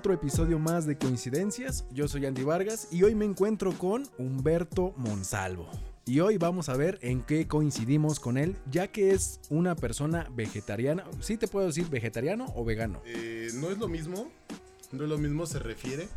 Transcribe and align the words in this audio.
otro 0.00 0.14
episodio 0.14 0.58
más 0.58 0.86
de 0.86 0.96
Coincidencias. 0.96 1.84
Yo 1.92 2.08
soy 2.08 2.24
Andy 2.24 2.42
Vargas 2.42 2.88
y 2.90 3.02
hoy 3.02 3.14
me 3.14 3.26
encuentro 3.26 3.70
con 3.76 4.08
Humberto 4.16 4.94
Monsalvo. 4.96 5.68
Y 6.06 6.20
hoy 6.20 6.38
vamos 6.38 6.70
a 6.70 6.76
ver 6.78 6.98
en 7.02 7.20
qué 7.20 7.46
coincidimos 7.46 8.18
con 8.18 8.38
él, 8.38 8.56
ya 8.70 8.88
que 8.88 9.10
es 9.10 9.40
una 9.50 9.76
persona 9.76 10.26
vegetariana. 10.34 11.04
¿Sí 11.20 11.36
te 11.36 11.48
puedo 11.48 11.66
decir 11.66 11.90
vegetariano 11.90 12.46
o 12.54 12.64
vegano? 12.64 13.02
Eh, 13.04 13.50
no 13.56 13.70
es 13.70 13.76
lo 13.76 13.88
mismo, 13.88 14.32
no 14.90 15.04
es 15.04 15.10
lo 15.10 15.18
mismo 15.18 15.44
se 15.44 15.58
refiere 15.58 16.08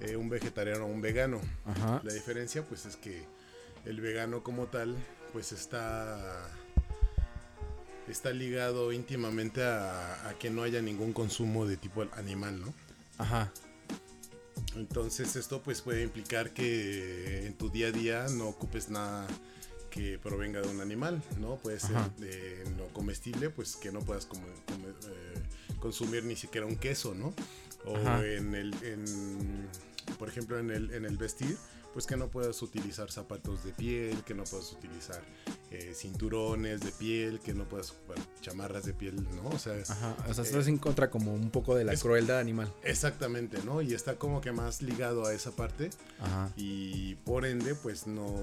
eh, 0.00 0.16
un 0.16 0.28
vegetariano 0.28 0.82
a 0.82 0.88
un 0.88 1.00
vegano. 1.00 1.40
Ajá. 1.64 2.00
La 2.02 2.12
diferencia 2.12 2.66
pues 2.66 2.86
es 2.86 2.96
que 2.96 3.22
el 3.84 4.00
vegano 4.00 4.42
como 4.42 4.66
tal 4.66 4.96
pues 5.32 5.52
está 5.52 6.50
está 8.08 8.32
ligado 8.32 8.90
íntimamente 8.90 9.62
a, 9.62 10.28
a 10.28 10.34
que 10.40 10.50
no 10.50 10.64
haya 10.64 10.82
ningún 10.82 11.12
consumo 11.12 11.66
de 11.66 11.76
tipo 11.76 12.04
animal, 12.16 12.60
¿no? 12.60 12.74
Ajá. 13.18 13.52
Entonces 14.76 15.36
esto 15.36 15.62
pues 15.62 15.82
puede 15.82 16.02
implicar 16.02 16.52
que 16.52 17.46
en 17.46 17.54
tu 17.54 17.68
día 17.70 17.88
a 17.88 17.92
día 17.92 18.26
no 18.30 18.48
ocupes 18.48 18.88
nada 18.88 19.26
que 19.90 20.18
provenga 20.18 20.62
de 20.62 20.68
un 20.68 20.80
animal, 20.80 21.22
¿no? 21.38 21.56
Puede 21.56 21.78
ser 21.78 21.96
Ajá. 21.96 22.10
de 22.16 22.64
no 22.78 22.86
comestible, 22.94 23.50
pues 23.50 23.76
que 23.76 23.92
no 23.92 24.00
puedas 24.00 24.26
eh, 24.26 25.42
consumir 25.80 26.24
ni 26.24 26.34
siquiera 26.34 26.66
un 26.66 26.76
queso, 26.76 27.14
¿no? 27.14 27.34
O 27.84 27.96
Ajá. 27.96 28.24
en 28.24 28.54
el, 28.54 28.74
en, 28.82 29.68
por 30.18 30.28
ejemplo, 30.28 30.58
en 30.58 30.70
el, 30.70 30.94
en 30.94 31.04
el 31.04 31.18
vestir, 31.18 31.58
pues 31.92 32.06
que 32.06 32.16
no 32.16 32.28
puedas 32.28 32.60
utilizar 32.62 33.10
zapatos 33.10 33.64
de 33.64 33.72
piel, 33.72 34.22
que 34.24 34.34
no 34.34 34.44
puedas 34.44 34.72
utilizar 34.72 35.20
eh, 35.70 35.92
cinturones 35.94 36.80
de 36.80 36.92
piel, 36.92 37.40
que 37.40 37.54
no 37.54 37.68
puedas 37.68 37.90
ocupar 37.90 38.16
chamarras 38.40 38.84
de 38.84 38.94
piel, 38.94 39.16
¿no? 39.36 39.48
O 39.50 39.58
sea, 39.58 39.74
Ajá. 39.88 40.16
O 40.28 40.34
sea, 40.34 40.44
Eh, 40.44 40.46
estás 40.46 40.66
en 40.68 40.78
contra 40.78 41.10
como 41.10 41.34
un 41.34 41.50
poco 41.50 41.74
de 41.74 41.84
la 41.84 41.92
es- 41.92 42.02
crueldad 42.02 42.38
animal. 42.38 42.72
exactamente, 42.82 43.58
¿no? 43.64 43.82
Y 43.82 43.94
está 43.94 44.16
como 44.16 44.40
que 44.40 44.52
más 44.52 44.80
ligado 44.82 45.26
a 45.26 45.34
esa 45.34 45.50
parte. 45.52 45.90
Ajá. 46.20 46.50
y 46.56 47.16
por 47.24 47.44
ende 47.46 47.74
pues 47.74 48.06
no 48.06 48.34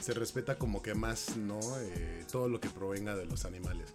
se 0.00 0.14
respeta 0.14 0.56
como 0.58 0.82
que 0.82 0.94
más 0.94 1.36
no 1.36 1.60
Eh, 1.80 2.24
todo 2.30 2.48
lo 2.48 2.60
que 2.60 2.68
provenga 2.70 3.14
de 3.16 3.24
los 3.26 3.44
animales 3.44 3.92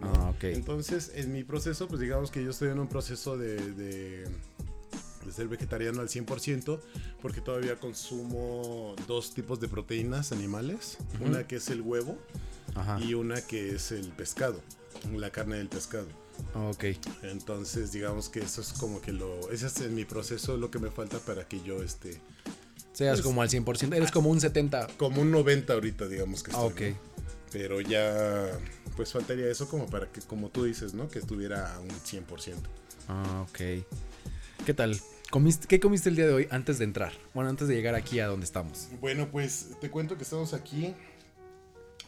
¿no? 0.00 0.12
Ah, 0.14 0.30
ok. 0.30 0.44
entonces 0.44 1.12
en 1.14 1.32
mi 1.32 1.42
proceso 1.44 1.88
pues 1.88 2.00
digamos 2.00 2.30
que 2.30 2.42
yo 2.44 2.50
estoy 2.50 2.68
en 2.70 2.78
un 2.80 2.88
proceso 2.88 3.36
de, 3.38 3.56
de, 3.72 4.28
de 5.26 5.32
ser 5.32 5.48
vegetariano 5.48 6.00
al 6.00 6.08
100% 6.08 6.80
porque 7.20 7.40
todavía 7.40 7.76
consumo 7.76 8.94
dos 9.06 9.34
tipos 9.34 9.60
de 9.60 9.68
proteínas 9.68 10.32
animales 10.32 10.96
una 11.20 11.46
que 11.46 11.56
es 11.56 11.68
el 11.70 11.80
huevo 11.82 12.16
Ajá. 12.74 12.98
y 13.00 13.14
una 13.14 13.40
que 13.40 13.74
es 13.74 13.92
el 13.92 14.08
pescado 14.10 14.60
la 15.14 15.30
carne 15.30 15.56
del 15.56 15.68
pescado 15.68 16.06
Ok. 16.54 16.84
entonces 17.22 17.92
digamos 17.92 18.28
que 18.28 18.40
eso 18.40 18.60
es 18.60 18.72
como 18.74 19.00
que 19.00 19.12
lo 19.12 19.50
ese 19.50 19.66
es 19.66 19.80
en 19.80 19.94
mi 19.94 20.04
proceso 20.04 20.56
lo 20.56 20.70
que 20.70 20.78
me 20.78 20.90
falta 20.90 21.18
para 21.18 21.46
que 21.48 21.60
yo 21.62 21.82
este 21.82 22.20
Seas 22.92 23.18
Pues- 23.18 23.26
como 23.26 23.42
al 23.42 23.50
100%. 23.50 23.94
Eres 23.94 24.10
como 24.10 24.30
un 24.30 24.40
70. 24.40 24.86
como 24.96 25.20
un 25.20 25.30
90 25.30 25.74
ahorita, 25.74 26.08
digamos 26.08 26.42
que 26.42 26.50
estoy. 26.50 26.66
ok. 26.66 26.80
¿no? 26.80 26.96
Pero 27.52 27.80
ya, 27.82 28.58
pues 28.96 29.12
faltaría 29.12 29.50
eso 29.50 29.68
como 29.68 29.84
para 29.86 30.10
que, 30.10 30.22
como 30.22 30.48
tú 30.48 30.64
dices, 30.64 30.94
¿no? 30.94 31.06
Que 31.08 31.18
estuviera 31.18 31.74
a 31.76 31.80
un 31.80 31.90
100%. 31.90 32.54
Ah, 33.08 33.44
ok. 33.50 33.84
¿Qué 34.64 34.72
tal? 34.74 34.98
¿Comiste, 35.36 35.66
¿Qué 35.66 35.78
comiste 35.80 36.08
el 36.08 36.16
día 36.16 36.26
de 36.26 36.32
hoy 36.32 36.48
antes 36.50 36.78
de 36.78 36.84
entrar? 36.84 37.12
Bueno, 37.34 37.50
antes 37.50 37.68
de 37.68 37.74
llegar 37.74 37.94
aquí 37.94 38.20
a 38.20 38.26
donde 38.26 38.44
estamos. 38.46 38.88
Bueno, 39.02 39.28
pues 39.30 39.66
te 39.82 39.90
cuento 39.90 40.16
que 40.16 40.22
estamos 40.22 40.54
aquí. 40.54 40.94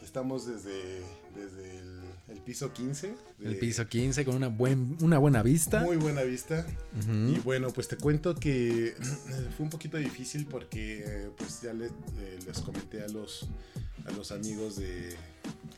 Estamos 0.03 0.47
desde, 0.47 1.03
desde 1.35 1.77
el, 1.77 1.99
el 2.29 2.41
piso 2.41 2.73
15. 2.73 3.13
de 3.37 3.47
El 3.47 3.57
piso 3.59 3.87
15 3.87 4.25
con 4.25 4.35
una, 4.35 4.47
buen, 4.47 4.97
una 5.01 5.19
buena 5.19 5.43
vista. 5.43 5.81
Muy 5.81 5.97
buena 5.97 6.23
vista. 6.23 6.65
Ujú. 6.99 7.11
Y 7.35 7.39
bueno, 7.43 7.69
pues 7.69 7.87
te 7.87 7.97
cuento 7.97 8.33
que 8.33 8.95
fue 9.55 9.63
un 9.63 9.69
poquito 9.69 9.97
difícil 9.97 10.47
porque 10.47 11.29
pues 11.37 11.61
ya 11.61 11.71
le- 11.71 11.85
eh, 11.85 12.39
les 12.47 12.59
comenté 12.61 13.03
a 13.03 13.07
los, 13.09 13.47
a 14.07 14.11
los 14.13 14.31
amigos 14.31 14.77
de, 14.77 15.15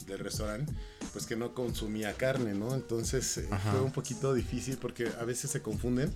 del 0.07 0.19
restaurante 0.19 0.71
pues 1.11 1.25
que 1.25 1.35
no 1.35 1.53
consumía 1.53 2.13
carne, 2.13 2.53
¿no? 2.53 2.73
Entonces 2.75 3.39
eh, 3.39 3.49
fue 3.71 3.81
un 3.81 3.91
poquito 3.91 4.33
difícil 4.33 4.77
porque 4.77 5.09
a 5.19 5.25
veces 5.25 5.51
se 5.51 5.61
confunden 5.61 6.13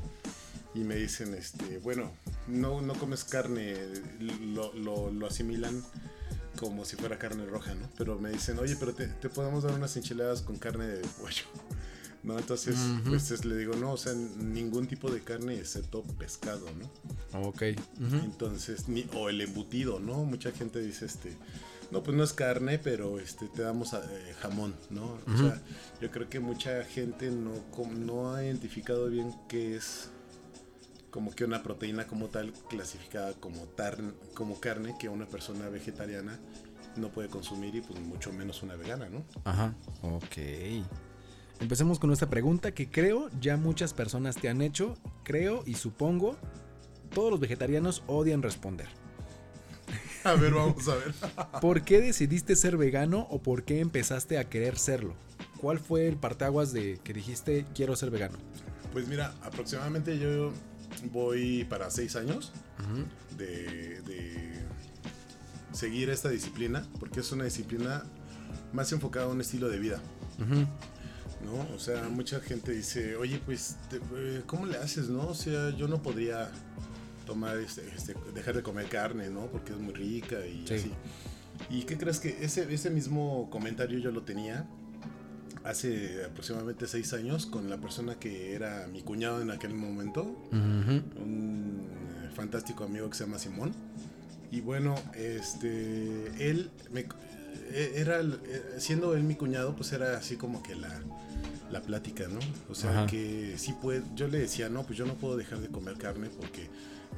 y 0.75 0.79
me 0.83 0.95
dicen, 0.95 1.33
este, 1.33 1.77
bueno, 1.79 2.11
no, 2.47 2.81
no 2.81 2.93
comes 2.95 3.23
carne, 3.23 3.75
lo, 4.53 4.73
lo- 4.73 5.11
lo 5.11 5.27
asimilan 5.27 5.83
como 6.59 6.85
si 6.85 6.95
fuera 6.95 7.17
carne 7.17 7.45
roja, 7.45 7.73
¿no? 7.75 7.89
Pero 7.97 8.19
me 8.19 8.29
dicen, 8.29 8.59
oye, 8.59 8.75
pero 8.79 8.93
te, 8.93 9.07
te 9.07 9.29
podemos 9.29 9.63
dar 9.63 9.73
unas 9.73 9.95
enchiladas 9.97 10.41
con 10.41 10.57
carne 10.57 10.85
de 10.87 11.01
pollo. 11.19 11.43
¿no? 12.23 12.39
Entonces, 12.39 12.75
pues 13.07 13.29
es- 13.31 13.45
le 13.45 13.55
digo, 13.55 13.75
no, 13.75 13.91
o 13.93 13.97
sea, 13.97 14.13
ningún 14.13 14.87
tipo 14.87 15.11
de 15.11 15.21
carne 15.21 15.59
excepto 15.59 16.01
pescado, 16.17 16.65
¿no? 16.79 17.39
Ok. 17.47 17.61
Entonces, 18.23 18.87
ni, 18.89 19.05
o 19.13 19.29
el 19.29 19.41
embutido, 19.41 19.99
¿no? 19.99 20.23
Mucha 20.25 20.51
gente 20.51 20.79
dice, 20.79 21.05
este, 21.05 21.37
no, 21.91 22.01
pues 22.01 22.17
no 22.17 22.23
es 22.23 22.33
carne, 22.33 22.79
pero 22.79 23.19
este, 23.19 23.47
te 23.49 23.61
damos 23.61 23.93
eh, 23.93 23.99
jamón, 24.41 24.73
¿no? 24.89 25.19
O 25.27 25.37
sea, 25.37 25.61
yo 26.01 26.09
creo 26.09 26.27
que 26.27 26.39
mucha 26.39 26.83
gente 26.85 27.29
no, 27.29 27.51
no 27.95 28.33
ha 28.33 28.43
identificado 28.43 29.07
bien 29.07 29.31
qué 29.47 29.75
es 29.75 30.09
como 31.15 31.31
que 31.31 31.45
una 31.45 31.63
proteína 31.63 32.07
como 32.07 32.27
tal 32.27 32.51
clasificada 32.69 33.31
como, 33.39 33.69
carne 34.59 34.95
que 34.99 35.07
una 35.07 35.25
persona 35.25 35.69
vegetariana 35.69 36.37
no 36.97 37.07
puede 37.07 37.29
consumir 37.29 37.73
y 37.73 37.79
pues 37.79 38.01
mucho 38.01 38.33
menos 38.33 38.61
una 38.63 38.75
vegana, 38.75 39.07
¿no? 39.07 39.23
Ajá. 39.45 39.73
Ok. 40.01 40.83
Empecemos 41.61 41.99
con 41.99 42.11
esta 42.11 42.29
pregunta 42.29 42.73
que 42.73 42.91
creo 42.91 43.29
ya 43.39 43.55
muchas 43.55 43.93
personas 43.93 44.35
te 44.35 44.49
han 44.49 44.61
hecho. 44.61 44.97
Creo 45.23 45.63
y 45.65 45.75
supongo 45.75 46.35
todos 47.13 47.31
los 47.31 47.39
vegetarianos 47.39 48.03
odian 48.07 48.43
responder. 48.43 48.89
A 50.25 50.33
ver, 50.33 50.53
vamos 50.53 50.85
a 50.89 50.95
ver. 50.95 51.13
¿Por 51.61 51.83
qué 51.83 52.01
decidiste 52.01 52.57
ser 52.57 52.75
vegano 52.75 53.25
o 53.29 53.41
por 53.41 53.63
qué 53.63 53.79
empezaste 53.79 54.37
a 54.37 54.49
querer 54.49 54.77
serlo? 54.77 55.15
¿Cuál 55.61 55.79
fue 55.79 56.09
el 56.09 56.17
partaguas 56.17 56.73
de 56.73 56.99
que 57.05 57.13
dijiste 57.13 57.65
quiero 57.73 57.95
ser 57.95 58.11
vegano? 58.11 58.37
Pues 58.91 59.07
mira, 59.07 59.33
aproximadamente 59.43 60.19
yo 60.19 60.51
voy 61.11 61.63
para 61.65 61.89
seis 61.91 62.15
años 62.15 62.51
de, 63.37 64.01
de 64.01 64.53
seguir 65.73 66.09
esta 66.09 66.29
disciplina, 66.29 66.85
porque 66.99 67.19
es 67.19 67.31
una 67.31 67.43
disciplina 67.45 68.03
más 68.73 68.91
enfocada 68.91 69.25
a 69.25 69.29
un 69.29 69.41
estilo 69.41 69.69
de 69.69 69.79
vida. 69.79 70.01
¿no? 71.43 71.75
O 71.75 71.79
sea, 71.79 72.03
mucha 72.09 72.39
gente 72.39 72.71
dice, 72.71 73.15
oye, 73.17 73.39
pues, 73.45 73.77
te- 73.89 73.99
eh, 74.15 74.41
¿cómo 74.45 74.65
le 74.65 74.77
haces, 74.77 75.09
no? 75.09 75.27
O 75.27 75.35
sea, 75.35 75.69
yo 75.71 75.87
no 75.87 76.01
podría 76.01 76.49
tomar, 77.25 77.57
este, 77.57 77.87
este, 77.95 78.15
dejar 78.33 78.55
de 78.55 78.63
comer 78.63 78.87
carne, 78.87 79.29
¿no? 79.29 79.47
Porque 79.47 79.73
es 79.73 79.77
muy 79.79 79.93
rica 79.93 80.37
y 80.45 80.65
Sí. 80.67 80.73
así. 80.75 80.91
¿Y 81.69 81.83
qué 81.83 81.97
crees 81.97 82.19
que 82.19 82.43
ese, 82.43 82.71
ese 82.73 82.89
mismo 82.89 83.49
comentario 83.49 83.99
yo 83.99 84.11
lo 84.11 84.23
tenía 84.23 84.67
hace 85.65 86.23
aproximadamente 86.25 86.87
seis 86.87 87.11
años 87.13 87.45
con 87.45 87.69
la 87.69 87.77
persona 87.77 88.15
que 88.15 88.53
era 88.53 88.87
mi 88.87 89.01
cuñado 89.01 89.41
en 89.41 89.51
aquel 89.51 89.73
momento? 89.73 90.23
Un 91.17 91.87
eh, 92.23 92.29
fantástico 92.35 92.83
amigo 92.83 93.09
que 93.09 93.15
se 93.17 93.25
llama 93.25 93.39
Simón. 93.39 93.73
Y 94.51 94.61
bueno, 94.61 94.95
este, 95.15 96.49
él, 96.49 96.69
me- 96.91 97.07
eh, 97.71 97.93
era, 97.95 98.21
eh, 98.21 98.75
siendo 98.77 99.15
él 99.15 99.23
mi 99.23 99.35
cuñado, 99.35 99.75
pues 99.75 99.91
era 99.91 100.15
así 100.17 100.35
como 100.37 100.61
que 100.63 100.75
la, 100.75 101.01
la 101.75 101.81
plática, 101.81 102.25
¿no? 102.29 102.39
O 102.69 102.75
sea, 102.75 102.91
Ajá. 102.91 103.07
que 103.07 103.55
sí 103.57 103.73
puede, 103.81 104.01
yo 104.15 104.27
le 104.29 104.39
decía, 104.39 104.69
no, 104.69 104.83
pues 104.83 104.97
yo 104.97 105.05
no 105.05 105.15
puedo 105.15 105.35
dejar 105.35 105.59
de 105.59 105.67
comer 105.67 105.97
carne 105.97 106.29
porque 106.29 106.69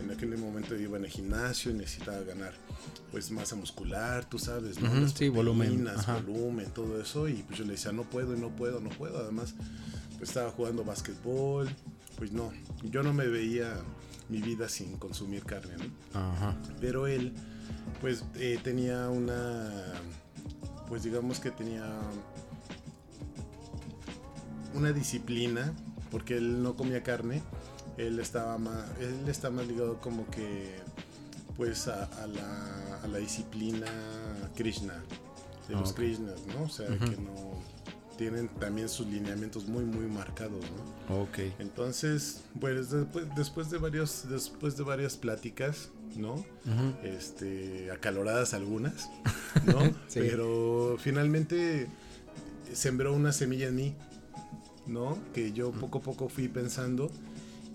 en 0.01 0.09
aquel 0.11 0.35
momento 0.37 0.75
yo 0.75 0.81
iba 0.81 0.97
en 0.97 1.05
el 1.05 1.11
gimnasio 1.11 1.69
y 1.71 1.75
necesitaba 1.75 2.21
ganar 2.21 2.53
pues 3.11 3.29
masa 3.29 3.55
muscular, 3.55 4.27
tú 4.27 4.39
sabes, 4.39 4.79
¿no? 4.79 4.89
Ujú, 4.89 5.01
Las 5.01 5.11
sí, 5.11 5.29
volumen, 5.29 5.87
ajá. 5.87 6.17
volumen, 6.19 6.71
todo 6.73 6.99
eso. 6.99 7.27
Y 7.27 7.43
pues 7.43 7.59
yo 7.59 7.65
le 7.65 7.73
decía, 7.73 7.91
no 7.91 8.03
puedo, 8.03 8.35
y 8.35 8.39
no 8.39 8.49
puedo, 8.49 8.79
no 8.79 8.89
puedo. 8.89 9.19
Además, 9.19 9.53
pues 10.17 10.29
estaba 10.29 10.49
jugando 10.49 10.83
básquetbol, 10.83 11.69
pues 12.17 12.31
no, 12.31 12.51
yo 12.83 13.03
no 13.03 13.13
me 13.13 13.27
veía 13.27 13.75
mi 14.29 14.41
vida 14.41 14.69
sin 14.69 14.97
consumir 14.97 15.43
carne, 15.43 15.75
¿no? 15.77 16.19
Ajá. 16.19 16.55
Pero 16.81 17.05
él, 17.05 17.33
pues 18.01 18.23
eh, 18.35 18.59
tenía 18.63 19.07
una, 19.09 19.71
pues 20.89 21.03
digamos 21.03 21.39
que 21.39 21.51
tenía 21.51 21.85
una 24.77 24.91
disciplina, 24.93 25.73
porque 26.11 26.37
él 26.37 26.61
no 26.63 26.75
comía 26.75 27.03
carne, 27.03 27.41
él 27.97 28.19
estaba 28.19 28.57
más, 28.57 28.85
él 28.99 29.27
está 29.27 29.49
más 29.49 29.67
ligado 29.67 29.99
como 29.99 30.29
que, 30.29 30.75
pues 31.55 31.87
a, 31.87 32.03
a 32.05 32.27
la, 32.27 32.99
a 33.03 33.07
la 33.07 33.17
disciplina 33.17 33.87
Krishna, 34.55 34.93
de 35.67 35.75
Ah, 35.75 35.79
los 35.81 35.91
ok. 35.91 35.97
Krishnas, 35.97 36.45
¿no? 36.47 36.63
O 36.63 36.69
sea, 36.69 36.87
que 36.87 37.17
no 37.17 37.57
tienen 38.17 38.47
también 38.47 38.87
sus 38.89 39.05
lineamientos 39.07 39.67
muy, 39.67 39.83
muy 39.83 40.05
marcados, 40.07 40.63
¿no? 41.09 41.21
Ok. 41.23 41.39
Entonces, 41.59 42.41
pues 42.59 42.89
después, 42.89 43.25
después 43.35 43.69
de 43.69 43.77
varios, 43.77 44.25
después 44.29 44.77
de 44.77 44.83
varias 44.83 45.17
pláticas, 45.17 45.89
¿no? 46.15 46.43
Este, 47.03 47.91
acaloradas 47.91 48.53
algunas, 48.53 49.09
¿no? 49.65 49.81
Sí. 50.07 50.19
Pero 50.19 50.95
finalmente 50.99 51.87
sembró 52.73 53.13
una 53.13 53.31
semilla 53.33 53.67
en 53.67 53.75
mí, 53.75 53.95
¿no? 54.87 55.17
Que 55.33 55.51
yo 55.51 55.71
poco 55.71 55.99
a 55.99 56.01
poco 56.01 56.29
fui 56.29 56.47
pensando 56.47 57.09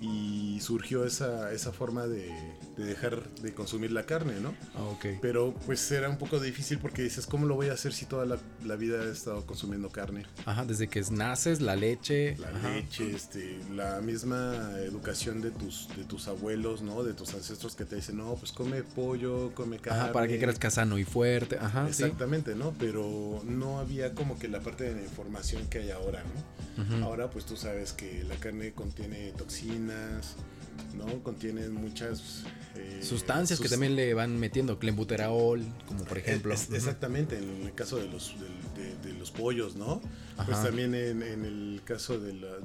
y 0.01 0.59
surgió 0.61 1.05
esa, 1.05 1.53
esa 1.53 1.73
forma 1.73 2.07
de, 2.07 2.31
de 2.77 2.85
dejar 2.85 3.29
de 3.35 3.53
consumir 3.53 3.93
la 3.93 4.05
carne, 4.07 4.41
¿no? 4.41 4.55
Ah, 4.75 4.85
ok. 4.85 5.07
Pero 5.21 5.55
pues 5.67 5.91
era 5.93 6.09
un 6.09 6.19
poco 6.19 6.41
difícil 6.41 6.79
porque 6.79 7.03
dices, 7.03 7.27
¿cómo 7.27 7.47
lo 7.47 7.55
voy 7.55 7.69
a 7.69 7.75
hacer 7.75 7.93
si 7.93 8.07
toda 8.07 8.25
la, 8.25 8.39
la 8.65 8.77
vida 8.77 9.03
he 9.05 9.11
estado 9.11 9.45
consumiendo 9.47 9.91
carne? 9.91 10.25
Ajá, 10.47 10.65
desde 10.65 10.89
que 10.89 11.03
naces, 11.11 11.61
la 11.61 11.77
leche. 11.77 12.37
La 12.39 12.49
ajá. 12.49 12.71
leche, 12.71 13.11
este, 13.15 13.59
la 13.75 14.01
misma 14.01 14.73
educación 14.81 15.41
de 15.41 15.51
tus, 15.51 15.89
de 15.97 16.05
tus 16.05 16.29
abuelos, 16.29 16.83
¿no? 16.83 17.03
De 17.03 17.13
tus 17.13 17.35
ancestros 17.35 17.75
que 17.77 17.85
te 17.85 17.97
dicen, 17.97 18.17
no, 18.17 18.35
pues 18.35 18.53
come 18.53 18.83
pollo, 18.83 19.53
come 19.55 19.79
carne. 19.79 20.01
Ajá, 20.01 20.13
para 20.13 20.29
que 20.29 20.39
crezca 20.39 20.71
sano 20.71 20.99
y 20.99 21.05
fuerte. 21.05 21.59
Ajá, 21.61 21.87
sí. 21.93 22.05
Exactamente, 22.05 22.55
¿no? 22.55 22.75
Pero 22.79 23.43
no 23.45 23.79
había 23.79 24.15
como 24.15 24.39
que 24.39 24.49
la 24.49 24.61
parte 24.61 24.85
de 24.85 24.95
la 24.95 25.03
información 25.03 25.69
que 25.69 25.79
hay 25.79 25.91
ahora, 25.91 26.23
¿no? 26.23 26.63
Ahora 27.05 27.31
pues 27.31 27.45
tú 27.45 27.57
sabes 27.57 27.93
que 27.93 28.25
la 28.25 28.35
carne 28.37 28.73
contiene 28.73 29.33
toxinas, 29.33 30.37
¿no? 30.97 31.23
Contiene 31.23 31.69
muchas... 31.69 32.45
eh, 32.77 33.01
Sustancias 33.03 33.61
que 33.61 33.69
también 33.69 33.97
le 33.97 34.15
van 34.15 34.39
metiendo, 34.39 34.79
clenbuterol, 34.79 35.63
como 35.87 36.05
por 36.05 36.19
ejemplo. 36.19 36.55
Es- 36.55 36.67
Ujú. 36.67 36.77
exactamente, 36.77 37.39
en 37.39 37.63
el 37.67 37.75
caso 37.75 37.97
de 37.97 38.09
los, 38.09 38.35
de, 38.77 38.97
de 39.09 39.19
los 39.19 39.31
pollos, 39.31 39.77
¿no? 39.77 40.01
Pues 40.47 40.63
también 40.63 40.95
en, 40.95 41.23
en 41.23 41.45
el 41.45 41.83
caso 41.85 42.19
de, 42.19 42.33
la- 42.35 42.59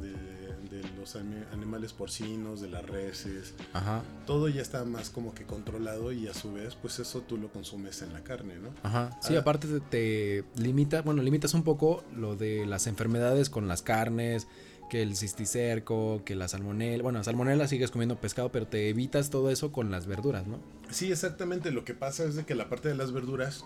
los 1.00 1.16
ani- 1.16 1.44
animales 1.54 1.94
porcinos, 1.94 2.62
de 2.62 2.70
las 2.70 2.86
reses, 2.86 3.54
Ajá, 3.74 4.02
todo 4.26 4.50
ya 4.50 4.62
está 4.62 4.84
más 4.86 5.10
como 5.10 5.34
que 5.34 5.44
controlado 5.46 6.12
y 6.12 6.28
a 6.28 6.34
su 6.34 6.54
vez, 6.54 6.76
pues 6.76 7.00
eso 7.00 7.22
tú 7.22 7.38
lo 7.38 7.50
consumes 7.52 8.02
en 8.02 8.14
la 8.14 8.24
carne, 8.24 8.56
¿no? 8.60 8.70
ajá. 8.84 9.18
Sí, 9.22 9.36
Ah. 9.36 9.40
aparte 9.40 9.68
te, 9.68 9.80
te 9.80 10.44
limita, 10.62 11.02
bueno, 11.02 11.22
limitas 11.24 11.54
un 11.54 11.64
poco 11.64 12.04
lo 12.16 12.36
de 12.36 12.66
las 12.66 12.88
enfermedades 12.88 13.50
con 13.50 13.68
las 13.68 13.82
carnes, 13.82 14.48
que 14.90 15.02
el 15.02 15.16
cisticerco, 15.16 16.22
que 16.26 16.36
la 16.36 16.48
salmonela. 16.48 17.04
Bueno, 17.04 17.24
salmonela 17.24 17.68
sigues 17.68 17.92
comiendo 17.92 18.16
pescado, 18.20 18.52
pero 18.52 18.68
te 18.68 18.90
evitas 18.90 19.30
todo 19.30 19.50
eso 19.52 19.72
con 19.72 19.92
las 19.92 20.06
verduras, 20.08 20.48
¿no? 20.48 20.60
Sí, 20.92 21.12
exactamente. 21.12 21.72
Lo 21.72 21.84
que 21.86 21.94
pasa 21.94 22.24
es 22.24 22.36
de 22.36 22.46
que 22.46 22.56
la 22.56 22.70
parte 22.70 22.88
de 22.90 22.96
las 22.96 23.12
verduras 23.12 23.66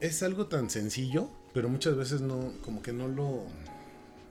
es 0.00 0.22
algo 0.22 0.46
tan 0.46 0.68
sencillo, 0.70 1.28
pero 1.54 1.68
muchas 1.68 1.96
veces 1.96 2.20
no, 2.20 2.52
como 2.62 2.82
que 2.82 2.92
no 2.92 3.08
lo, 3.08 3.44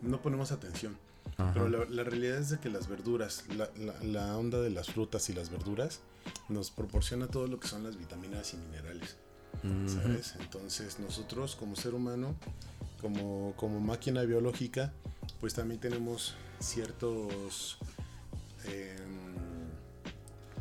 no 0.02 0.22
ponemos 0.22 0.52
atención. 0.52 0.98
Ajá. 1.38 1.52
Pero 1.54 1.70
la, 1.70 1.86
la 1.90 2.04
realidad 2.04 2.38
es 2.40 2.50
de 2.50 2.60
que 2.60 2.70
las 2.70 2.88
verduras, 2.90 3.46
la, 3.56 3.70
la- 3.78 4.04
la 4.04 4.38
onda 4.38 4.60
de 4.62 4.70
las 4.70 4.88
frutas 4.92 5.30
y 5.30 5.34
las 5.34 5.50
verduras 5.50 6.02
nos 6.50 6.70
proporciona 6.72 7.28
todo 7.28 7.48
lo 7.48 7.60
que 7.60 7.68
son 7.68 7.84
las 7.84 7.98
vitaminas 7.98 8.54
y 8.54 8.58
minerales, 8.58 9.16
Ujú. 9.64 9.90
¿sabes? 10.02 10.36
Entonces 10.40 11.00
nosotros 11.00 11.56
como 11.56 11.76
ser 11.76 11.94
humano, 11.96 12.36
como, 13.02 13.54
como 13.58 13.80
máquina 13.80 14.22
biológica, 14.24 14.94
pues 15.40 15.54
también 15.54 15.80
tenemos 15.80 16.36
ciertos... 16.60 17.78
em, 18.66 19.32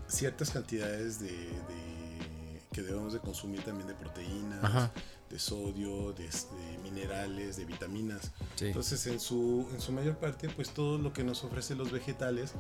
ciertas 0.08 0.50
cantidades 0.50 1.20
de, 1.20 1.28
de- 1.30 2.60
que 2.72 2.82
debemos 2.82 3.12
de 3.12 3.18
consumir 3.18 3.62
también 3.62 3.88
de 3.88 3.94
proteínas, 3.94 4.62
Ajá, 4.62 4.92
de 5.28 5.38
sodio, 5.40 6.12
de, 6.12 6.24
de 6.24 6.78
minerales, 6.84 7.56
de 7.56 7.64
vitaminas. 7.64 8.30
sí. 8.56 8.66
Entonces, 8.66 9.06
en 9.08 9.18
su, 9.20 9.68
en 9.72 9.80
su 9.80 9.90
mayor 9.92 10.16
parte, 10.18 10.48
pues 10.48 10.70
todo 10.70 10.98
lo 10.98 11.12
que 11.12 11.24
nos 11.24 11.42
ofrecen 11.44 11.78
los 11.78 11.90
vegetales 11.90 12.52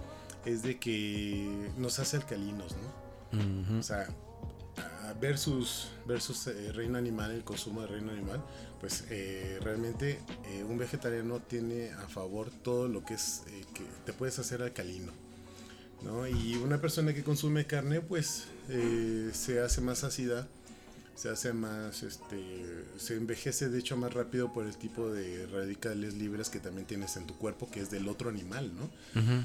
es 0.44 0.62
de 0.62 0.78
que 0.80 1.70
nos 1.76 1.98
hace 2.00 2.16
alcalinos, 2.16 2.74
¿no? 3.32 3.38
Ujú. 3.38 3.78
O 3.78 3.82
sea, 3.84 4.08
versus, 5.20 5.88
versus 6.06 6.46
eh, 6.46 6.72
reino 6.72 6.98
animal, 6.98 7.30
el 7.30 7.44
consumo 7.44 7.82
de 7.82 7.88
reino 7.88 8.10
animal, 8.10 8.42
pues 8.80 9.04
eh, 9.10 9.58
realmente 9.62 10.18
eh, 10.46 10.64
un 10.64 10.78
vegetariano 10.78 11.40
tiene 11.40 11.90
a 11.92 12.08
favor 12.08 12.50
todo 12.50 12.88
lo 12.88 13.04
que 13.04 13.14
es 13.14 13.42
que 13.74 13.84
te 14.04 14.12
puedes 14.12 14.38
hacer 14.38 14.62
alcalino. 14.62 15.12
¿no? 16.02 16.26
Y 16.26 16.56
una 16.56 16.80
persona 16.80 17.12
que 17.12 17.22
consume 17.22 17.66
carne, 17.66 18.00
pues 18.00 18.46
se 19.32 19.60
hace 19.60 19.80
más 19.80 20.04
ácida, 20.04 20.48
se 21.20 21.28
hace 21.28 21.52
más, 21.52 22.02
este, 22.02 22.38
se 22.96 23.14
envejece 23.16 23.68
de 23.68 23.78
hecho 23.78 23.94
más 23.96 24.14
rápido 24.14 24.54
por 24.54 24.64
el 24.66 24.74
tipo 24.78 25.10
de 25.10 25.46
radicales 25.48 26.14
libres 26.14 26.48
que 26.48 26.60
también 26.60 26.86
tienes 26.86 27.16
en 27.18 27.26
tu 27.26 27.34
cuerpo, 27.36 27.68
que 27.70 27.80
es 27.80 27.90
del 27.90 28.08
otro 28.08 28.30
animal, 28.30 28.72
¿no? 28.74 28.88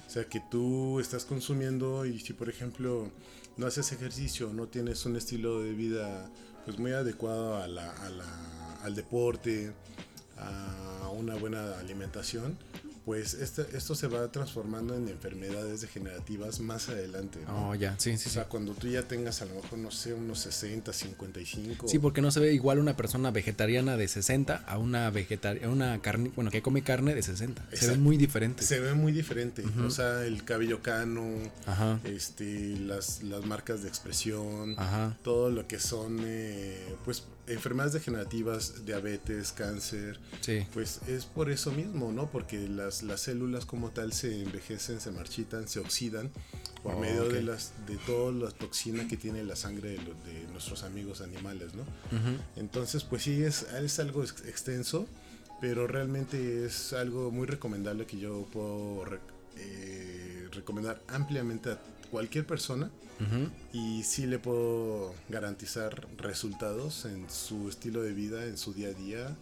O 0.08 0.10
sea, 0.10 0.24
que 0.26 0.42
tú 0.50 1.02
estás 1.02 1.26
consumiendo 1.26 2.06
y 2.06 2.20
si 2.22 2.32
por 2.32 2.48
ejemplo 2.48 3.12
no 3.58 3.68
haces 3.68 3.92
ejercicio, 3.92 4.54
no 4.54 4.68
tienes 4.68 5.06
un 5.06 5.18
estilo 5.18 5.60
de 5.62 5.74
vida 5.74 6.30
pues 6.64 6.80
muy 6.80 6.94
adecuado 6.94 7.58
a 7.58 7.68
la, 7.68 7.92
a 7.92 8.10
la- 8.10 8.76
al 8.84 8.96
deporte, 8.96 9.74
a 10.38 11.10
una 11.14 11.36
buena 11.36 11.78
alimentación, 11.80 12.58
pues 13.06 13.36
este- 13.36 13.68
esto 13.78 13.94
se 13.94 14.08
va 14.08 14.32
transformando 14.32 14.96
en 14.96 15.08
enfermedades 15.08 15.82
degenerativas 15.82 16.60
más 16.60 16.90
adelante. 16.90 17.40
¿no? 17.48 17.70
Oh, 17.70 17.76
ya, 17.76 17.94
sí, 18.00 18.12
sí, 18.12 18.16
O 18.16 18.18
sí. 18.18 18.30
sea, 18.32 18.46
cuando 18.46 18.74
tú 18.74 18.88
ya 18.88 19.04
tengas 19.04 19.42
a 19.44 19.46
lo 19.46 19.56
mejor, 19.56 19.78
no 19.78 19.92
sé, 19.92 20.14
unos 20.16 20.40
60, 20.40 20.92
55. 20.92 21.88
Sí, 21.88 22.00
porque 22.00 22.22
no 22.22 22.32
se 22.32 22.40
ve 22.40 22.54
igual 22.54 22.80
una 22.80 22.98
persona 22.98 23.30
vegetariana 23.32 23.96
de 23.96 24.08
60 24.08 24.56
a 24.68 24.78
una 24.80 25.10
vegetariana, 25.12 25.70
una 25.72 26.02
carne, 26.02 26.32
bueno, 26.36 26.50
que 26.50 26.62
come 26.64 26.82
carne 26.82 27.14
de 27.14 27.22
60. 27.22 27.64
Se 27.74 27.88
ven 27.88 28.02
muy 28.02 28.18
diferentes. 28.18 28.66
Se 28.66 28.80
ve 28.80 28.94
muy 28.96 29.12
diferente. 29.12 29.64
O 29.86 29.90
sea, 29.92 30.26
el 30.26 30.44
cabello 30.44 30.82
cano, 30.82 31.24
Ajá, 31.68 32.00
este, 32.06 32.76
las, 32.80 33.22
las 33.24 33.46
marcas 33.46 33.84
de 33.84 33.90
expresión, 33.90 34.74
ajá. 34.78 35.16
todo 35.24 35.50
lo 35.52 35.68
que 35.68 35.80
son, 35.80 36.20
eh, 36.24 36.96
pues, 37.06 37.24
enfermedades 37.48 37.94
degenerativas, 37.94 38.86
diabetes, 38.86 39.52
cáncer, 39.52 40.20
Sí. 40.42 40.66
pues 40.74 41.02
es 41.08 41.26
por 41.26 41.50
eso 41.52 41.72
mismo, 41.72 42.12
¿no? 42.12 42.30
Porque 42.32 42.68
las, 42.68 43.04
las 43.04 43.22
células 43.22 43.66
como 43.66 43.92
tal 43.92 44.14
se 44.14 44.42
envejecen, 44.42 45.00
se 45.00 45.12
marchitan, 45.12 45.68
se 45.68 45.80
oxidan 45.80 46.32
por 46.84 46.96
Oh, 46.96 47.00
medio 47.00 47.28
de 47.30 47.42
las 47.44 47.74
de 47.88 47.98
toda 47.98 48.32
la 48.32 48.52
toxina 48.52 49.08
que 49.08 49.18
tiene 49.18 49.44
la 49.44 49.56
sangre 49.56 49.90
de, 49.92 49.98
lo- 49.98 50.14
de 50.26 50.48
nuestros 50.52 50.84
amigos 50.84 51.22
animales, 51.22 51.74
¿no? 51.76 51.84
Entonces, 52.56 53.04
pues 53.04 53.24
sí, 53.24 53.44
es, 53.44 53.64
es 53.64 54.00
algo 54.00 54.24
ex- 54.24 54.44
extenso, 54.46 55.08
pero 55.62 55.88
realmente 55.88 56.66
es 56.66 56.94
algo 56.94 57.32
muy 57.32 57.48
recomendable 57.48 58.06
que 58.06 58.18
yo 58.20 58.46
puedo 58.52 59.06
re- 59.06 59.20
eh, 59.58 60.48
recomendar 60.52 61.02
ampliamente 61.08 61.72
a 61.72 61.80
cualquier 62.16 62.46
persona 62.48 62.90
y 63.74 64.04
sí 64.04 64.26
le 64.26 64.40
puedo 64.40 65.14
garantizar 65.28 66.08
resultados 66.18 67.04
en 67.04 67.30
su 67.30 67.68
estilo 67.68 68.02
de 68.02 68.14
vida, 68.14 68.46
en 68.46 68.58
su 68.58 68.74
día 68.74 68.88
a 68.88 68.94
día, 68.94 69.36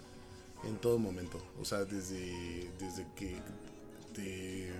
en 0.63 0.77
todo 0.77 0.97
momento. 0.97 1.37
O 1.61 1.65
sea, 1.65 1.85
desde, 1.85 2.67
desde 2.79 3.05
que 3.15 3.35
te 4.15 4.71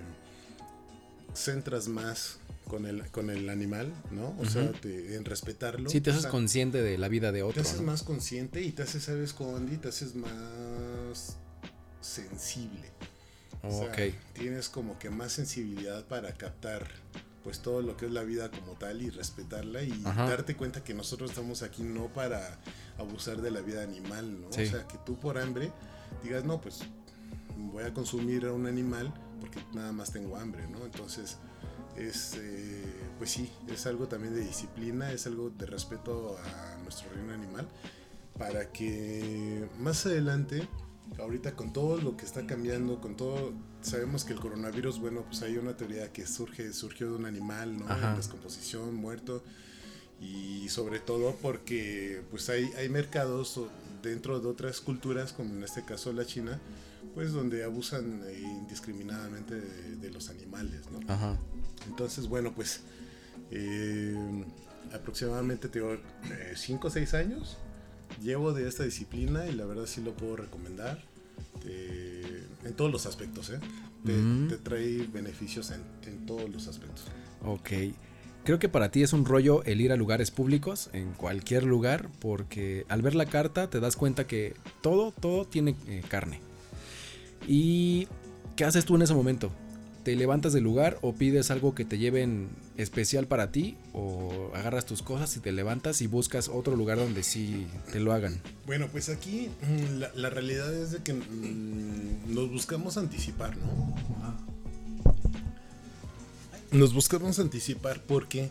centras 1.34 1.86
más 1.86 2.38
con 2.66 2.84
el, 2.86 3.08
con 3.12 3.30
el 3.30 3.48
animal, 3.48 3.92
¿no? 4.10 4.34
O 4.40 4.44
sea, 4.44 4.72
te- 4.72 5.14
en 5.14 5.24
respetarlo. 5.24 5.88
Sí, 5.88 6.00
te 6.00 6.10
O 6.10 6.12
haces 6.12 6.22
sea, 6.22 6.30
consciente 6.32 6.82
de 6.82 6.98
la 6.98 7.08
vida 7.08 7.30
de 7.30 7.38
te 7.40 7.42
otro. 7.44 7.62
haces 7.62 7.80
¿no? 7.80 7.86
más 7.86 8.02
consciente 8.02 8.60
y 8.62 8.72
te 8.72 8.82
haces, 8.82 9.04
¿sabes, 9.04 9.32
Condi? 9.32 9.76
Te 9.76 9.88
haces 9.88 10.16
más 10.16 11.36
sensible. 12.00 12.90
O 13.62 13.70
sea, 13.70 13.88
ok. 13.88 14.14
Tienes 14.32 14.68
como 14.68 14.98
que 14.98 15.10
más 15.10 15.32
sensibilidad 15.32 16.04
para 16.06 16.32
captar 16.34 16.88
pues 17.44 17.60
todo 17.60 17.82
lo 17.82 17.96
que 17.96 18.06
es 18.06 18.12
la 18.12 18.22
vida 18.22 18.50
como 18.50 18.72
tal 18.72 19.02
y 19.02 19.10
respetarla 19.10 19.82
y 19.82 20.02
Ajá. 20.04 20.28
darte 20.28 20.56
cuenta 20.56 20.82
que 20.82 20.94
nosotros 20.94 21.30
estamos 21.30 21.62
aquí 21.62 21.82
no 21.82 22.08
para 22.08 22.58
abusar 22.98 23.42
de 23.42 23.50
la 23.50 23.60
vida 23.60 23.82
animal, 23.82 24.40
¿no? 24.40 24.50
Sí. 24.50 24.62
O 24.62 24.66
sea, 24.66 24.88
que 24.88 24.98
tú 25.04 25.20
por 25.20 25.38
hambre 25.38 25.70
digas, 26.22 26.44
no, 26.44 26.60
pues 26.60 26.80
voy 27.56 27.84
a 27.84 27.92
consumir 27.92 28.46
a 28.46 28.52
un 28.52 28.66
animal 28.66 29.12
porque 29.40 29.60
nada 29.74 29.92
más 29.92 30.10
tengo 30.10 30.36
hambre, 30.36 30.66
¿no? 30.68 30.84
Entonces, 30.84 31.36
es, 31.96 32.34
eh, 32.38 32.82
pues 33.18 33.30
sí, 33.30 33.50
es 33.68 33.86
algo 33.86 34.08
también 34.08 34.34
de 34.34 34.40
disciplina, 34.40 35.12
es 35.12 35.26
algo 35.26 35.50
de 35.50 35.66
respeto 35.66 36.36
a 36.38 36.82
nuestro 36.82 37.10
reino 37.12 37.32
animal, 37.32 37.68
para 38.38 38.72
que 38.72 39.68
más 39.78 40.06
adelante, 40.06 40.66
ahorita 41.18 41.54
con 41.54 41.72
todo 41.72 41.98
lo 41.98 42.16
que 42.16 42.24
está 42.24 42.46
cambiando, 42.46 43.00
con 43.00 43.16
todo, 43.16 43.52
sabemos 43.84 44.24
que 44.24 44.32
el 44.32 44.40
coronavirus, 44.40 44.98
bueno, 44.98 45.22
pues 45.22 45.42
hay 45.42 45.56
una 45.56 45.76
teoría 45.76 46.12
que 46.12 46.26
surge, 46.26 46.72
surgió 46.72 47.10
de 47.10 47.16
un 47.16 47.26
animal, 47.26 47.78
¿no? 47.78 47.86
En 47.94 48.16
descomposición, 48.16 48.94
muerto, 48.94 49.44
y 50.20 50.68
sobre 50.68 50.98
todo 51.00 51.36
porque 51.40 52.22
pues 52.30 52.48
hay, 52.48 52.64
hay 52.78 52.88
mercados 52.88 53.60
dentro 54.02 54.40
de 54.40 54.48
otras 54.48 54.80
culturas, 54.80 55.32
como 55.32 55.54
en 55.54 55.62
este 55.62 55.84
caso 55.84 56.12
la 56.12 56.24
China, 56.24 56.60
pues 57.14 57.32
donde 57.32 57.62
abusan 57.64 58.22
eh, 58.26 58.40
indiscriminadamente 58.40 59.60
de, 59.60 59.96
de 59.96 60.10
los 60.10 60.30
animales, 60.30 60.82
¿no? 60.90 61.00
Ajá. 61.12 61.38
Entonces, 61.86 62.26
bueno, 62.26 62.52
pues 62.54 62.80
eh, 63.50 64.44
aproximadamente 64.92 65.68
tengo 65.68 65.96
5 66.54 66.86
o 66.86 66.90
6 66.90 67.14
años. 67.14 67.58
Llevo 68.22 68.52
de 68.52 68.68
esta 68.68 68.84
disciplina 68.84 69.46
y 69.46 69.52
la 69.52 69.64
verdad 69.64 69.86
sí 69.86 70.00
lo 70.00 70.14
puedo 70.14 70.36
recomendar. 70.36 71.02
Eh, 71.66 72.46
en 72.64 72.74
todos 72.74 72.90
los 72.92 73.06
aspectos, 73.06 73.50
¿eh? 73.50 73.58
Te, 74.04 74.12
Mm. 74.12 74.48
te 74.48 74.56
trae 74.58 75.06
beneficios 75.12 75.70
en, 75.70 75.80
en 76.06 76.26
todos 76.26 76.48
los 76.50 76.68
aspectos. 76.68 77.06
Ok. 77.44 77.70
Creo 78.44 78.58
que 78.58 78.68
para 78.68 78.90
ti 78.90 79.02
es 79.02 79.14
un 79.14 79.24
rollo 79.24 79.62
el 79.64 79.80
ir 79.80 79.90
a 79.92 79.96
lugares 79.96 80.30
públicos, 80.30 80.90
en 80.92 81.12
cualquier 81.14 81.64
lugar, 81.64 82.10
porque 82.20 82.84
al 82.90 83.00
ver 83.00 83.14
la 83.14 83.24
carta 83.24 83.70
te 83.70 83.80
das 83.80 83.96
cuenta 83.96 84.26
que 84.26 84.54
todo, 84.82 85.12
todo 85.12 85.46
tiene 85.46 85.74
eh, 85.86 86.02
carne. 86.06 86.40
¿Y 87.48 88.06
qué 88.56 88.64
haces 88.64 88.84
tú 88.84 88.96
en 88.96 89.02
ese 89.02 89.14
momento? 89.14 89.50
Te 90.04 90.14
levantas 90.14 90.52
del 90.52 90.62
lugar 90.62 90.98
o 91.00 91.14
pides 91.14 91.50
algo 91.50 91.74
que 91.74 91.84
te 91.84 91.98
lleven 91.98 92.50
especial 92.76 93.26
para 93.26 93.50
ti 93.50 93.76
o 93.92 94.50
agarras 94.54 94.84
tus 94.84 95.02
cosas 95.02 95.36
y 95.36 95.40
te 95.40 95.50
levantas 95.50 96.02
y 96.02 96.06
buscas 96.06 96.48
otro 96.48 96.76
lugar 96.76 96.98
donde 96.98 97.22
sí 97.22 97.66
te 97.90 98.00
lo 98.00 98.12
hagan? 98.12 98.40
Bueno, 98.66 98.88
pues 98.92 99.08
aquí 99.08 99.48
mm, 99.62 99.98
la, 99.98 100.10
la 100.14 100.30
realidad 100.30 100.72
es 100.74 100.92
de 100.92 100.98
que 100.98 101.14
mm, 101.14 102.34
nos 102.34 102.50
buscamos 102.50 102.96
anticipar, 102.98 103.56
¿no? 103.56 103.94
Nos 106.70 106.92
buscamos 106.92 107.38
anticipar 107.38 108.02
porque, 108.02 108.50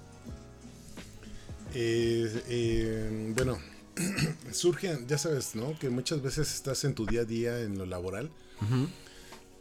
eh, 1.73 2.43
eh, 2.47 3.33
bueno, 3.35 3.59
surgen, 4.51 5.05
ya 5.07 5.17
sabes, 5.17 5.55
¿no? 5.55 5.77
Que 5.77 5.89
muchas 5.89 6.21
veces 6.21 6.53
estás 6.53 6.83
en 6.85 6.95
tu 6.95 7.05
día 7.05 7.21
a 7.21 7.25
día 7.25 7.59
en 7.59 7.77
lo 7.77 7.85
laboral 7.85 8.31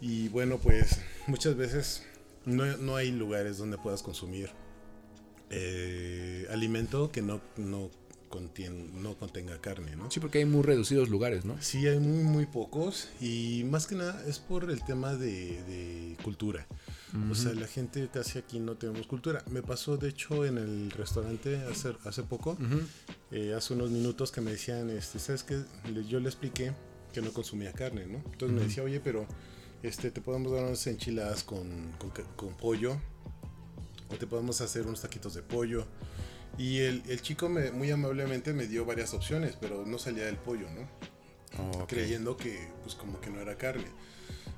y 0.02 0.28
bueno, 0.28 0.58
pues 0.58 1.00
muchas 1.26 1.56
veces 1.56 2.02
no, 2.44 2.76
no 2.76 2.96
hay 2.96 3.10
lugares 3.10 3.56
donde 3.56 3.78
puedas 3.78 4.02
consumir 4.02 4.50
eh, 5.50 6.46
alimento 6.50 7.10
que 7.12 7.22
no, 7.22 7.40
no, 7.56 7.90
contien- 8.30 8.90
no 8.94 9.14
contenga 9.16 9.60
carne, 9.60 9.94
¿no? 9.96 10.10
Sí, 10.10 10.18
porque 10.20 10.38
hay 10.38 10.44
muy 10.46 10.62
reducidos 10.62 11.08
lugares, 11.10 11.44
¿no? 11.44 11.60
Sí, 11.60 11.86
hay 11.86 11.98
muy, 12.00 12.24
muy 12.24 12.46
pocos 12.46 13.10
y 13.20 13.64
más 13.70 13.86
que 13.86 13.94
nada 13.94 14.22
es 14.26 14.38
por 14.38 14.70
el 14.70 14.82
tema 14.84 15.14
de, 15.14 15.62
de 15.64 16.16
cultura. 16.22 16.66
O 17.30 17.34
sea, 17.34 17.52
la 17.52 17.66
gente 17.66 18.08
casi 18.10 18.38
aquí 18.38 18.58
no 18.58 18.74
tenemos 18.76 19.06
cultura. 19.06 19.44
Me 19.50 19.60
pasó, 19.62 19.98
de 19.98 20.08
hecho, 20.08 20.46
en 20.46 20.56
el 20.56 20.90
restaurante 20.92 21.56
hace, 21.70 21.92
hace 22.06 22.22
poco, 22.22 22.56
eh, 23.30 23.52
hace 23.54 23.74
unos 23.74 23.90
minutos 23.90 24.32
que 24.32 24.40
me 24.40 24.52
decían, 24.52 24.88
este, 24.88 25.18
¿sabes 25.18 25.42
qué? 25.42 25.58
Yo 26.08 26.20
le 26.20 26.28
expliqué 26.30 26.72
que 27.12 27.20
no 27.20 27.30
consumía 27.34 27.70
carne, 27.74 28.06
¿no? 28.06 28.16
Entonces 28.32 28.56
me 28.58 28.64
decía, 28.64 28.82
oye, 28.82 28.98
pero 29.00 29.26
este, 29.82 30.10
te 30.10 30.20
podemos 30.20 30.52
dar 30.52 30.64
unas 30.64 30.86
enchiladas 30.86 31.42
con, 31.42 31.92
con, 31.98 32.10
con 32.36 32.54
pollo 32.54 32.96
o 34.10 34.16
te 34.16 34.26
podemos 34.26 34.60
hacer 34.60 34.86
unos 34.86 35.00
taquitos 35.00 35.34
de 35.34 35.42
pollo. 35.42 35.86
Y 36.58 36.80
el, 36.80 37.02
el 37.08 37.22
chico 37.22 37.48
me, 37.48 37.70
muy 37.72 37.90
amablemente 37.90 38.52
me 38.52 38.66
dio 38.66 38.84
varias 38.84 39.14
opciones, 39.14 39.56
pero 39.60 39.86
no 39.86 39.98
salía 39.98 40.26
del 40.26 40.36
pollo, 40.36 40.66
¿no? 40.70 40.86
Ok. 41.58 41.88
creyendo 41.88 42.36
que 42.36 42.68
pues 42.82 42.94
como 42.94 43.20
que 43.20 43.30
no 43.30 43.40
era 43.40 43.56
carne. 43.56 43.86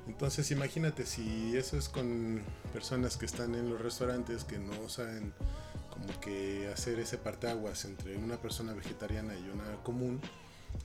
Entonces 0.06 0.50
imagínate 0.50 1.06
si 1.06 1.56
eso 1.56 1.76
es 1.78 1.88
con 1.88 2.42
personas 2.72 3.16
que 3.16 3.26
están 3.26 3.54
en 3.54 3.70
los 3.70 3.80
restaurantes 3.80 4.44
que 4.44 4.58
no 4.58 4.88
saben 4.88 5.32
como 5.90 6.20
que 6.20 6.68
hacer 6.72 6.98
ese 6.98 7.16
parteaguas 7.18 7.84
entre 7.84 8.16
una 8.16 8.36
persona 8.40 8.74
vegetariana 8.74 9.34
y 9.34 9.48
una 9.48 9.82
común, 9.82 10.20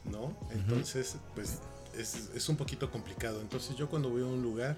¿no? 0.06 0.36
Entonces 0.52 1.18
pues 1.36 1.60
es, 2.00 2.30
es 2.36 2.50
un 2.50 2.56
poquito 2.58 2.90
complicado. 2.92 3.42
Entonces 3.42 3.76
yo 3.76 3.90
cuando 3.90 4.10
voy 4.10 4.22
a 4.22 4.26
un 4.26 4.42
lugar, 4.42 4.78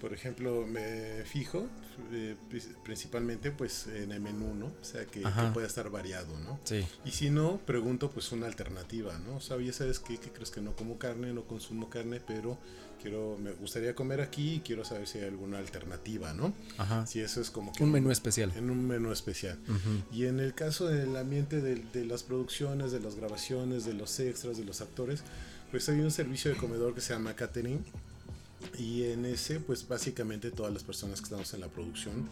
por 0.00 0.12
ejemplo, 0.12 0.64
me 0.66 1.24
fijo 1.24 1.66
eh, 2.12 2.36
pri- 2.48 2.62
principalmente 2.84 3.50
pues 3.50 3.88
en 3.88 4.12
el 4.12 4.20
menú, 4.20 4.54
¿no? 4.54 4.66
O 4.66 4.84
sea 4.84 5.04
que, 5.06 5.22
que 5.22 5.50
pueda 5.52 5.66
estar 5.66 5.90
variado, 5.90 6.38
¿no? 6.38 6.60
Sí. 6.64 6.86
Y 7.04 7.10
si 7.10 7.30
no, 7.30 7.58
pregunto 7.66 8.08
pues 8.10 8.30
una 8.30 8.46
alternativa, 8.46 9.18
¿no? 9.26 9.36
O 9.36 9.40
sea, 9.40 9.60
ya 9.60 9.72
sabes 9.72 9.98
qué, 9.98 10.16
¿Qué 10.18 10.30
crees 10.30 10.50
que 10.50 10.60
no 10.60 10.76
como 10.76 10.98
carne, 10.98 11.32
no 11.32 11.42
consumo 11.48 11.90
carne, 11.90 12.20
pero 12.24 12.56
quiero, 13.02 13.36
me 13.42 13.50
gustaría 13.52 13.96
comer 13.96 14.20
aquí 14.20 14.54
y 14.54 14.60
quiero 14.60 14.84
saber 14.84 15.08
si 15.08 15.18
hay 15.18 15.24
alguna 15.24 15.58
alternativa, 15.58 16.32
¿no? 16.32 16.52
Ajá. 16.76 17.04
Si 17.04 17.18
eso 17.18 17.40
es 17.40 17.50
como 17.50 17.72
que 17.72 17.82
Un 17.82 17.90
menú 17.90 18.12
especial. 18.12 18.52
en 18.54 18.70
un 18.70 18.86
menú 18.86 19.10
especial. 19.10 19.58
Ujú. 19.64 20.14
Y 20.16 20.26
en 20.26 20.38
el 20.38 20.54
caso 20.54 20.86
del 20.86 21.16
ambiente 21.16 21.60
de, 21.60 21.74
de 21.74 22.04
las 22.04 22.22
producciones, 22.22 22.92
de 22.92 23.00
las 23.00 23.16
grabaciones, 23.16 23.84
de 23.84 23.94
los 23.94 24.20
extras, 24.20 24.58
de 24.58 24.64
los 24.64 24.80
actores, 24.80 25.24
pues 25.70 25.88
hay 25.88 26.00
un 26.00 26.10
servicio 26.10 26.50
de 26.52 26.56
comedor 26.56 26.94
que 26.94 27.00
se 27.00 27.12
llama 27.12 27.34
catering. 27.34 27.84
Y 28.76 29.04
en 29.04 29.24
ese, 29.24 29.60
pues 29.60 29.86
básicamente 29.86 30.50
todas 30.50 30.72
las 30.72 30.82
personas 30.82 31.20
que 31.20 31.24
estamos 31.24 31.52
en 31.54 31.60
la 31.60 31.68
producción 31.68 32.28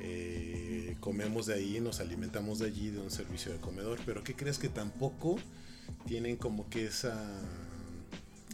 eh, 0.00 0.96
comemos 1.00 1.46
de 1.46 1.54
ahí, 1.54 1.80
nos 1.80 1.98
alimentamos 2.00 2.60
de 2.60 2.66
allí, 2.66 2.90
de 2.90 3.00
un 3.00 3.10
servicio 3.10 3.52
de 3.52 3.58
comedor. 3.58 3.98
Pero 4.06 4.22
¿qué 4.22 4.34
crees 4.34 4.58
que 4.58 4.68
tampoco 4.68 5.36
tienen 6.06 6.36
como 6.36 6.68
que 6.70 6.86
esa 6.86 7.20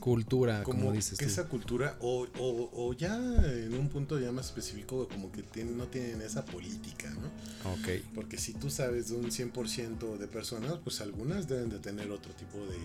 Cultura, 0.00 0.64
como, 0.64 0.80
como 0.80 0.92
dices 0.92 1.16
que 1.16 1.26
tú. 1.26 1.30
esa 1.30 1.44
cultura 1.48 1.96
o, 2.00 2.26
o- 2.38 2.70
o 2.74 2.92
ya 2.92 3.14
en 3.16 3.72
un 3.74 3.88
punto 3.88 4.18
ya 4.18 4.32
más 4.32 4.46
específico 4.46 5.06
como 5.08 5.30
que 5.30 5.42
tienen- 5.44 5.76
no 5.78 5.86
tienen 5.86 6.20
esa 6.22 6.44
política, 6.44 7.08
¿no? 7.10 7.70
Ok. 7.72 8.02
Porque 8.12 8.36
si 8.36 8.52
tú 8.54 8.68
sabes 8.68 9.10
de 9.10 9.16
un 9.16 9.30
100% 9.30 10.16
de 10.18 10.26
personas, 10.26 10.74
pues 10.82 11.00
algunas 11.02 11.46
deben 11.46 11.68
de 11.70 11.78
tener 11.78 12.10
otro 12.10 12.32
tipo 12.32 12.58
de 12.66 12.78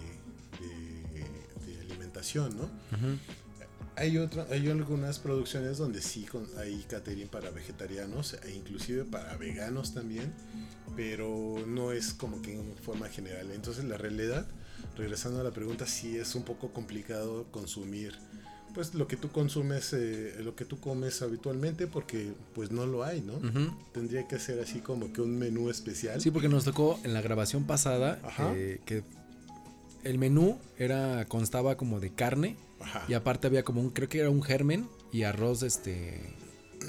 alimentación, 2.17 2.57
¿no? 2.57 2.63
Ujú. 2.63 3.17
Hay, 3.95 4.17
otra, 4.19 4.45
hay 4.51 4.69
algunas 4.69 5.17
producciones 5.17 5.77
donde 5.79 6.01
sí 6.01 6.23
con- 6.25 6.47
hay 6.59 6.83
catering 6.87 7.27
para 7.29 7.49
vegetarianos 7.49 8.35
e 8.45 8.51
inclusive 8.55 9.05
para 9.05 9.35
veganos 9.37 9.93
también, 9.93 10.31
pero 10.95 11.63
no 11.67 11.91
es 11.91 12.13
como 12.13 12.41
que 12.41 12.53
en 12.59 12.75
forma 12.77 13.09
general. 13.09 13.51
Entonces 13.53 13.85
la 13.85 13.97
realidad, 13.97 14.45
regresando 14.97 15.41
a 15.41 15.43
la 15.43 15.51
pregunta, 15.51 15.87
sí 15.87 16.15
es 16.15 16.35
un 16.35 16.43
poco 16.43 16.71
complicado 16.73 17.45
consumir 17.51 18.13
pues 18.75 18.93
lo 18.93 19.07
que 19.07 19.17
tú 19.17 19.31
consumes, 19.31 19.91
eh, 19.93 20.35
lo 20.43 20.55
que 20.55 20.63
tú 20.63 20.79
comes 20.79 21.23
habitualmente 21.23 21.87
porque 21.87 22.33
pues 22.53 22.69
no 22.69 22.85
lo 22.85 23.03
hay, 23.03 23.21
¿no? 23.21 23.37
Ujú. 23.37 23.75
Tendría 23.91 24.27
que 24.27 24.37
ser 24.37 24.59
así 24.59 24.81
como 24.81 25.11
que 25.11 25.21
un 25.21 25.35
menú 25.39 25.71
especial. 25.71 26.21
Sí, 26.21 26.29
porque 26.29 26.47
nos 26.47 26.63
tocó 26.65 26.99
en 27.03 27.15
la 27.15 27.21
grabación 27.21 27.63
pasada 27.65 28.19
eh, 28.53 28.79
que 28.85 29.01
el 30.09 30.17
menú 30.17 30.57
era 30.77 31.25
constaba 31.27 31.75
como 31.77 31.99
de 31.99 32.11
carne 32.11 32.55
Ajá. 32.79 33.05
y 33.07 33.13
aparte 33.13 33.47
había 33.47 33.63
como 33.63 33.81
un 33.81 33.89
creo 33.89 34.07
que 34.09 34.19
era 34.19 34.29
un 34.29 34.41
germen 34.43 34.87
y 35.11 35.23
arroz 35.23 35.63
este 35.63 36.21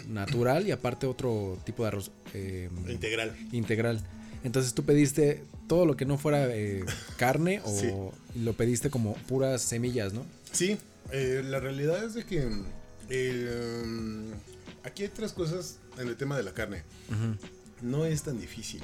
natural 0.09 0.67
y 0.67 0.71
aparte 0.71 1.07
otro 1.07 1.59
tipo 1.65 1.83
de 1.83 1.89
arroz 1.89 2.11
eh, 2.35 2.69
Integral. 2.89 3.35
integral. 3.53 4.01
Entonces 4.45 4.73
tú 4.75 4.85
pediste 4.85 5.43
todo 5.67 5.85
lo 5.87 5.97
que 5.97 6.05
no 6.05 6.17
fuera 6.19 6.47
eh, 6.55 6.85
carne 7.17 7.61
o 7.65 7.71
Sí. 7.71 7.91
lo 8.41 8.53
pediste 8.53 8.91
como 8.91 9.15
puras 9.15 9.63
semillas, 9.63 10.13
¿no? 10.13 10.25
Sí, 10.53 10.79
eh, 11.11 11.43
la 11.45 11.59
realidad 11.61 12.05
es 12.05 12.15
de 12.15 12.25
que 12.25 12.49
eh, 13.11 14.31
aquí 14.85 15.03
hay 15.05 15.09
tres 15.09 15.33
cosas 15.33 15.79
en 15.99 16.09
el 16.09 16.17
tema 16.17 16.37
de 16.37 16.43
la 16.45 16.53
carne. 16.53 16.83
No 17.83 18.05
es 18.05 18.23
tan 18.23 18.41
difícil. 18.41 18.83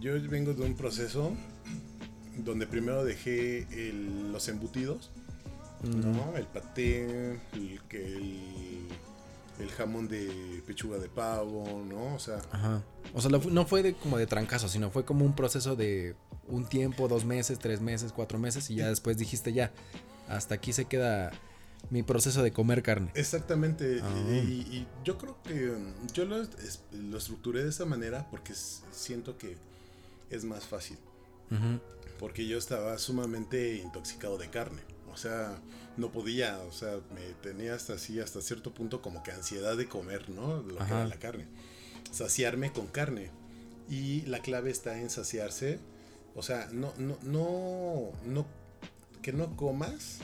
Yo 0.00 0.14
vengo 0.28 0.52
de 0.54 0.62
un 0.62 0.74
proceso 0.76 1.32
donde 2.38 2.66
primero 2.66 3.04
dejé 3.04 3.66
el- 3.70 4.32
los 4.32 4.48
embutidos, 4.48 5.10
¿no? 5.84 6.36
El 6.36 6.46
paté, 6.46 7.32
el, 7.54 7.80
que 7.88 8.04
el, 8.06 8.88
el 9.58 9.70
jamón 9.70 10.08
de 10.08 10.62
pechuga 10.66 10.98
de 10.98 11.08
pavo, 11.08 11.84
¿no? 11.86 12.14
O 12.14 12.18
sea, 12.18 12.38
Ajá. 12.52 12.82
O 13.14 13.20
sea, 13.20 13.30
no 13.30 13.66
fue 13.66 13.82
de, 13.82 13.94
como 13.94 14.16
de 14.16 14.26
trancazo, 14.26 14.68
sino 14.68 14.90
fue 14.90 15.04
como 15.04 15.24
un 15.24 15.34
proceso 15.34 15.76
de 15.76 16.14
un 16.48 16.64
tiempo, 16.66 17.08
dos 17.08 17.24
meses, 17.24 17.58
tres 17.58 17.80
meses, 17.80 18.12
cuatro 18.12 18.38
meses 18.38 18.70
y 18.70 18.76
ya 18.76 18.88
después 18.88 19.18
dijiste 19.18 19.52
ya, 19.52 19.72
hasta 20.28 20.54
aquí 20.54 20.72
se 20.72 20.86
queda 20.86 21.30
mi 21.90 22.02
proceso 22.02 22.42
de 22.42 22.52
comer 22.52 22.82
carne. 22.82 23.10
Exactamente, 23.14 24.00
Ah. 24.02 24.10
y, 24.30 24.38
y 24.78 24.86
yo 25.04 25.18
creo 25.18 25.36
que 25.42 25.76
yo 26.14 26.24
lo, 26.24 26.36
lo 26.92 27.18
estructuré 27.18 27.64
de 27.64 27.70
esa 27.70 27.84
manera 27.84 28.26
porque 28.30 28.54
siento 28.54 29.36
que 29.36 29.56
es 30.30 30.44
más 30.44 30.64
fácil, 30.64 30.96
Ujú. 31.50 31.80
Porque 32.22 32.46
yo 32.46 32.56
estaba 32.56 32.96
sumamente 32.98 33.78
intoxicado 33.78 34.38
de 34.38 34.48
carne, 34.48 34.80
o 35.12 35.16
sea, 35.16 35.58
no 35.96 36.12
podía, 36.12 36.60
o 36.60 36.70
sea, 36.70 37.00
me 37.12 37.20
tenía 37.42 37.74
hasta 37.74 37.94
así, 37.94 38.20
hasta 38.20 38.40
cierto 38.40 38.72
punto 38.72 39.02
como 39.02 39.24
que 39.24 39.32
ansiedad 39.32 39.76
de 39.76 39.88
comer, 39.88 40.30
¿no? 40.30 40.62
Lo 40.62 40.76
que 40.76 40.82
Ajá. 40.84 41.00
era 41.00 41.08
la 41.08 41.16
carne, 41.18 41.48
saciarme 42.12 42.72
con 42.72 42.86
carne, 42.86 43.32
y 43.90 44.20
la 44.26 44.38
clave 44.38 44.70
está 44.70 45.00
en 45.00 45.10
saciarse, 45.10 45.80
o 46.36 46.44
sea, 46.44 46.68
no, 46.70 46.94
no, 46.96 47.18
no, 47.24 48.12
no, 48.24 48.46
que 49.20 49.32
no 49.32 49.56
comas 49.56 50.18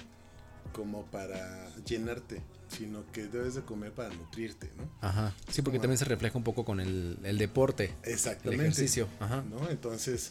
como 0.73 1.05
para 1.07 1.69
llenarte, 1.85 2.43
sino 2.69 3.11
que 3.11 3.26
debes 3.26 3.57
de 3.57 3.62
comer 3.62 3.90
para 3.90 4.11
nutrirte, 4.14 4.71
¿no? 4.76 4.88
Ajá. 5.00 5.35
Sí, 5.50 5.62
porque 5.62 5.78
Como- 5.78 5.83
también 5.83 5.99
se 5.99 6.05
refleja 6.05 6.38
un 6.38 6.45
poco 6.45 6.64
con 6.64 6.78
el, 6.78 7.19
el 7.25 7.38
deporte, 7.38 7.93
el 8.05 8.12
Exactamente. 8.12 8.62
ejercicio. 8.62 9.09
Ajá. 9.19 9.43
¿no? 9.43 9.69
Entonces, 9.69 10.31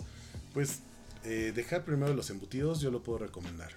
pues 0.54 0.80
eh, 1.24 1.52
dejar 1.56 1.84
primero 1.86 2.14
los 2.14 2.30
embutidos 2.30 2.80
yo 2.82 2.92
lo 2.92 3.04
puedo 3.04 3.20
recomendar. 3.20 3.72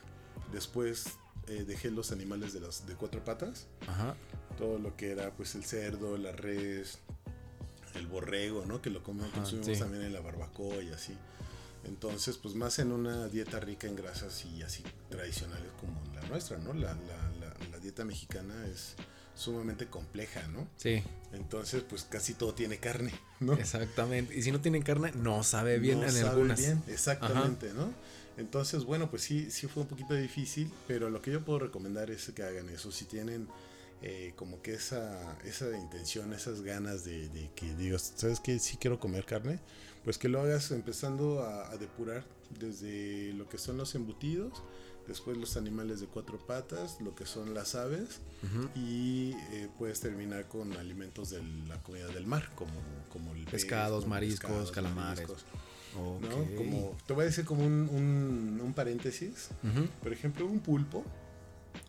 Después 0.52 1.06
eh, 1.46 1.64
dejé 1.66 1.90
los 1.90 2.12
animales 2.12 2.52
de 2.52 2.60
las 2.60 2.86
de 2.86 2.94
cuatro 2.94 3.24
patas, 3.24 3.66
Ajá. 3.86 4.14
todo 4.58 4.78
lo 4.78 4.96
que 4.96 5.10
era 5.12 5.32
pues 5.32 5.54
el 5.54 5.64
cerdo, 5.64 6.16
la 6.16 6.32
res, 6.32 6.98
el 7.94 8.06
borrego, 8.06 8.64
¿no? 8.66 8.80
Que 8.82 8.90
lo 8.90 9.02
comemos, 9.02 9.28
Ajá, 9.30 9.38
consumimos 9.40 9.76
sí. 9.76 9.82
también 9.82 10.04
en 10.04 10.12
la 10.12 10.20
barbacoa 10.20 10.82
y 10.82 10.90
así. 10.90 11.16
Entonces, 11.84 12.36
pues 12.36 12.54
más 12.54 12.78
en 12.78 12.92
una 12.92 13.26
dieta 13.28 13.58
rica 13.58 13.86
en 13.86 13.96
grasas 13.96 14.44
y 14.44 14.62
así 14.62 14.82
tradicionales 15.08 15.70
como 15.80 15.98
la 16.14 16.20
nuestra, 16.28 16.58
¿no? 16.58 16.74
La, 16.74 16.92
la- 16.94 17.30
la- 17.40 17.56
la 17.70 17.78
dieta 17.78 18.04
mexicana 18.04 18.66
es 18.66 18.94
sumamente 19.40 19.86
compleja, 19.86 20.46
¿no? 20.48 20.68
Sí, 20.76 21.02
Entonces, 21.32 21.82
pues 21.88 22.04
casi 22.04 22.34
todo 22.34 22.54
tiene 22.54 22.78
carne, 22.78 23.12
¿no? 23.40 23.54
exactamente. 23.54 24.36
Y 24.36 24.42
si 24.42 24.52
no 24.52 24.60
tienen 24.60 24.82
carne, 24.82 25.12
no 25.14 25.42
sabe 25.42 25.78
bien 25.78 26.00
No 26.00 26.06
en 26.06 26.12
sabe 26.12 26.28
algunas. 26.30 26.58
bien, 26.58 26.82
exactamente, 26.88 27.72
¿no? 27.72 27.92
Entonces, 28.36 28.84
bueno, 28.84 29.10
pues 29.10 29.22
sí, 29.22 29.50
sí 29.50 29.66
fue 29.66 29.82
un 29.82 29.88
poquito 29.88 30.14
difícil, 30.14 30.70
pero 30.86 31.10
lo 31.10 31.20
que 31.22 31.30
yo 31.32 31.44
puedo 31.44 31.58
recomendar 31.60 32.10
es 32.10 32.30
que 32.34 32.42
hagan 32.42 32.68
eso. 32.70 32.90
Si 32.90 33.04
tienen 33.04 33.48
eh, 34.02 34.32
como 34.36 34.62
que 34.62 34.74
esa, 34.74 35.36
esa 35.44 35.76
intención, 35.76 36.32
esas 36.32 36.62
ganas 36.62 37.04
de, 37.04 37.28
de 37.28 37.50
que 37.54 37.74
digas, 37.76 38.12
¿sabes 38.16 38.40
qué? 38.40 38.58
Sí 38.58 38.76
quiero 38.78 38.98
comer 38.98 39.24
carne, 39.26 39.60
pues 40.04 40.16
que 40.18 40.28
lo 40.28 40.40
hagas 40.40 40.70
empezando 40.70 41.42
a, 41.42 41.70
a 41.70 41.76
depurar 41.76 42.24
desde 42.58 43.32
lo 43.34 43.48
que 43.48 43.58
son 43.58 43.76
los 43.76 43.94
embutidos, 43.94 44.62
después 45.10 45.36
los 45.36 45.56
animales 45.56 46.00
de 46.00 46.06
cuatro 46.06 46.38
patas, 46.38 47.00
lo 47.00 47.14
que 47.16 47.26
son 47.26 47.52
las 47.52 47.74
aves 47.74 48.20
y 48.76 49.32
eh, 49.52 49.68
puedes 49.76 50.00
terminar 50.00 50.46
con 50.46 50.72
alimentos 50.74 51.30
de 51.30 51.42
la 51.68 51.82
comida 51.82 52.06
del 52.06 52.26
mar, 52.26 52.48
como, 52.54 52.72
como 53.12 53.32
el 53.34 53.44
pez, 53.44 53.64
Pescados, 53.64 54.04
¿no? 54.04 54.10
mariscos, 54.10 54.70
calamares. 54.70 55.28
¿no? 55.28 55.34
Ok. 56.12 56.54
Como, 56.56 56.96
te 57.06 57.12
voy 57.12 57.22
a 57.22 57.26
decir 57.26 57.44
como 57.44 57.66
un, 57.66 57.88
un, 57.92 58.60
un 58.62 58.72
paréntesis. 58.72 59.50
Ujú. 59.64 59.88
Por 60.02 60.12
ejemplo, 60.12 60.46
un 60.46 60.60
pulpo. 60.60 61.04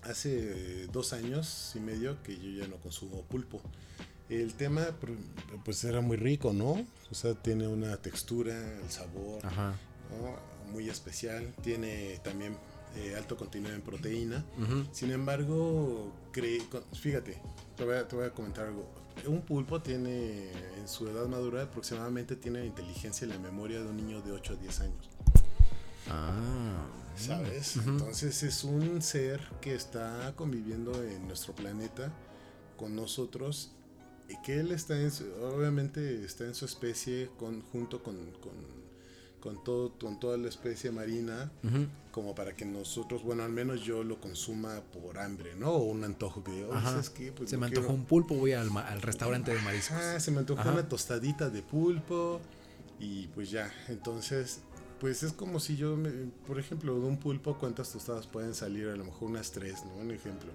Hace 0.03 0.87
dos 0.87 1.13
años 1.13 1.73
y 1.75 1.79
medio 1.79 2.21
que 2.23 2.35
yo 2.35 2.49
ya 2.63 2.67
no 2.67 2.77
consumo 2.77 3.21
pulpo. 3.23 3.61
El 4.29 4.53
tema, 4.55 4.87
pues 5.63 5.83
era 5.83 6.01
muy 6.01 6.17
rico, 6.17 6.53
¿no? 6.53 6.85
O 7.11 7.13
sea, 7.15 7.35
tiene 7.35 7.67
una 7.67 7.97
textura, 7.97 8.55
el 8.81 8.89
sabor, 8.89 9.45
Ajá. 9.45 9.75
¿no? 10.09 10.71
Muy 10.71 10.89
especial. 10.89 11.53
Tiene 11.61 12.19
también 12.23 12.57
eh, 12.95 13.15
alto 13.17 13.37
contenido 13.37 13.73
en 13.73 13.81
proteína. 13.81 14.43
Sin 14.91 15.11
embargo, 15.11 16.11
cre- 16.33 16.61
fíjate, 16.93 17.41
te 17.77 17.85
voy, 17.85 17.95
a, 17.95 18.07
te 18.07 18.15
voy 18.15 18.25
a 18.25 18.31
comentar 18.31 18.67
algo. 18.67 18.89
Un 19.27 19.41
pulpo 19.41 19.81
tiene, 19.81 20.51
en 20.77 20.87
su 20.87 21.07
edad 21.07 21.27
madura, 21.27 21.63
aproximadamente 21.63 22.35
tiene 22.35 22.59
la 22.59 22.65
inteligencia 22.65 23.25
y 23.27 23.29
la 23.29 23.37
memoria 23.39 23.81
de 23.81 23.87
un 23.87 23.97
niño 23.97 24.21
de 24.21 24.31
8 24.31 24.53
a 24.53 24.55
10 24.55 24.79
años. 24.81 25.09
Ah. 26.09 26.85
¿Sabes? 27.17 27.75
Entonces 27.77 28.41
es 28.43 28.63
un 28.63 29.01
ser 29.01 29.41
que 29.59 29.75
está 29.75 30.33
conviviendo 30.35 31.03
en 31.03 31.27
nuestro 31.27 31.53
planeta 31.53 32.11
con 32.77 32.95
nosotros 32.95 33.71
y 34.29 34.41
que 34.41 34.59
él 34.59 34.71
está 34.71 34.99
en 34.99 35.11
su- 35.11 35.29
obviamente 35.43 36.23
está 36.23 36.45
en 36.45 36.55
su 36.55 36.65
especie 36.65 37.29
con, 37.37 37.61
junto 37.63 38.01
con, 38.01 38.15
con, 38.41 38.53
con 39.41 39.61
todo, 39.63 39.91
con 39.99 40.19
toda 40.19 40.37
la 40.37 40.47
especie 40.47 40.91
marina 40.91 41.51
como 42.11 42.35
para 42.35 42.55
que 42.55 42.63
nosotros, 42.65 43.23
bueno, 43.23 43.43
al 43.43 43.51
menos 43.51 43.81
yo 43.83 44.03
lo 44.03 44.19
consuma 44.21 44.81
por 44.93 45.17
hambre, 45.17 45.55
¿no? 45.55 45.71
O 45.71 45.83
un 45.83 46.03
antojo 46.03 46.43
que 46.43 46.51
digo, 46.51 46.69
"Oye, 46.69 46.77
Ajá. 46.77 46.89
¿sabes 46.91 47.09
qué? 47.09 47.31
Pues 47.31 47.49
Se 47.49 47.55
no 47.57 47.61
me 47.61 47.65
antojó 47.67 47.87
quiero". 47.87 47.99
un 48.01 48.05
pulpo, 48.05 48.35
voy 48.35 48.53
al, 48.53 48.69
al 48.77 49.01
restaurante 49.01 49.53
de 49.53 49.61
mariscos. 49.61 49.97
Ah, 49.97 50.19
se 50.19 50.31
me 50.31 50.39
antojó 50.39 50.61
Ajá. 50.61 50.71
una 50.73 50.87
tostadita 50.87 51.49
de 51.49 51.61
pulpo 51.61 52.39
y 52.99 53.27
pues 53.27 53.49
ya, 53.49 53.73
entonces, 53.87 54.59
pues 54.99 55.23
es 55.23 55.31
como 55.33 55.59
si 55.59 55.77
yo, 55.77 55.95
me- 55.97 56.11
por 56.45 56.59
ejemplo, 56.59 56.93
de 56.99 57.05
un 57.07 57.17
pulpo, 57.17 57.57
¿cuántas 57.57 57.91
tostadas 57.91 58.27
pueden 58.27 58.53
salir? 58.53 58.89
A 58.89 58.95
lo 58.95 59.05
mejor 59.05 59.29
unas 59.29 59.51
tres, 59.51 59.83
¿no? 59.85 59.95
Un 59.95 60.11
ejemplo. 60.11 60.51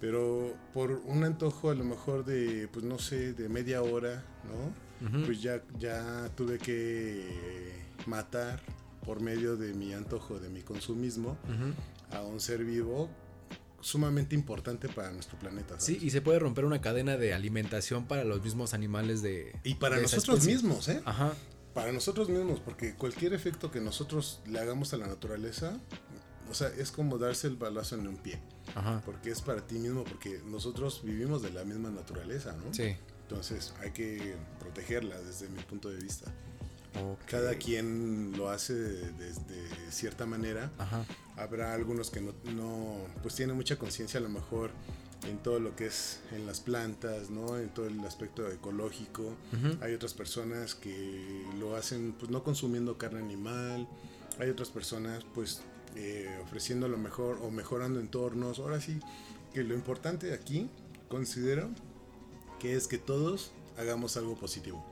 Pero 0.00 0.54
por 0.74 0.90
un 1.06 1.24
antojo 1.24 1.70
a 1.70 1.74
lo 1.74 1.84
mejor 1.84 2.24
de, 2.24 2.68
pues 2.72 2.84
no 2.84 2.98
sé, 2.98 3.32
de 3.32 3.48
media 3.48 3.80
hora, 3.82 4.24
¿no? 4.44 4.90
Pues 5.24 5.40
ya, 5.40 5.62
ya 5.78 6.28
tuve 6.36 6.58
que 6.58 7.88
matar 8.06 8.60
por 9.04 9.20
medio 9.20 9.56
de 9.56 9.74
mi 9.74 9.92
antojo, 9.92 10.38
de 10.38 10.48
mi 10.48 10.62
consumismo, 10.62 11.36
a 12.12 12.22
un 12.22 12.40
ser 12.40 12.64
vivo 12.64 13.08
sumamente 13.80 14.34
importante 14.34 14.88
para 14.88 15.10
nuestro 15.10 15.38
planeta. 15.38 15.80
Sí, 15.80 15.98
y 16.00 16.10
se 16.10 16.20
puede 16.20 16.38
romper 16.38 16.64
una 16.64 16.80
cadena 16.80 17.16
de 17.16 17.32
alimentación 17.34 18.06
para 18.06 18.24
los 18.24 18.42
mismos 18.42 18.74
animales 18.74 19.22
de. 19.22 19.58
Y 19.64 19.74
para 19.76 19.96
de 19.96 20.02
nosotros 20.02 20.44
mismos, 20.44 20.88
¿eh? 20.88 21.00
Ajá. 21.04 21.34
Para 21.74 21.92
nosotros 21.92 22.28
mismos, 22.28 22.60
porque 22.60 22.94
cualquier 22.94 23.32
efecto 23.32 23.70
que 23.70 23.80
nosotros 23.80 24.40
le 24.46 24.58
hagamos 24.58 24.92
a 24.92 24.96
la 24.96 25.06
naturaleza, 25.06 25.78
o 26.50 26.54
sea, 26.54 26.68
es 26.68 26.90
como 26.90 27.16
darse 27.16 27.46
el 27.46 27.56
balazo 27.56 27.94
en 27.94 28.08
un 28.08 28.16
pie, 28.16 28.40
Ajá. 28.74 29.02
porque 29.06 29.30
es 29.30 29.40
para 29.40 29.64
ti 29.66 29.78
mismo, 29.78 30.02
porque 30.02 30.40
nosotros 30.44 31.02
vivimos 31.04 31.42
de 31.42 31.50
la 31.50 31.64
misma 31.64 31.90
naturaleza, 31.90 32.56
¿no? 32.56 32.74
Sí. 32.74 32.96
Entonces 33.22 33.72
hay 33.80 33.92
que 33.92 34.34
protegerla 34.58 35.16
desde 35.20 35.48
mi 35.48 35.62
punto 35.62 35.88
de 35.88 35.98
vista. 35.98 36.32
Cada 37.26 37.54
quien 37.56 38.32
lo 38.36 38.50
hace 38.50 38.74
de, 38.74 39.12
de- 39.12 39.32
de 39.68 39.92
cierta 39.92 40.26
manera. 40.26 40.70
Ajá. 40.78 41.04
Habrá 41.36 41.72
algunos 41.74 42.10
que 42.10 42.20
no, 42.20 42.32
no, 42.54 42.96
pues 43.22 43.34
tienen 43.34 43.56
mucha 43.56 43.76
conciencia 43.76 44.18
a 44.18 44.22
lo 44.22 44.28
mejor 44.28 44.70
en 45.28 45.38
todo 45.38 45.60
lo 45.60 45.76
que 45.76 45.86
es 45.86 46.20
en 46.32 46.46
las 46.46 46.60
plantas, 46.60 47.30
¿no? 47.30 47.58
En 47.58 47.68
todo 47.68 47.86
el 47.86 48.00
aspecto 48.00 48.48
ecológico. 48.50 49.34
Hay 49.80 49.94
otras 49.94 50.14
personas 50.14 50.74
que 50.74 51.44
lo 51.58 51.76
hacen 51.76 52.12
pues 52.18 52.30
no 52.30 52.42
consumiendo 52.42 52.98
carne 52.98 53.20
animal. 53.20 53.86
Hay 54.38 54.48
otras 54.50 54.70
personas 54.70 55.24
pues 55.34 55.60
eh, 55.96 56.28
ofreciendo 56.42 56.88
lo 56.88 56.96
mejor 56.98 57.38
o 57.42 57.50
mejorando 57.50 58.00
entornos. 58.00 58.58
Ahora 58.58 58.80
sí, 58.80 58.98
que 59.52 59.62
lo 59.64 59.74
importante 59.74 60.32
aquí 60.32 60.68
considero 61.08 61.68
que 62.58 62.74
es 62.76 62.86
que 62.88 62.98
todos 62.98 63.52
hagamos 63.78 64.16
algo 64.16 64.36
positivo, 64.38 64.84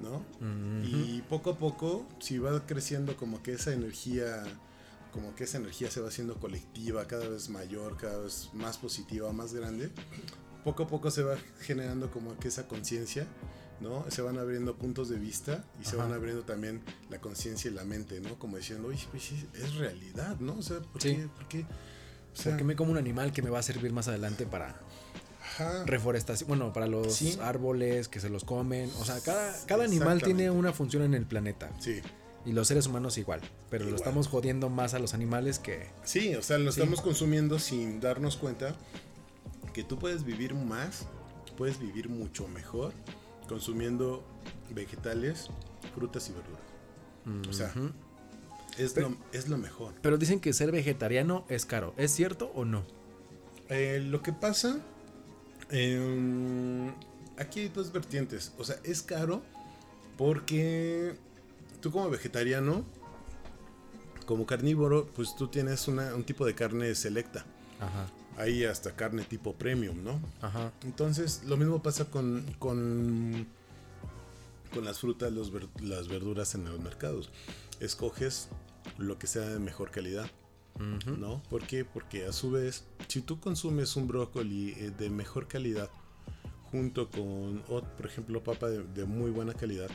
¿no? 0.00 0.24
Y 0.82 1.22
poco 1.22 1.50
a 1.50 1.58
poco, 1.58 2.06
si 2.20 2.38
va 2.38 2.66
creciendo 2.66 3.16
como 3.16 3.42
que 3.42 3.52
esa 3.52 3.72
energía, 3.72 4.42
como 5.12 5.34
que 5.34 5.44
esa 5.44 5.58
energía 5.58 5.90
se 5.90 6.00
va 6.00 6.08
haciendo 6.08 6.36
colectiva, 6.38 7.06
cada 7.06 7.28
vez 7.28 7.48
mayor, 7.48 7.96
cada 7.96 8.18
vez 8.20 8.50
más 8.54 8.78
positiva, 8.78 9.32
más 9.32 9.52
grande, 9.54 9.90
poco 10.64 10.84
a 10.84 10.86
poco 10.86 11.10
se 11.10 11.22
va 11.22 11.36
generando 11.60 12.10
como 12.10 12.38
que 12.38 12.48
esa 12.48 12.66
conciencia, 12.68 13.26
¿no? 13.80 14.04
Se 14.10 14.20
van 14.22 14.38
abriendo 14.38 14.76
puntos 14.76 15.08
de 15.08 15.16
vista 15.18 15.64
y 15.80 15.84
se 15.84 15.96
Ajá. 15.96 16.04
van 16.04 16.12
abriendo 16.12 16.42
también 16.44 16.82
la 17.08 17.20
conciencia 17.20 17.70
y 17.70 17.74
la 17.74 17.84
mente, 17.84 18.20
¿no? 18.20 18.38
Como 18.38 18.56
diciendo, 18.56 18.88
oye, 18.88 19.06
pues 19.10 19.32
es 19.54 19.74
realidad, 19.76 20.38
¿no? 20.40 20.54
O 20.58 20.62
sea, 20.62 20.80
¿por 20.80 21.00
Sí. 21.02 21.16
qué? 21.16 21.28
¿Por 21.28 21.48
qué? 21.48 21.60
O 22.32 22.36
sea, 22.36 22.52
¿Por 22.52 22.58
qué 22.58 22.64
me 22.64 22.76
como 22.76 22.92
un 22.92 22.98
animal 22.98 23.32
que 23.32 23.42
me 23.42 23.50
va 23.50 23.58
a 23.58 23.62
servir 23.62 23.92
más 23.92 24.06
adelante 24.08 24.46
para 24.46 24.78
ajá. 25.50 25.84
reforestación? 25.84 26.48
Bueno, 26.48 26.72
para 26.72 26.86
los 26.86 27.14
Sí. 27.14 27.38
árboles 27.42 28.08
que 28.08 28.20
se 28.20 28.28
los 28.30 28.44
comen. 28.44 28.90
O 29.00 29.04
sea, 29.04 29.20
cada, 29.20 29.54
cada 29.66 29.84
animal 29.84 30.22
tiene 30.22 30.50
una 30.50 30.72
función 30.72 31.02
en 31.02 31.14
el 31.14 31.26
planeta. 31.26 31.70
Sí. 31.80 32.00
Y 32.46 32.52
los 32.52 32.68
seres 32.68 32.86
humanos 32.86 33.18
igual. 33.18 33.40
Pero 33.68 33.84
lo 33.84 33.94
estamos 33.96 34.26
jodiendo 34.28 34.70
más 34.70 34.94
a 34.94 34.98
los 34.98 35.12
animales 35.14 35.58
que. 35.58 35.88
Sí, 36.04 36.34
o 36.34 36.42
sea, 36.42 36.56
lo 36.58 36.72
Sí. 36.72 36.80
estamos 36.80 37.00
consumiendo 37.02 37.58
sin 37.58 38.00
darnos 38.00 38.36
cuenta 38.36 38.74
que 39.74 39.84
tú 39.84 39.98
puedes 39.98 40.24
vivir 40.24 40.54
más, 40.54 41.06
puedes 41.58 41.78
vivir 41.78 42.08
mucho 42.08 42.48
mejor 42.48 42.92
consumiendo 43.48 44.24
vegetales, 44.74 45.48
frutas 45.94 46.28
y 46.28 46.32
verduras. 46.32 47.48
O 47.48 47.52
sea, 47.52 47.72
es, 48.78 48.92
Pero- 48.92 49.10
lo, 49.10 49.16
es 49.32 49.48
lo 49.48 49.58
mejor. 49.58 49.92
Pero 50.00 50.16
dicen 50.16 50.40
que 50.40 50.52
ser 50.52 50.72
vegetariano 50.72 51.44
es 51.48 51.66
caro. 51.66 51.92
¿Es 51.98 52.10
cierto 52.12 52.50
o 52.54 52.64
no? 52.64 52.84
Eh, 53.68 54.00
lo 54.02 54.22
que 54.22 54.32
pasa, 54.32 54.78
em, 55.70 56.88
aquí 57.38 57.60
hay 57.60 57.68
dos 57.68 57.92
vertientes. 57.92 58.52
O 58.58 58.64
sea, 58.64 58.76
es 58.84 59.02
caro 59.02 59.42
porque 60.16 61.14
tú 61.80 61.90
como 61.90 62.10
vegetariano, 62.10 62.84
como 64.26 64.46
carnívoro, 64.46 65.06
pues 65.14 65.34
tú 65.36 65.48
tienes 65.48 65.88
una- 65.88 66.14
un 66.14 66.24
tipo 66.24 66.44
de 66.46 66.54
carne 66.54 66.94
selecta. 66.94 67.44
Ajá. 67.80 68.06
Hay 68.36 68.64
hasta 68.64 68.92
carne 68.94 69.22
tipo 69.24 69.54
premium, 69.54 70.02
¿no? 70.04 70.20
Ajá. 70.40 70.72
Entonces, 70.84 71.42
lo 71.46 71.56
mismo 71.56 71.82
pasa 71.82 72.04
con, 72.06 72.44
con, 72.58 73.46
con 74.72 74.84
las 74.84 75.00
frutas, 75.00 75.32
los 75.32 75.52
las 75.82 76.08
verduras 76.08 76.54
en 76.54 76.64
los 76.64 76.78
mercados. 76.80 77.30
Escoges 77.80 78.48
lo 78.98 79.18
que 79.18 79.26
sea 79.26 79.42
de 79.42 79.58
mejor 79.58 79.90
calidad, 79.90 80.30
¿no? 81.20 81.42
¿Por 81.50 81.66
qué? 81.66 81.84
Porque 81.84 82.26
a 82.26 82.32
su 82.32 82.50
vez, 82.50 82.84
si 83.08 83.20
tú 83.20 83.38
consumes 83.40 83.96
un 83.96 84.06
brócoli 84.08 84.70
eh, 84.78 84.90
de 84.98 85.10
mejor 85.10 85.46
calidad, 85.48 85.90
junto 86.70 87.10
con, 87.10 87.62
por 87.68 88.06
ejemplo, 88.06 88.42
papa 88.42 88.68
de, 88.68 88.82
de 88.84 89.04
muy 89.04 89.30
buena 89.30 89.54
calidad, 89.54 89.90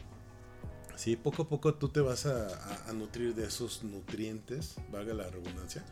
sí, 0.95 1.15
poco 1.15 1.43
a 1.43 1.49
poco 1.49 1.73
tú 1.75 1.89
te 1.89 2.01
vas 2.01 2.25
a, 2.25 2.47
a- 2.47 2.89
a 2.89 2.93
nutrir 2.93 3.33
de 3.35 3.45
esos 3.45 3.83
nutrientes, 3.83 4.75
valga 4.91 5.13
la 5.13 5.27
redundancia, 5.29 5.83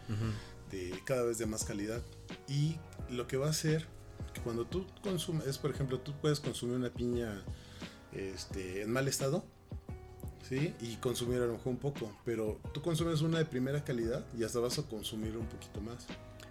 de 0.71 0.93
cada 1.05 1.23
vez 1.23 1.37
de 1.37 1.45
más 1.45 1.63
calidad. 1.63 2.01
Y 2.47 2.75
lo 3.09 3.27
que 3.27 3.37
va 3.37 3.47
a 3.47 3.51
hacer 3.51 3.87
que 4.33 4.41
cuando 4.41 4.65
tú 4.65 4.85
consumes, 5.03 5.45
es 5.47 5.57
por 5.57 5.71
ejemplo, 5.71 5.99
tú 5.99 6.13
puedes 6.21 6.39
consumir 6.39 6.75
una 6.75 6.89
piña 6.89 7.43
este, 8.11 8.81
en 8.83 8.91
mal 8.91 9.07
estado, 9.07 9.45
¿sí? 10.47 10.73
Y 10.81 10.95
consumir 10.97 11.41
a 11.41 11.45
lo 11.45 11.53
mejor 11.53 11.67
un 11.73 11.77
poco, 11.79 12.15
pero 12.25 12.59
tú 12.73 12.81
consumes 12.81 13.21
una 13.21 13.39
de 13.39 13.45
primera 13.45 13.83
calidad 13.83 14.25
y 14.37 14.43
hasta 14.43 14.59
vas 14.59 14.77
a 14.79 14.83
consumir 14.83 15.35
un 15.37 15.47
poquito 15.47 15.81
más. 15.81 16.05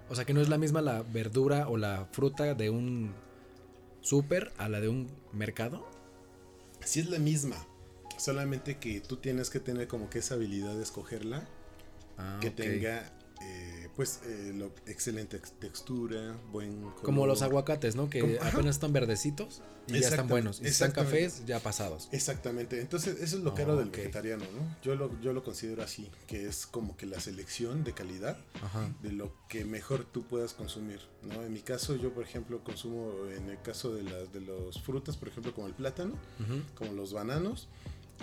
O 0.09 0.14
sea 0.14 0.24
que 0.24 0.35
no 0.35 0.40
es 0.40 0.48
la 0.48 0.59
misma 0.59 0.83
la 0.83 1.02
verdura 1.02 1.68
o 1.68 1.76
la 1.76 2.07
fruta 2.12 2.55
de 2.55 2.70
un 2.70 3.12
súper 4.00 4.52
a 4.59 4.68
la 4.68 4.81
de 4.81 4.88
un 4.88 5.09
mercado. 5.33 5.88
Así 6.83 7.00
es 7.00 7.09
la 7.09 7.18
misma, 7.18 7.57
solamente 8.18 8.78
que 8.78 9.00
tú 9.00 9.16
tienes 9.16 9.50
que 9.50 9.61
tener 9.61 9.87
como 9.87 10.11
que 10.11 10.18
esa 10.18 10.35
habilidad 10.35 10.74
de 10.74 10.83
escogerla, 10.83 11.46
Ah, 12.18 12.38
que 12.40 12.50
tenga 12.50 13.11
eh, 13.42 13.88
pues 13.96 14.20
eh, 14.24 14.52
lo, 14.55 14.66
excelente 14.87 15.38
textura, 15.59 16.37
buen 16.50 16.81
color. 16.83 17.02
Como 17.02 17.26
los 17.26 17.42
aguacates, 17.42 17.94
¿no? 17.96 18.09
Que 18.09 18.20
Como- 18.20 18.35
apenas 18.42 18.76
están 18.76 18.92
verdecitos 18.92 19.61
y 19.88 19.98
ya 20.00 20.09
están 20.09 20.28
buenos. 20.28 20.61
Y 20.61 20.64
si 20.64 20.68
están 20.70 20.92
cafés, 20.92 21.44
ya 21.44 21.59
pasados. 21.61 22.09
Exactamente, 22.12 22.81
entonces 22.81 23.20
eso 23.20 23.37
es 23.37 23.42
lo 23.42 23.52
caro 23.55 23.72
Ah, 23.74 23.76
del 23.76 23.88
ok. 23.88 23.96
vegetariano, 23.96 24.44
¿no? 24.44 24.76
Yo 24.83 24.94
lo, 24.94 25.20
yo 25.20 25.33
lo 25.33 25.42
considero 25.44 25.83
así, 25.83 26.11
que 26.26 26.46
es 26.48 26.66
como 26.66 26.96
que 26.96 27.05
la 27.07 27.20
selección 27.20 27.85
de 27.85 27.92
calidad 27.92 28.38
Ajá. 28.62 28.88
de 29.02 29.12
lo 29.12 29.35
que 29.48 29.64
mejor 29.64 30.05
tú 30.05 30.22
puedas 30.22 30.55
consumir, 30.55 31.00
¿no? 31.22 31.42
En 31.42 31.52
mi 31.52 31.61
caso, 31.61 31.96
yo 31.96 32.14
por 32.14 32.22
ejemplo 32.24 32.62
consumo, 32.64 33.12
en 33.37 33.50
el 33.50 33.61
caso 33.61 33.92
de 33.94 34.05
las 34.05 34.33
de 34.33 34.40
los 34.40 34.81
frutas, 34.81 35.16
por 35.16 35.28
ejemplo 35.28 35.52
como 35.55 35.66
el 35.66 35.74
plátano, 35.74 36.14
como 36.76 36.92
los 36.92 37.12
bananos, 37.12 37.68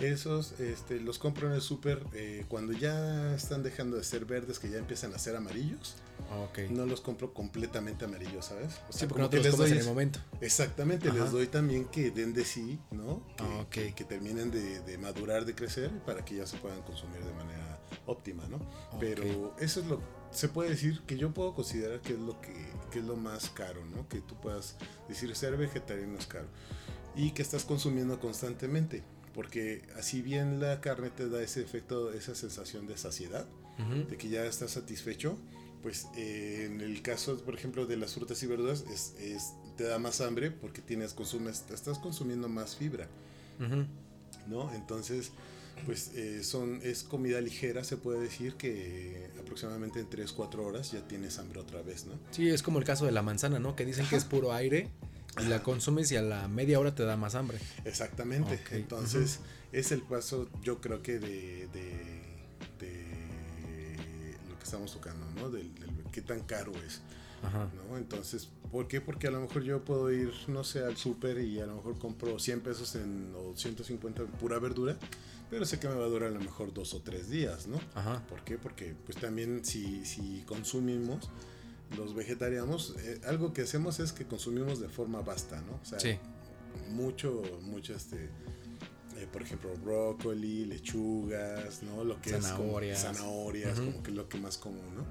esos 0.00 0.58
este, 0.60 1.00
los 1.00 1.18
compro 1.18 1.48
en 1.48 1.54
el 1.54 1.60
súper 1.60 2.04
eh, 2.12 2.44
cuando 2.48 2.72
ya 2.72 3.34
están 3.34 3.62
dejando 3.62 3.96
de 3.96 4.04
ser 4.04 4.24
verdes, 4.24 4.58
que 4.58 4.70
ya 4.70 4.78
empiezan 4.78 5.14
a 5.14 5.18
ser 5.18 5.36
amarillos, 5.36 5.96
Ok. 6.44 6.70
no 6.70 6.86
los 6.86 7.00
compro 7.00 7.32
completamente 7.34 8.04
amarillos, 8.04 8.46
¿sabes? 8.46 8.80
O 8.88 8.92
sí, 8.92 9.06
porque 9.06 9.22
no 9.22 9.30
te 9.30 9.38
los 9.38 9.48
comes 9.48 9.70
en 9.70 9.76
doy 9.76 9.78
el 9.78 9.88
momento. 9.88 10.20
Exactamente, 10.40 11.08
Ajá. 11.08 11.18
les 11.24 11.32
doy 11.32 11.46
también 11.46 11.86
que 11.86 12.10
den 12.10 12.32
de 12.34 12.44
sí, 12.44 12.78
¿no? 12.90 13.22
Que, 13.36 13.42
Ah, 13.44 13.60
ok. 13.62 13.68
que, 13.70 13.94
que 13.94 14.04
terminen 14.04 14.50
de, 14.50 14.80
de 14.80 14.98
madurar, 14.98 15.44
de 15.44 15.54
crecer, 15.54 15.90
para 16.04 16.24
que 16.24 16.36
ya 16.36 16.46
se 16.46 16.56
puedan 16.58 16.82
consumir 16.82 17.22
de 17.24 17.32
manera 17.32 17.80
óptima, 18.06 18.46
¿no? 18.48 18.60
Pero 18.98 19.54
eso 19.58 19.80
es 19.80 19.86
lo, 19.86 20.00
se 20.30 20.48
puede 20.48 20.70
decir 20.70 21.02
que 21.06 21.16
yo 21.16 21.32
puedo 21.32 21.54
considerar 21.54 22.00
que 22.00 22.12
es 22.12 22.18
lo 22.18 22.40
que, 22.40 22.54
que 22.90 22.98
es 23.00 23.04
lo 23.04 23.16
más 23.16 23.50
caro, 23.50 23.84
¿no? 23.86 24.08
Que 24.08 24.20
tú 24.20 24.34
puedas 24.40 24.76
decir 25.08 25.34
ser 25.34 25.56
vegetariano 25.56 26.16
es 26.18 26.26
caro 26.26 26.46
y 27.16 27.32
que 27.32 27.42
estás 27.42 27.64
consumiendo 27.64 28.20
constantemente, 28.20 29.02
porque 29.34 29.82
así 29.96 30.22
bien 30.22 30.60
la 30.60 30.80
carne 30.80 31.10
te 31.10 31.28
da 31.28 31.42
ese 31.42 31.62
efecto, 31.62 32.12
esa 32.12 32.34
sensación 32.34 32.86
de 32.86 32.96
saciedad, 32.96 33.46
de 34.08 34.16
que 34.18 34.28
ya 34.28 34.44
estás 34.44 34.72
satisfecho, 34.72 35.38
pues 35.82 36.06
eh, 36.16 36.68
en 36.70 36.82
el 36.82 37.00
caso, 37.00 37.38
por 37.38 37.54
ejemplo, 37.54 37.86
de 37.86 37.96
las 37.96 38.12
frutas 38.14 38.42
y 38.42 38.46
verduras, 38.46 38.84
es, 38.92 39.14
es- 39.18 39.52
te 39.78 39.84
da 39.84 39.98
más 39.98 40.20
hambre 40.20 40.50
porque 40.50 40.82
tienes, 40.82 41.14
consumes, 41.14 41.64
estás 41.72 41.98
consumiendo 41.98 42.48
más 42.50 42.76
fibra. 42.76 43.08
¿no? 44.48 44.72
Entonces, 44.74 45.30
pues 45.86 46.10
eh, 46.14 46.42
son, 46.44 46.80
es 46.82 47.02
comida 47.02 47.40
ligera, 47.40 47.84
se 47.84 47.96
puede 47.96 48.20
decir 48.20 48.54
que 48.54 49.30
aproximadamente 49.40 50.00
en 50.00 50.08
3-4 50.10 50.56
horas 50.58 50.92
ya 50.92 51.06
tienes 51.08 51.38
hambre 51.38 51.60
otra 51.60 51.80
vez, 51.82 52.04
¿no? 52.06 52.12
Sí, 52.30 52.48
es 52.48 52.62
como 52.62 52.78
el 52.78 52.84
caso 52.84 53.06
de 53.06 53.12
la 53.12 53.22
manzana, 53.22 53.58
¿no? 53.58 53.76
Que 53.76 53.86
dicen 53.86 54.06
que 54.08 54.16
es 54.16 54.24
puro 54.24 54.52
aire 54.52 54.88
y 55.38 55.44
la 55.44 55.62
consumes 55.62 56.10
y 56.12 56.16
a 56.16 56.22
la 56.22 56.48
media 56.48 56.78
hora 56.80 56.94
te 56.94 57.04
da 57.04 57.16
más 57.16 57.34
hambre. 57.34 57.58
Exactamente. 57.84 58.54
Ok, 58.54 58.72
Entonces, 58.72 59.40
es 59.72 59.92
el 59.92 60.02
paso, 60.02 60.48
yo 60.62 60.80
creo 60.80 61.02
que 61.02 61.18
de, 61.18 61.68
de, 61.68 62.24
de 62.80 64.36
lo 64.48 64.58
que 64.58 64.64
estamos 64.64 64.92
tocando, 64.92 65.26
¿no? 65.36 65.50
Del, 65.50 65.74
del 65.74 65.90
qué 66.12 66.22
tan 66.22 66.40
caro 66.40 66.72
es. 66.86 67.00
Ajá. 67.42 67.70
¿no? 67.88 67.96
Entonces, 67.96 68.48
¿por 68.70 68.86
qué? 68.86 69.00
Porque 69.00 69.28
a 69.28 69.30
lo 69.30 69.40
mejor 69.40 69.62
yo 69.62 69.82
puedo 69.84 70.12
ir, 70.12 70.32
no 70.48 70.62
sé, 70.64 70.84
al 70.84 70.96
súper 70.96 71.38
y 71.38 71.60
a 71.60 71.66
lo 71.66 71.76
mejor 71.76 71.98
compro 71.98 72.38
100 72.38 72.60
pesos 72.60 72.94
en, 72.96 73.32
o 73.34 73.56
150 73.56 74.22
en 74.22 74.28
pura 74.28 74.58
verdura, 74.58 74.98
pero 75.48 75.64
sé 75.64 75.78
que 75.78 75.88
me 75.88 75.94
va 75.94 76.04
a 76.04 76.08
durar 76.08 76.28
a 76.28 76.32
lo 76.32 76.40
mejor 76.40 76.74
dos 76.74 76.92
o 76.94 77.00
tres 77.00 77.30
días, 77.30 77.66
¿no? 77.66 77.80
Ajá. 77.94 78.22
¿Por 78.28 78.44
qué? 78.44 78.58
Porque 78.58 78.94
pues 79.06 79.16
también 79.18 79.64
si, 79.64 80.04
si 80.04 80.42
consumimos 80.46 81.30
los 81.96 82.14
vegetarianos, 82.14 82.94
eh, 83.00 83.20
algo 83.26 83.52
que 83.52 83.62
hacemos 83.62 83.98
es 84.00 84.12
que 84.12 84.24
consumimos 84.26 84.80
de 84.80 84.88
forma 84.88 85.20
vasta, 85.22 85.60
¿no? 85.62 85.78
O 85.82 85.84
sea, 85.84 85.98
Sí. 86.00 86.18
mucho, 86.90 87.42
mucho 87.62 87.94
este... 87.94 88.28
eh, 89.16 89.26
por 89.32 89.42
ejemplo, 89.42 89.70
brócoli, 89.84 90.64
lechugas, 90.66 91.82
¿no? 91.82 92.04
Lo 92.04 92.20
que 92.22 92.30
Zanahorias. 92.30 92.98
es 92.98 93.04
como 93.04 93.14
zanahorias, 93.18 93.78
Ujú. 93.78 93.90
como 93.90 94.02
que 94.02 94.10
es 94.12 94.16
lo 94.16 94.28
que 94.28 94.38
más 94.38 94.56
común, 94.56 94.94
¿no? 94.96 95.04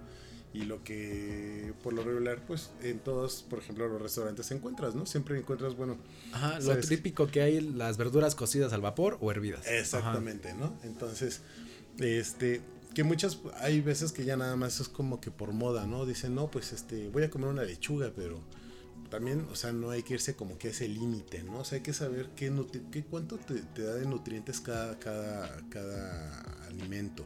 Y 0.52 0.64
lo 0.64 0.84
que 0.84 1.74
por 1.84 1.94
lo 1.94 2.04
regular, 2.04 2.44
pues 2.48 2.72
en 2.82 2.98
todos, 3.00 3.44
por 3.48 3.60
ejemplo, 3.60 3.88
los 3.88 4.02
restaurantes 4.02 4.50
encuentras, 4.50 4.96
¿no? 4.96 5.06
Siempre 5.06 5.38
encuentras, 5.38 5.76
bueno, 5.76 5.98
Ajá, 6.34 6.60
lo 6.60 6.76
típico 6.80 7.28
que 7.28 7.42
hay 7.44 7.62
las 7.62 7.98
verduras 7.98 8.34
cocidas 8.34 8.74
al 8.74 8.82
vapor 8.82 9.20
o 9.22 9.30
hervidas. 9.30 9.68
exactamente, 9.68 10.56
¿no? 10.56 10.76
Entonces, 10.84 11.42
este, 12.00 12.62
que 12.94 13.04
muchas, 13.04 13.40
hay 13.60 13.82
veces 13.82 14.12
que 14.12 14.26
ya 14.26 14.36
nada 14.38 14.56
más 14.56 14.80
es 14.80 14.90
como 14.90 15.22
que 15.22 15.32
por 15.32 15.54
moda, 15.54 15.86
¿no? 15.88 16.06
Dicen, 16.06 16.36
no, 16.36 16.50
pues 16.50 16.74
este, 16.74 17.10
voy 17.10 17.24
a 17.24 17.30
comer 17.30 17.50
una 17.50 17.64
lechuga, 17.64 18.12
pero 18.16 18.42
también, 19.10 19.48
o 19.52 19.56
sea, 19.56 19.72
no 19.72 19.90
hay 19.92 20.04
que 20.04 20.16
irse 20.16 20.36
como 20.36 20.58
que 20.58 20.68
a 20.68 20.72
ese 20.72 20.88
límite, 20.88 21.44
¿no? 21.44 21.60
O 21.60 21.66
sea, 21.66 21.78
hay 21.78 21.84
que 21.84 21.94
saber 21.94 22.30
qué, 22.36 22.52
nutri- 22.52 22.90
qué 22.92 23.04
cuánto 23.04 23.38
te, 23.38 23.56
te 23.56 23.84
da 23.84 23.96
de 23.96 24.06
nutrientes 24.06 24.60
cada, 24.62 24.98
cada, 25.00 25.62
cada 25.70 26.42
alimento. 26.68 27.26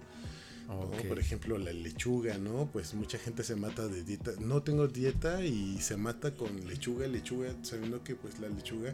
Ajá. 0.67 0.76
¿no? 0.76 0.82
Ok. 0.86 1.08
Por 1.08 1.19
ejemplo, 1.19 1.58
la 1.58 1.73
lechuga, 1.73 2.38
¿no? 2.38 2.69
Pues 2.71 2.93
mucha 2.93 3.17
gente 3.17 3.43
se 3.43 3.56
mata 3.56 3.88
de 3.88 4.04
dieta. 4.04 4.32
No 4.39 4.63
tengo 4.63 4.88
dieta 4.88 5.43
y 5.43 5.80
se 5.80 5.97
mata 5.97 6.36
con 6.36 6.65
lechuga, 6.67 7.08
lechuga, 7.08 7.54
sabiendo 7.63 8.04
que 8.04 8.15
pues 8.15 8.39
la 8.39 8.47
lechuga 8.49 8.93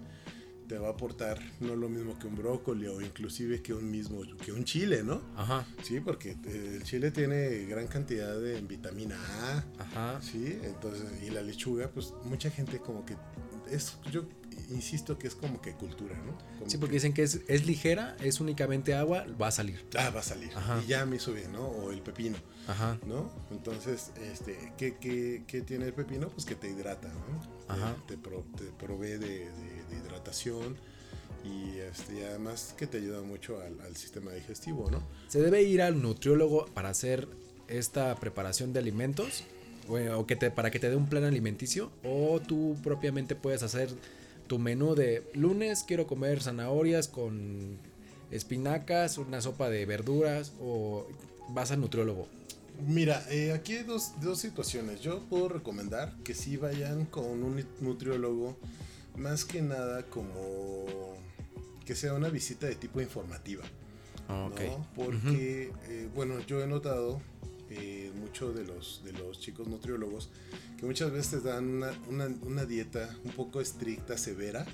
te 0.70 0.78
va 0.78 0.90
a 0.90 0.92
aportar 0.92 1.40
no 1.62 1.76
lo 1.76 1.90
mismo 1.90 2.18
que 2.20 2.28
un 2.28 2.36
brócoli 2.36 2.86
o 2.88 3.02
inclusive 3.02 3.60
que 3.64 3.74
un 3.74 3.90
mismo, 3.90 4.22
que 4.46 4.52
un 4.52 4.64
chile, 4.64 5.04
¿no? 5.04 5.20
Ajá. 5.36 5.66
Sí, 5.82 6.00
porque 6.00 6.38
eh, 6.46 6.74
el 6.76 6.84
chile 6.84 7.10
tiene 7.10 7.66
gran 7.66 7.88
cantidad 7.88 8.40
de 8.40 8.62
vitamina 8.62 9.18
A, 9.18 9.64
Ajá. 9.80 10.22
sí, 10.22 10.60
entonces, 10.64 11.04
y 11.26 11.32
la 11.32 11.42
lechuga, 11.42 11.90
pues 11.90 12.14
mucha 12.24 12.52
gente 12.52 12.78
como 12.78 13.04
que 13.04 13.16
es, 13.72 13.98
yo 14.12 14.24
insisto 14.72 15.18
que 15.18 15.28
es 15.28 15.36
como 15.36 15.62
que 15.62 15.74
cultura, 15.74 16.16
¿no? 16.26 16.38
Como 16.60 16.70
Sí, 16.70 16.78
porque 16.78 16.92
que- 16.92 16.98
dicen 16.98 17.14
que 17.14 17.24
es, 17.24 17.42
es 17.48 17.66
ligera, 17.66 18.16
es 18.22 18.40
únicamente 18.40 18.94
agua, 18.94 19.26
va 19.42 19.48
a 19.48 19.52
salir. 19.52 19.84
Ah, 19.98 20.10
va 20.10 20.20
a 20.20 20.24
salir. 20.24 20.52
Ajá. 20.56 20.82
Y 20.84 20.88
ya 20.88 21.06
me 21.06 21.16
hizo 21.16 21.34
bien, 21.34 21.52
¿no? 21.54 21.66
O 21.68 21.92
el 21.92 22.02
pepino. 22.02 22.38
Ajá. 22.68 23.00
¿no? 23.08 23.32
Entonces, 23.50 24.12
este, 24.32 24.74
¿qué, 24.78 24.98
qué, 24.98 25.44
qué 25.48 25.62
tiene 25.62 25.86
el 25.86 25.94
pepino? 25.94 26.30
Pues 26.30 26.46
que 26.46 26.54
te 26.56 26.70
hidrata, 26.70 27.08
¿no? 27.08 27.74
Ajá. 27.74 27.96
Te, 28.08 28.16
te 28.16 28.22
pro- 28.22 28.46
te 28.58 28.66
provee 28.66 29.12
de, 29.18 29.18
de- 29.18 29.50
de 29.90 29.96
hidratación 30.04 30.76
y, 31.44 31.78
este, 31.80 32.20
y 32.20 32.24
además 32.24 32.76
que 32.78 32.86
te 32.86 32.98
ayuda 32.98 33.22
mucho 33.22 33.60
al, 33.62 33.80
al 33.82 33.96
sistema 33.96 34.32
digestivo, 34.34 34.92
¿no? 34.92 35.02
¿Se 35.30 35.42
debe 35.42 35.64
ir 35.64 35.82
al 35.82 36.00
nutriólogo 36.02 36.66
para 36.74 36.90
hacer 36.90 37.28
esta 37.68 38.14
preparación 38.16 38.72
de 38.74 38.80
alimentos? 38.80 39.46
O, 39.90 40.26
que 40.26 40.36
te, 40.36 40.52
para 40.52 40.72
que 40.72 40.80
te 40.80 40.90
dé 40.90 40.96
un 40.96 41.08
plan 41.08 41.24
alimenticio? 41.24 41.92
¿O 42.04 42.40
tú 42.40 42.78
propiamente 42.84 43.36
puedes 43.36 43.64
hacer 43.64 43.90
tu 44.48 44.60
menú 44.60 44.96
de 44.96 45.24
lunes 45.34 45.84
quiero 45.88 46.08
comer 46.08 46.42
zanahorias 46.42 47.08
con 47.08 47.78
espinacas, 48.32 49.18
una 49.18 49.42
sopa 49.42 49.70
de 49.70 49.86
verduras? 49.86 50.54
¿O 50.62 51.08
vas 51.50 51.72
al 51.72 51.82
nutriólogo? 51.82 52.28
Mira, 52.88 53.26
eh, 53.30 53.52
aquí 53.52 53.78
hay 53.78 53.84
dos, 53.84 54.14
dos 54.22 54.40
situaciones. 54.40 55.02
Yo 55.02 55.20
puedo 55.30 55.50
recomendar 55.50 56.16
que 56.24 56.34
sí 56.34 56.58
vayan 56.58 57.06
con 57.06 57.44
un 57.44 57.66
nutriólogo, 57.82 58.58
más 59.18 59.44
que 59.44 59.62
nada 59.62 60.04
como 60.04 60.86
que 61.86 61.96
sea 61.96 62.14
una 62.14 62.30
visita 62.30 62.68
de 62.68 62.76
tipo 62.76 63.02
informativa. 63.02 63.64
¿no? 64.30 64.86
Porque, 64.96 65.72
eh, 65.88 66.08
bueno, 66.14 66.40
yo 66.46 66.62
he 66.62 66.68
notado 66.68 67.20
eh, 67.72 68.09
mucho 68.30 68.54
de 68.54 68.64
los, 68.64 69.02
de 69.04 69.12
los 69.14 69.40
chicos 69.40 69.68
nutriólogos 69.68 70.30
que 70.78 70.86
muchas 70.86 71.12
veces 71.12 71.42
te 71.42 71.50
dan 71.50 71.68
una, 71.68 71.92
una, 72.08 72.28
una 72.44 72.66
dieta 72.66 73.10
un 73.26 73.32
poco 73.32 73.60
estricta, 73.60 74.18
severa. 74.18 74.66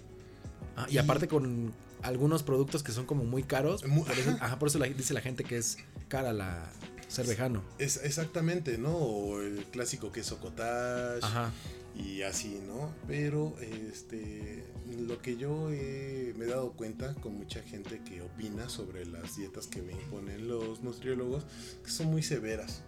Ah, 0.75 0.87
y 0.89 0.97
aparte 0.97 1.27
con 1.29 1.73
algunos 2.01 2.43
productos 2.43 2.83
que 2.83 2.91
son 2.91 3.05
como 3.05 3.23
muy 3.23 3.43
caros. 3.43 3.85
Mu- 3.87 4.03
Por 4.03 4.17
eso, 4.19 4.29
ajá. 4.31 4.45
ajá, 4.45 4.59
por 4.59 4.67
eso 4.67 4.77
la- 4.77 4.87
dice 4.87 5.13
la 5.13 5.21
gente 5.21 5.43
que 5.45 5.57
es 5.57 5.77
cara 6.09 6.33
la 6.33 6.69
ser 7.07 7.25
vegano. 7.27 7.63
Es 7.79 7.97
exactamente, 8.03 8.77
¿no? 8.77 8.93
O 8.95 9.41
el 9.41 9.63
clásico 9.71 10.11
queso 10.11 10.37
cottage 10.39 11.23
Ajá. 11.23 11.51
y 11.95 12.23
así, 12.23 12.59
¿no? 12.67 12.93
Pero 13.07 13.55
este, 13.61 14.65
lo 14.99 15.21
que 15.21 15.37
yo 15.37 15.71
he- 15.71 16.33
me 16.37 16.45
he 16.45 16.47
dado 16.49 16.73
cuenta 16.73 17.15
con 17.15 17.35
mucha 17.37 17.61
gente 17.63 18.01
que 18.03 18.21
opina 18.21 18.67
sobre 18.69 19.05
las 19.05 19.37
dietas 19.37 19.67
que 19.67 19.81
me 19.81 19.93
imponen 19.93 20.47
los 20.47 20.81
nutriólogos, 20.83 21.45
que 21.83 21.89
son 21.89 22.07
muy 22.07 22.21
severas. 22.21 22.81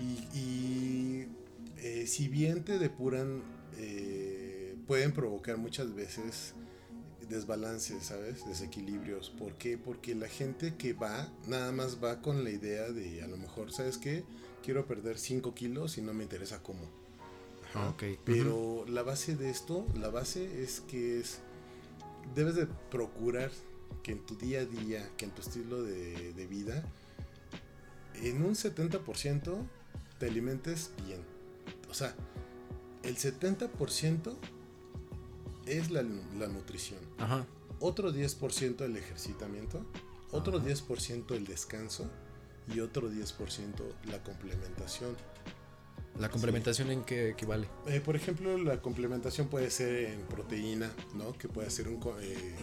Y, 0.00 0.38
y, 0.38 1.28
eh, 1.78 2.06
si 2.06 2.28
bien 2.28 2.64
te 2.64 2.78
depuran, 2.78 3.42
eh, 3.76 4.76
pueden 4.86 5.12
provocar 5.12 5.56
muchas 5.58 5.94
veces 5.94 6.54
desbalances, 7.28 8.04
¿sabes? 8.04 8.46
Desequilibrios. 8.46 9.30
¿Por 9.30 9.54
qué? 9.54 9.78
Porque 9.78 10.14
la 10.14 10.28
gente 10.28 10.76
que 10.76 10.92
va, 10.92 11.32
nada 11.46 11.72
más 11.72 12.02
va 12.02 12.20
con 12.20 12.44
la 12.44 12.50
idea 12.50 12.90
de, 12.90 13.22
a 13.22 13.26
lo 13.26 13.36
mejor, 13.36 13.72
¿sabes 13.72 13.98
qué? 13.98 14.24
Quiero 14.62 14.86
perder 14.86 15.18
5 15.18 15.54
kilos 15.54 15.98
y 15.98 16.02
no 16.02 16.14
me 16.14 16.22
interesa 16.22 16.62
cómo. 16.62 16.82
Ajá. 17.68 17.88
Ok. 17.90 18.04
Pero 18.24 18.84
la 18.86 19.02
base 19.02 19.36
de 19.36 19.50
esto, 19.50 19.86
la 19.98 20.10
base 20.10 20.62
es 20.62 20.80
que 20.80 21.20
es, 21.20 21.40
debes 22.34 22.54
de 22.54 22.66
procurar 22.90 23.50
que 24.02 24.12
en 24.12 24.24
tu 24.24 24.36
día 24.36 24.60
a 24.60 24.66
día, 24.66 25.10
que 25.16 25.24
en 25.24 25.30
tu 25.32 25.42
estilo 25.42 25.82
de, 25.82 26.32
de 26.34 26.46
vida, 26.46 26.84
en 28.14 28.44
un 28.44 28.54
70% 28.54 29.66
te 30.22 30.28
alimentes 30.28 30.92
bien. 31.04 31.20
O 31.90 31.94
sea, 31.94 32.14
el 33.02 33.16
70% 33.16 34.36
es 35.66 35.90
la, 35.90 36.04
la 36.38 36.46
nutrición. 36.46 37.00
Ajá. 37.18 37.44
Otro 37.80 38.14
10% 38.14 38.82
el 38.82 38.96
ejercitamiento, 38.96 39.84
otro 40.30 40.58
Ajá. 40.58 40.66
10% 40.68 41.34
el 41.34 41.44
descanso 41.44 42.08
y 42.72 42.78
otro 42.78 43.10
10% 43.10 43.82
la 44.04 44.22
complementación. 44.22 45.16
¿La 46.18 46.28
complementación 46.28 46.90
en 46.90 47.02
qué 47.04 47.30
equivale? 47.30 47.66
Eh, 47.86 48.00
por 48.00 48.16
ejemplo, 48.16 48.58
la 48.58 48.80
complementación 48.80 49.48
puede 49.48 49.70
ser 49.70 50.10
en 50.10 50.20
proteína, 50.22 50.90
¿no? 51.14 51.32
Que 51.32 51.48
puede 51.48 51.70
ser 51.70 51.88
un, 51.88 52.00
eh, 52.20 52.54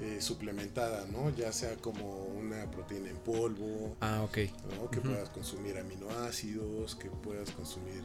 eh, 0.00 0.20
suplementada, 0.20 1.06
¿no? 1.12 1.30
Ya 1.36 1.52
sea 1.52 1.76
como 1.76 2.24
una 2.24 2.70
proteína 2.70 3.10
en 3.10 3.18
polvo. 3.18 3.96
Ah, 4.00 4.22
ok. 4.22 4.38
¿no? 4.76 4.90
Que 4.90 5.00
puedas 5.00 5.28
consumir 5.30 5.78
aminoácidos, 5.78 6.96
que 6.96 7.10
puedas 7.10 7.50
consumir 7.50 8.02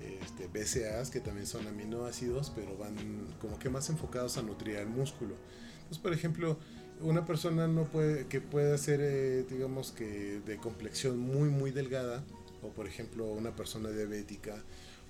este, 0.00 0.46
BCAAs, 0.48 1.10
que 1.10 1.20
también 1.20 1.46
son 1.46 1.66
aminoácidos, 1.66 2.50
pero 2.54 2.76
van 2.76 2.96
como 3.40 3.58
que 3.58 3.68
más 3.68 3.88
enfocados 3.90 4.36
a 4.38 4.42
nutrir 4.42 4.76
el 4.76 4.88
músculo. 4.88 5.34
Entonces, 5.74 5.98
por 5.98 6.12
ejemplo, 6.12 6.58
una 7.00 7.24
persona 7.24 7.68
no 7.68 7.84
puede, 7.84 8.26
que 8.26 8.40
pueda 8.40 8.76
ser, 8.78 9.00
eh, 9.02 9.44
digamos 9.48 9.92
que 9.92 10.40
de 10.44 10.56
complexión 10.56 11.18
muy, 11.18 11.48
muy 11.48 11.70
delgada, 11.70 12.24
o 12.62 12.68
por 12.68 12.86
ejemplo 12.86 13.26
una 13.26 13.54
persona 13.54 13.90
diabética, 13.90 14.62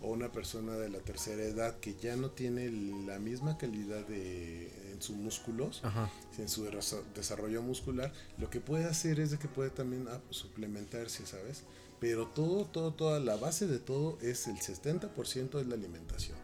o 0.02 0.10
una 0.10 0.32
persona 0.32 0.72
de 0.74 0.88
la 0.88 0.98
tercera 0.98 1.42
edad 1.42 1.78
que 1.78 1.94
ya 1.94 2.16
no 2.16 2.30
tiene 2.30 2.70
la 3.06 3.18
misma 3.18 3.56
calidad 3.56 4.06
de, 4.06 4.92
en 4.92 5.00
sus 5.00 5.16
músculos, 5.16 5.82
en 6.38 6.48
su 6.48 6.68
desarrollo 7.14 7.62
muscular, 7.62 8.12
lo 8.38 8.50
que 8.50 8.60
puede 8.60 8.84
hacer 8.84 9.20
es 9.20 9.30
de 9.30 9.38
que 9.38 9.48
puede 9.48 9.70
también 9.70 10.08
ah, 10.08 10.20
suplementarse, 10.30 11.24
¿sabes? 11.24 11.62
Pero 12.00 12.26
todo, 12.26 12.64
todo, 12.64 12.92
toda 12.92 13.20
la 13.20 13.36
base 13.36 13.68
de 13.68 13.78
todo 13.78 14.18
es 14.20 14.48
el 14.48 14.56
70% 14.56 15.60
es 15.60 15.66
la 15.68 15.74
alimentación. 15.74 16.36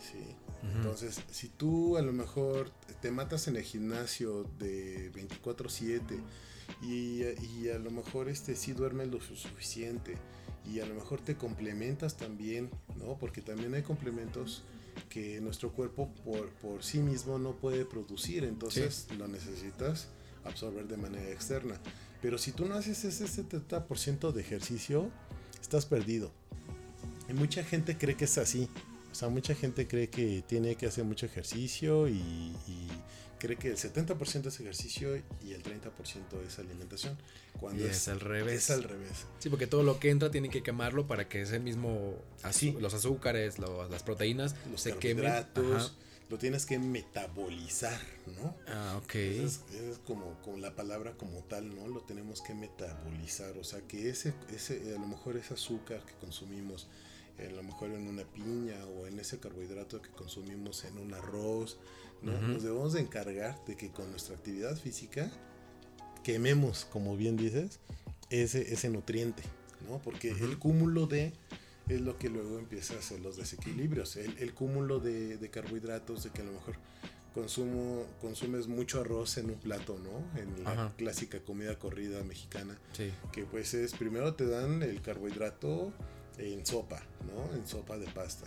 Sí. 0.00 0.34
Entonces, 0.62 1.20
si 1.30 1.48
tú 1.48 1.96
a 1.96 2.02
lo 2.02 2.12
mejor 2.12 2.70
te 3.00 3.10
matas 3.10 3.48
en 3.48 3.56
el 3.56 3.62
gimnasio 3.62 4.44
de 4.58 5.10
24/7 5.12 6.20
y, 6.82 7.22
y, 7.22 7.68
a 7.74 7.78
lo 7.78 7.90
mejor 7.90 8.28
este 8.28 8.56
sí 8.56 8.72
duermes 8.72 9.08
lo 9.08 9.20
suficiente 9.20 10.16
y 10.70 10.80
a 10.80 10.86
lo 10.86 10.94
mejor 10.94 11.20
te 11.20 11.36
complementas 11.36 12.16
también, 12.16 12.70
¿no? 12.98 13.16
Porque 13.18 13.40
también 13.40 13.74
hay 13.74 13.82
complementos 13.82 14.62
que 15.08 15.40
nuestro 15.40 15.72
cuerpo 15.72 16.12
por, 16.24 16.50
por 16.54 16.82
sí 16.82 16.98
mismo 16.98 17.38
no 17.38 17.56
puede 17.56 17.84
producir, 17.84 18.44
entonces 18.44 19.06
lo 19.18 19.28
necesitas 19.28 20.08
absorber 20.44 20.86
de 20.86 20.96
manera 20.96 21.30
externa. 21.30 21.80
Pero 22.22 22.38
si 22.38 22.52
tú 22.52 22.66
no 22.66 22.74
haces 22.74 23.04
ese 23.04 23.24
70% 23.24 24.32
de 24.32 24.40
ejercicio, 24.40 25.10
estás 25.60 25.86
perdido. 25.86 26.30
Y 27.28 27.32
mucha 27.32 27.64
gente 27.64 27.96
cree 27.96 28.16
que 28.16 28.24
es 28.24 28.38
así. 28.38 28.68
O 29.10 29.14
sea, 29.14 29.28
mucha 29.28 29.54
gente 29.54 29.86
cree 29.88 30.08
que 30.08 30.42
tiene 30.46 30.76
que 30.76 30.86
hacer 30.86 31.04
mucho 31.04 31.26
ejercicio 31.26 32.08
y, 32.08 32.54
cree 33.40 33.56
que 33.56 33.68
el 33.68 33.76
70% 33.76 34.46
es 34.46 34.60
ejercicio 34.60 35.16
y 35.42 35.52
el 35.52 35.62
30% 35.64 35.90
es 36.46 36.58
alimentación. 36.60 37.18
Cuando 37.58 37.84
es, 37.84 38.06
al 38.06 38.20
revés. 38.20 38.64
Es 38.64 38.70
al 38.70 38.84
revés. 38.84 39.26
Sí, 39.40 39.48
porque 39.48 39.66
todo 39.66 39.82
lo 39.82 39.98
que 39.98 40.10
entra 40.10 40.30
tiene 40.30 40.50
que 40.50 40.62
quemarlo 40.62 41.08
para 41.08 41.28
que 41.28 41.42
ese 41.42 41.58
mismo 41.58 42.14
los 42.78 42.94
azúcares, 42.94 43.58
las 43.58 44.02
proteínas, 44.04 44.54
los 44.70 44.80
se 44.80 44.96
quemen. 44.96 45.46
Lo 46.30 46.38
tienes 46.38 46.64
que 46.64 46.78
metabolizar, 46.78 48.00
¿no? 48.40 48.54
Ah, 48.68 49.00
ok. 49.02 49.16
Es, 49.16 49.62
como, 50.06 50.40
con 50.42 50.60
la 50.62 50.76
palabra 50.76 51.14
como 51.16 51.40
tal, 51.40 51.74
¿no? 51.74 51.88
Lo 51.88 52.02
tenemos 52.02 52.40
que 52.40 52.54
metabolizar. 52.54 53.58
O 53.58 53.64
sea, 53.64 53.80
que 53.80 54.08
ese, 54.08 54.32
ese, 54.54 54.94
a 54.94 55.00
lo 55.00 55.08
mejor 55.08 55.36
ese 55.36 55.54
azúcar 55.54 56.04
que 56.06 56.14
consumimos, 56.24 56.86
a 57.36 57.50
lo 57.50 57.64
mejor 57.64 57.90
en 57.90 58.06
una 58.06 58.22
piña 58.22 58.76
o 58.86 59.08
en 59.08 59.18
ese 59.18 59.40
carbohidrato 59.40 60.00
que 60.00 60.10
consumimos 60.10 60.84
en 60.84 60.98
un 60.98 61.14
arroz, 61.14 61.78
¿no? 62.22 62.40
Nos 62.40 62.62
debemos 62.62 62.92
de 62.92 63.00
encargar 63.00 63.64
de 63.64 63.76
que 63.76 63.90
con 63.90 64.10
nuestra 64.10 64.36
actividad 64.36 64.76
física 64.76 65.30
quememos, 66.22 66.86
como 66.86 67.16
bien 67.16 67.36
dices, 67.36 67.80
ese, 68.30 68.72
ese 68.72 68.88
nutriente, 68.90 69.42
¿no? 69.88 69.98
Porque 70.02 70.30
el 70.30 70.58
cúmulo 70.58 71.06
de 71.06 71.32
es 71.90 72.00
lo 72.00 72.18
que 72.18 72.28
luego 72.28 72.58
empieza 72.58 72.94
a 72.94 72.98
hacer 72.98 73.20
los 73.20 73.36
desequilibrios. 73.36 74.16
El, 74.16 74.54
cúmulo 74.54 75.00
de, 75.00 75.50
carbohidratos, 75.50 76.24
de 76.24 76.30
que 76.30 76.42
a 76.42 76.44
lo 76.44 76.52
mejor 76.52 76.76
consumo, 77.34 78.06
consumes 78.20 78.68
mucho 78.68 79.00
arroz 79.00 79.38
en 79.38 79.50
un 79.50 79.58
plato, 79.58 79.98
¿no? 79.98 80.40
En 80.40 80.64
la 80.64 80.92
clásica 80.96 81.40
comida 81.40 81.78
corrida 81.78 82.22
mexicana. 82.22 82.78
Que 83.32 83.44
pues 83.44 83.74
es, 83.74 83.94
primero 83.94 84.34
te 84.34 84.46
dan 84.46 84.82
el 84.82 85.02
carbohidrato 85.02 85.92
en 86.38 86.64
sopa, 86.64 87.02
¿no? 87.26 87.54
En 87.54 87.66
sopa 87.66 87.98
de 87.98 88.06
pasta. 88.06 88.46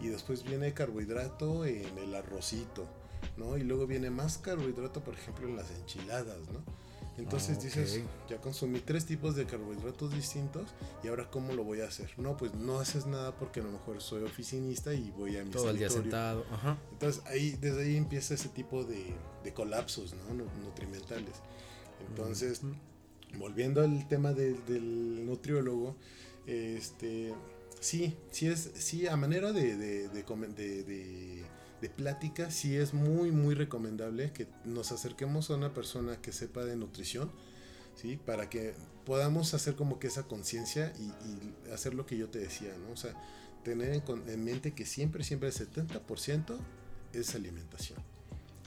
Y 0.00 0.08
después 0.08 0.42
viene 0.44 0.74
carbohidrato 0.74 1.64
en 1.64 1.96
el 1.98 2.14
arrocito, 2.14 2.86
¿no? 3.36 3.56
Y 3.56 3.64
luego 3.64 3.86
viene 3.86 4.10
más 4.10 4.38
carbohidrato, 4.38 5.02
por 5.02 5.14
ejemplo, 5.14 5.48
en 5.48 5.56
las 5.56 5.70
enchiladas, 5.70 6.38
¿no? 6.52 6.62
Entonces 7.18 7.62
dices, 7.62 8.00
ya 8.28 8.40
consumí 8.40 8.80
tres 8.80 9.04
tipos 9.04 9.36
de 9.36 9.44
carbohidratos 9.44 10.14
distintos 10.14 10.70
y 11.04 11.08
ahora 11.08 11.28
cómo 11.30 11.52
lo 11.52 11.62
voy 11.62 11.82
a 11.82 11.84
hacer. 11.84 12.10
No, 12.16 12.36
pues 12.38 12.54
no 12.54 12.80
haces 12.80 13.06
nada 13.06 13.36
porque 13.36 13.60
a 13.60 13.62
lo 13.62 13.70
mejor 13.70 14.00
soy 14.00 14.22
oficinista 14.22 14.94
y 14.94 15.10
voy 15.10 15.36
a 15.36 15.44
mi 15.44 15.50
Todo 15.50 15.70
el 15.70 15.78
día 15.78 15.90
sentado. 15.90 16.46
Entonces 16.92 17.22
ahí, 17.26 17.56
desde 17.60 17.82
ahí 17.82 17.96
empieza 17.96 18.34
ese 18.34 18.48
tipo 18.48 18.84
de, 18.84 19.14
colapsos 19.52 20.14
¿no? 20.14 20.44
nutrimentales. 20.64 21.34
Entonces, 22.08 22.62
volviendo 23.38 23.82
al 23.82 24.08
tema 24.08 24.32
del 24.32 25.26
nutriólogo, 25.26 25.96
este, 26.46 27.34
sí, 27.78 28.16
sí 28.30 28.48
es, 28.48 28.70
sí, 28.74 29.06
a 29.06 29.16
manera 29.16 29.52
de, 29.52 30.08
de, 30.08 30.24
de, 31.82 31.90
plática, 31.90 32.50
sí 32.50 32.76
es 32.76 32.94
muy, 32.94 33.30
muy 33.30 33.54
recomendable 33.54 34.32
que 34.32 34.46
nos 34.64 34.92
acerquemos 34.92 35.50
a 35.50 35.56
una 35.56 35.74
persona 35.74 36.20
que 36.20 36.32
sepa 36.32 36.64
de 36.64 36.76
nutrición, 36.76 37.30
¿sí? 37.94 38.16
Para 38.16 38.48
que 38.48 38.74
podamos 39.04 39.54
hacer 39.54 39.74
como 39.74 39.98
que 39.98 40.06
esa 40.06 40.22
conciencia 40.24 40.92
y, 40.98 41.70
hacer 41.72 41.94
lo 41.94 42.06
que 42.06 42.16
yo 42.16 42.28
te 42.28 42.38
decía, 42.38 42.74
¿no? 42.78 42.92
O 42.92 42.96
sea, 42.96 43.14
tener 43.64 44.02
en, 44.26 44.44
mente 44.44 44.72
que 44.72 44.86
siempre, 44.86 45.24
siempre 45.24 45.48
el 45.48 45.54
70% 45.54 46.56
es 47.12 47.34
alimentación. 47.34 47.98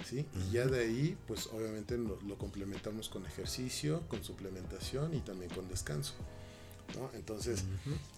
¿Sí? 0.06 0.26
Y 0.36 0.52
ya 0.52 0.68
de 0.68 0.82
ahí, 0.82 1.18
pues 1.26 1.48
obviamente 1.48 1.98
lo 1.98 2.38
complementamos 2.38 3.08
con 3.08 3.26
ejercicio, 3.26 4.08
con 4.10 4.24
suplementación 4.24 5.16
y 5.16 5.22
también 5.22 5.50
con 5.52 5.68
descanso. 5.70 6.14
Entonces, 7.14 7.64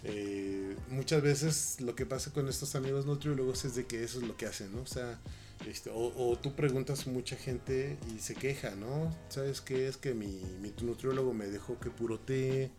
eh, 0.03 0.75
muchas 0.89 1.21
veces 1.21 1.81
lo 1.81 1.95
que 1.95 2.05
pasa 2.05 2.31
con 2.31 2.47
estos 2.47 2.75
amigos 2.75 3.05
nutriólogos 3.05 3.65
es 3.65 3.75
de 3.75 3.85
que 3.85 4.03
eso 4.03 4.19
es 4.19 4.27
lo 4.27 4.37
que 4.37 4.45
hacen, 4.45 4.71
¿no? 4.75 4.81
O 4.81 4.85
sea, 4.85 5.19
este, 5.65 5.89
o, 5.93 6.37
tú 6.41 6.53
preguntas 6.53 7.07
a 7.07 7.09
mucha 7.09 7.35
gente 7.35 7.97
y 8.15 8.19
se 8.19 8.35
queja, 8.35 8.75
¿no? 8.75 9.15
¿Sabes 9.29 9.61
qué? 9.61 9.87
Es 9.87 9.97
que 9.97 10.13
mi, 10.13 10.41
mi 10.61 10.71
nutriólogo 10.81 11.33
me 11.33 11.47
dejó 11.47 11.79
que 11.79 11.89
puro 11.89 12.19
té 12.19 12.69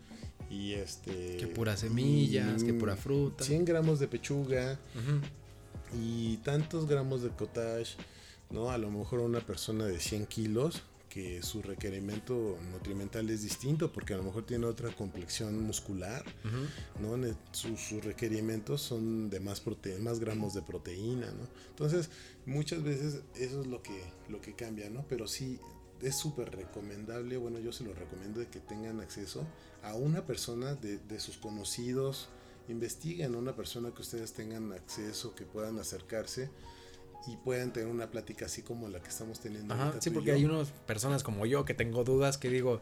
y 0.51 0.75
este... 0.75 1.37
Que 1.37 1.47
puras 1.49 1.81
semillas, 1.81 2.63
que 2.63 2.73
pura 2.75 2.97
fruta. 2.97 3.45
100 3.45 3.65
gramos 3.65 3.99
de 3.99 4.09
pechuga 4.09 4.79
y 6.01 6.37
tantos 6.39 6.87
gramos 6.87 7.23
de 7.23 7.31
cottage, 7.31 7.97
¿no? 8.51 8.71
A 8.71 8.79
lo 8.79 8.91
mejor 8.91 9.21
una 9.21 9.41
persona 9.41 9.87
de 9.87 9.99
100 9.99 10.27
kilos 10.27 10.83
que 11.09 11.43
su 11.43 11.63
requerimiento 11.63 12.59
nutrimental 12.71 13.29
es 13.31 13.43
distinto 13.43 13.93
porque 13.93 14.15
a 14.15 14.17
lo 14.17 14.23
mejor 14.23 14.45
tiene 14.45 14.67
otra 14.67 14.95
complexión 14.95 15.63
muscular, 15.63 16.25
¿no? 17.01 17.17
Sus, 17.53 18.05
requerimientos 18.05 18.83
son 18.83 19.31
de 19.31 19.41
más, 19.41 19.61
prote 19.61 19.99
más 19.99 20.21
gramos 20.21 20.55
de 20.55 20.63
proteína, 20.63 21.27
¿no? 21.27 21.49
Entonces, 21.71 22.11
muchas 22.47 22.83
veces 22.83 23.23
eso 23.37 23.63
es 23.63 23.67
lo 23.67 23.83
que, 23.83 24.03
lo 24.29 24.41
que 24.41 24.55
cambia, 24.55 24.91
¿no? 24.91 25.05
Pero 25.09 25.27
sí, 25.27 25.59
es 26.03 26.15
súper 26.15 26.55
recomendable, 26.55 27.37
bueno, 27.37 27.59
yo 27.59 27.73
se 27.73 27.85
lo 27.85 27.95
recomiendo 27.95 28.41
de 28.41 28.49
que 28.49 28.61
tengan 28.61 29.01
acceso 29.01 29.47
a 29.83 29.95
una 29.95 30.27
persona 30.27 30.75
de, 30.75 30.99
de 30.99 31.21
sus 31.21 31.39
conocidos, 31.39 32.29
investiguen 32.69 33.35
a 33.35 33.39
una 33.39 33.57
persona 33.57 33.93
que 33.93 34.03
ustedes 34.03 34.33
tengan 34.35 34.73
acceso, 34.73 35.35
que 35.35 35.45
puedan 35.45 35.79
acercarse 35.79 36.51
y 37.27 37.37
puedan 37.37 37.73
tener 37.73 37.89
una 37.89 38.11
plática 38.11 38.47
así 38.47 38.63
como 38.63 38.89
la 38.89 39.01
que 39.01 39.09
estamos 39.09 39.41
teniendo. 39.41 39.75
Ajá, 39.75 39.95
sí, 40.01 40.11
porque 40.11 40.33
hay 40.33 40.45
unas 40.45 40.71
personas 40.87 41.23
como 41.23 41.47
yo 41.47 41.65
que 41.65 41.75
tengo 41.75 42.05
dudas 42.05 42.39
que 42.39 42.49
digo, 42.49 42.81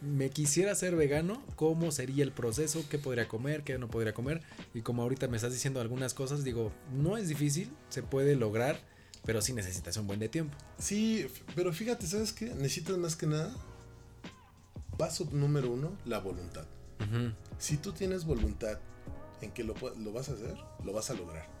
me 0.00 0.30
quisiera 0.30 0.74
ser 0.74 0.96
vegano, 0.96 1.42
¿cómo 1.56 1.90
sería 1.90 2.24
el 2.24 2.32
proceso? 2.32 2.84
¿Qué 2.88 2.98
podría 2.98 3.28
comer? 3.28 3.64
¿Qué 3.64 3.78
no 3.78 3.88
podría 3.88 4.14
comer? 4.14 4.42
Y 4.74 4.82
como 4.82 5.02
ahorita 5.02 5.28
me 5.28 5.36
estás 5.36 5.52
diciendo 5.52 5.80
algunas 5.80 6.14
cosas, 6.14 6.44
digo, 6.44 6.72
no 6.92 7.16
es 7.16 7.28
difícil, 7.28 7.72
se 7.88 8.02
puede 8.02 8.36
lograr, 8.36 8.80
pero 9.24 9.42
sí 9.42 9.52
necesitas 9.52 9.96
un 9.96 10.06
buen 10.06 10.20
de 10.20 10.28
tiempo. 10.28 10.56
Sí, 10.78 11.26
pero 11.54 11.72
fíjate, 11.72 12.06
¿sabes 12.06 12.32
qué? 12.32 12.46
Necesitas 12.46 12.96
más 12.98 13.16
que 13.16 13.26
nada, 13.26 13.54
paso 14.96 15.28
número 15.32 15.70
uno, 15.70 15.96
la 16.04 16.18
voluntad. 16.18 16.66
Si 17.58 17.76
tú 17.76 17.92
tienes 17.92 18.24
voluntad 18.24 18.80
en 19.40 19.52
que 19.52 19.64
lo, 19.64 19.74
lo 19.98 20.12
vas 20.12 20.28
a 20.28 20.32
hacer, 20.32 20.56
lo 20.84 20.92
vas 20.92 21.10
a 21.10 21.14
lograr. 21.14 21.57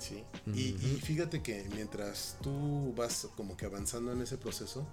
Sí. 0.00 0.24
y, 0.46 0.72
fíjate 1.02 1.42
que 1.42 1.68
mientras 1.74 2.38
tú 2.40 2.94
vas 2.96 3.28
como 3.36 3.56
que 3.56 3.66
avanzando 3.66 4.12
en 4.12 4.22
ese 4.22 4.38
proceso, 4.38 4.86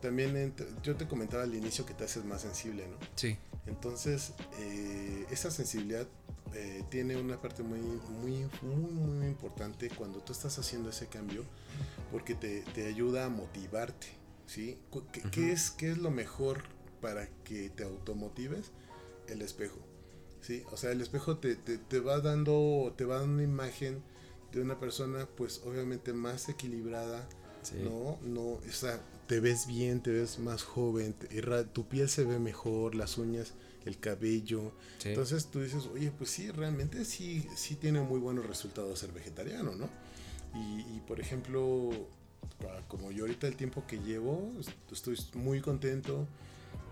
también 0.00 0.54
yo 0.82 0.96
te 0.96 1.06
comentaba 1.06 1.42
al 1.42 1.54
inicio 1.54 1.86
que 1.86 1.94
te 1.94 2.04
haces 2.04 2.24
más 2.24 2.42
sensible, 2.42 2.88
¿no? 2.88 2.96
Sí. 3.14 3.36
Entonces, 3.66 4.32
eh, 4.58 5.26
esa 5.30 5.50
sensibilidad 5.50 6.08
eh, 6.54 6.82
tiene 6.90 7.16
una 7.16 7.40
parte 7.40 7.62
muy, 7.62 7.80
muy, 7.80 8.48
muy, 8.62 8.90
muy 8.90 9.26
importante 9.26 9.88
cuando 9.90 10.20
tú 10.20 10.32
estás 10.32 10.58
haciendo 10.58 10.90
ese 10.90 11.06
cambio, 11.06 11.44
porque 12.10 12.34
te, 12.34 12.62
te 12.74 12.86
ayuda 12.86 13.26
a 13.26 13.28
motivarte, 13.28 14.08
¿sí? 14.46 14.78
¿Qué, 15.30 15.52
es, 15.52 15.70
¿Qué 15.70 15.90
es 15.90 15.98
lo 15.98 16.10
mejor 16.10 16.62
para 17.00 17.28
que 17.44 17.70
te 17.70 17.84
automotives? 17.84 18.72
El 19.28 19.42
espejo. 19.42 19.78
¿sí? 20.40 20.64
O 20.72 20.76
sea, 20.76 20.90
el 20.90 21.00
espejo 21.00 21.38
te, 21.38 21.54
te, 21.54 21.78
te 21.78 22.00
va 22.00 22.20
dando, 22.20 22.92
te 22.96 23.04
va 23.04 23.18
dando 23.20 23.34
una 23.34 23.42
imagen 23.44 24.02
de 24.52 24.60
una 24.60 24.78
persona, 24.78 25.26
pues 25.36 25.60
obviamente 25.64 26.12
más 26.12 26.48
equilibrada, 26.48 27.28
Sí. 27.62 27.74
¿no? 27.82 28.18
No, 28.22 28.40
o 28.52 28.60
sea, 28.72 29.00
te 29.26 29.38
ves 29.38 29.66
bien, 29.66 30.02
te 30.02 30.10
ves 30.10 30.38
más 30.38 30.62
joven, 30.62 31.12
te- 31.12 31.42
tu 31.72 31.86
piel 31.86 32.08
se 32.08 32.24
ve 32.24 32.38
mejor, 32.38 32.94
las 32.94 33.18
uñas, 33.18 33.52
el 33.84 33.98
cabello. 33.98 34.72
Sí. 34.98 35.10
Entonces 35.10 35.46
tú 35.46 35.60
dices, 35.60 35.84
oye, 35.92 36.10
pues 36.10 36.30
sí, 36.30 36.50
realmente 36.50 37.04
sí, 37.04 37.46
sí 37.56 37.76
tiene 37.76 38.00
muy 38.00 38.18
buenos 38.18 38.46
resultados 38.46 38.98
ser 38.98 39.12
vegetariano, 39.12 39.74
¿no? 39.74 39.88
Y, 40.54 40.80
y, 40.96 41.02
por 41.06 41.20
ejemplo, 41.20 41.90
como 42.88 43.10
yo 43.12 43.24
ahorita 43.24 43.46
el 43.46 43.56
tiempo 43.56 43.84
que 43.86 43.98
llevo, 43.98 44.52
est- 44.58 44.70
estoy 44.90 45.16
muy 45.34 45.60
contento, 45.60 46.26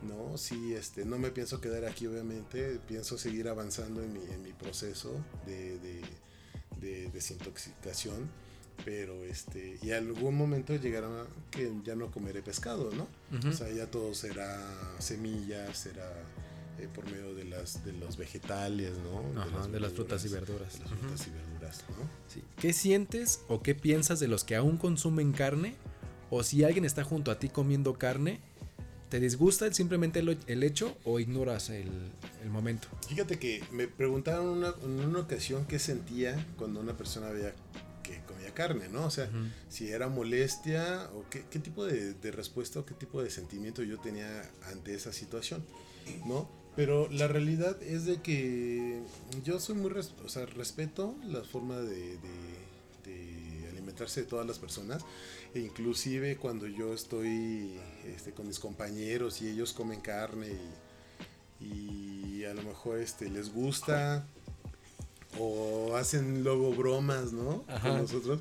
¿no? 0.03 0.37
Sí, 0.39 0.75
este, 0.75 1.05
no 1.05 1.19
me 1.19 1.31
pienso 1.31 1.61
quedar 1.61 1.85
aquí, 1.87 2.07
obviamente, 2.07 2.79
pienso 2.87 3.19
seguir 3.19 3.49
avanzando 3.49 4.03
en 4.03 4.13
mi, 4.13 4.21
en 4.33 4.43
mi 4.43 4.53
proceso 4.53 5.13
de, 5.47 5.79
de, 5.79 6.01
de 6.81 7.11
desintoxicación, 7.11 8.29
pero 8.85 9.25
este, 9.25 9.79
y 9.83 9.91
algún 9.91 10.37
momento 10.37 10.75
llegará 10.77 11.09
que 11.51 11.73
ya 11.85 11.95
no 11.95 12.11
comeré 12.11 12.43
pescado, 12.43 12.91
¿no? 12.93 13.09
O 13.49 13.53
sea, 13.53 13.71
ya 13.71 13.91
todo 13.91 14.15
será 14.15 14.59
semillas, 14.99 15.79
será 15.79 16.09
eh, 16.79 16.89
por 16.95 17.05
medio 17.11 17.35
de 17.35 17.45
las 17.45 17.85
de 17.85 17.93
los 17.93 18.17
vegetales, 18.17 18.93
¿no? 18.99 19.41
Ajá, 19.41 19.67
de 19.67 19.81
las 19.81 19.93
frutas 19.93 20.25
y 20.25 20.29
verduras. 20.29 20.75
De 20.75 20.81
las 20.81 20.89
frutas 20.91 21.27
y 21.27 21.31
verduras, 21.31 21.85
¿no? 21.91 22.09
Sí. 22.29 22.43
¿Qué 22.57 22.73
sientes 22.73 23.41
o 23.49 23.63
qué 23.63 23.75
piensas 23.75 24.21
de 24.21 24.29
los 24.29 24.45
que 24.45 24.55
aún 24.55 24.77
consumen 24.77 25.33
carne? 25.33 25.75
O 26.31 26.43
si 26.43 26.63
alguien 26.63 26.85
está 26.85 27.05
junto 27.05 27.31
a 27.31 27.39
ti 27.39 27.49
comiendo 27.49 27.95
carne, 27.95 28.41
¿te 29.09 29.21
disgusta 29.21 29.73
simplemente 29.73 30.19
el, 30.21 30.39
el 30.47 30.63
hecho 30.63 30.97
o 31.05 31.19
ignoras 31.21 31.71
el, 31.71 31.89
el 32.43 32.51
momento? 32.51 32.89
Fíjate 33.09 33.39
que 33.39 33.63
me 33.73 33.89
preguntaron 33.89 34.47
una, 34.49 34.75
en 34.83 35.01
una 35.01 35.21
ocasión 35.21 35.65
qué 35.67 35.79
sentía 35.79 36.47
cuando 36.59 36.81
una 36.81 36.97
persona 36.97 37.31
veía 37.31 37.55
que 38.03 38.21
comía 38.27 38.55
carne, 38.55 38.89
¿no? 38.89 39.05
O 39.07 39.11
sea, 39.11 39.25
Ujú. 39.27 39.49
si 39.69 39.89
era 39.91 40.09
molestia 40.09 41.11
o 41.15 41.25
qué, 41.31 41.45
qué 41.51 41.59
tipo 41.59 41.85
de, 41.85 42.15
de 42.15 42.31
respuesta 42.31 42.81
o 42.81 42.87
qué 42.87 42.95
tipo 42.95 43.23
de 43.23 43.31
sentimiento 43.31 43.83
yo 43.83 43.99
tenía 43.99 44.51
ante 44.71 44.95
esa 44.95 45.13
situación, 45.13 45.65
¿no? 46.27 46.49
Pero 46.77 47.09
la 47.11 47.27
realidad 47.27 47.83
es 47.83 48.05
de 48.05 48.23
que 48.23 49.01
yo 49.45 49.59
soy 49.59 49.75
muy, 49.75 49.91
res- 49.91 50.15
o 50.25 50.29
sea, 50.29 50.47
respeto 50.47 51.17
la 51.27 51.43
forma 51.43 51.77
de, 51.81 51.97
de- 52.19 52.58
de 53.99 54.23
todas 54.23 54.47
las 54.47 54.59
personas, 54.59 55.05
e 55.55 55.61
inclusive 55.61 56.37
cuando 56.37 56.67
yo 56.67 56.95
estoy 56.95 57.79
este, 58.07 58.33
con 58.33 58.47
mis 58.47 58.59
compañeros 58.59 59.43
y 59.43 59.49
ellos 59.49 59.73
comen 59.73 60.01
carne 60.01 60.49
y, 61.61 62.39
y 62.39 62.45
a 62.45 62.55
lo 62.55 62.63
mejor 62.63 62.99
este, 62.99 63.29
les 63.29 63.53
gusta 63.53 64.25
o 65.39 65.97
hacen 65.97 66.45
luego 66.45 66.73
bromas, 66.73 67.33
¿no? 67.33 67.65
Ajá. 67.69 67.91
Con 67.91 68.03
nosotros. 68.03 68.41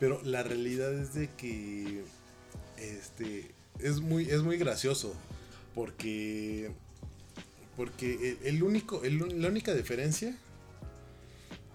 Pero 0.00 0.20
la 0.24 0.42
realidad 0.42 0.92
es 0.92 1.14
de 1.14 1.30
que 1.36 2.02
este 2.76 3.50
es 3.80 4.00
muy 4.00 4.28
es 4.30 4.42
muy 4.42 4.56
gracioso 4.56 5.14
porque 5.74 6.70
porque 7.76 8.38
el, 8.42 8.56
el 8.56 8.62
único 8.62 9.02
el 9.04 9.40
la 9.40 9.48
única 9.48 9.74
diferencia 9.74 10.36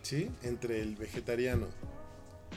¿sí? 0.04 0.30
entre 0.44 0.82
el 0.82 0.96
vegetariano 0.96 1.68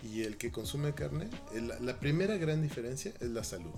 y 0.03 0.23
el 0.23 0.37
que 0.37 0.51
consume 0.53 0.95
carne, 0.95 1.29
el- 1.55 1.69
la, 1.69 1.79
la 1.81 1.99
primera 2.01 2.37
gran 2.37 2.63
diferencia 2.63 3.13
es 3.21 3.31
la 3.31 3.45
salud. 3.45 3.73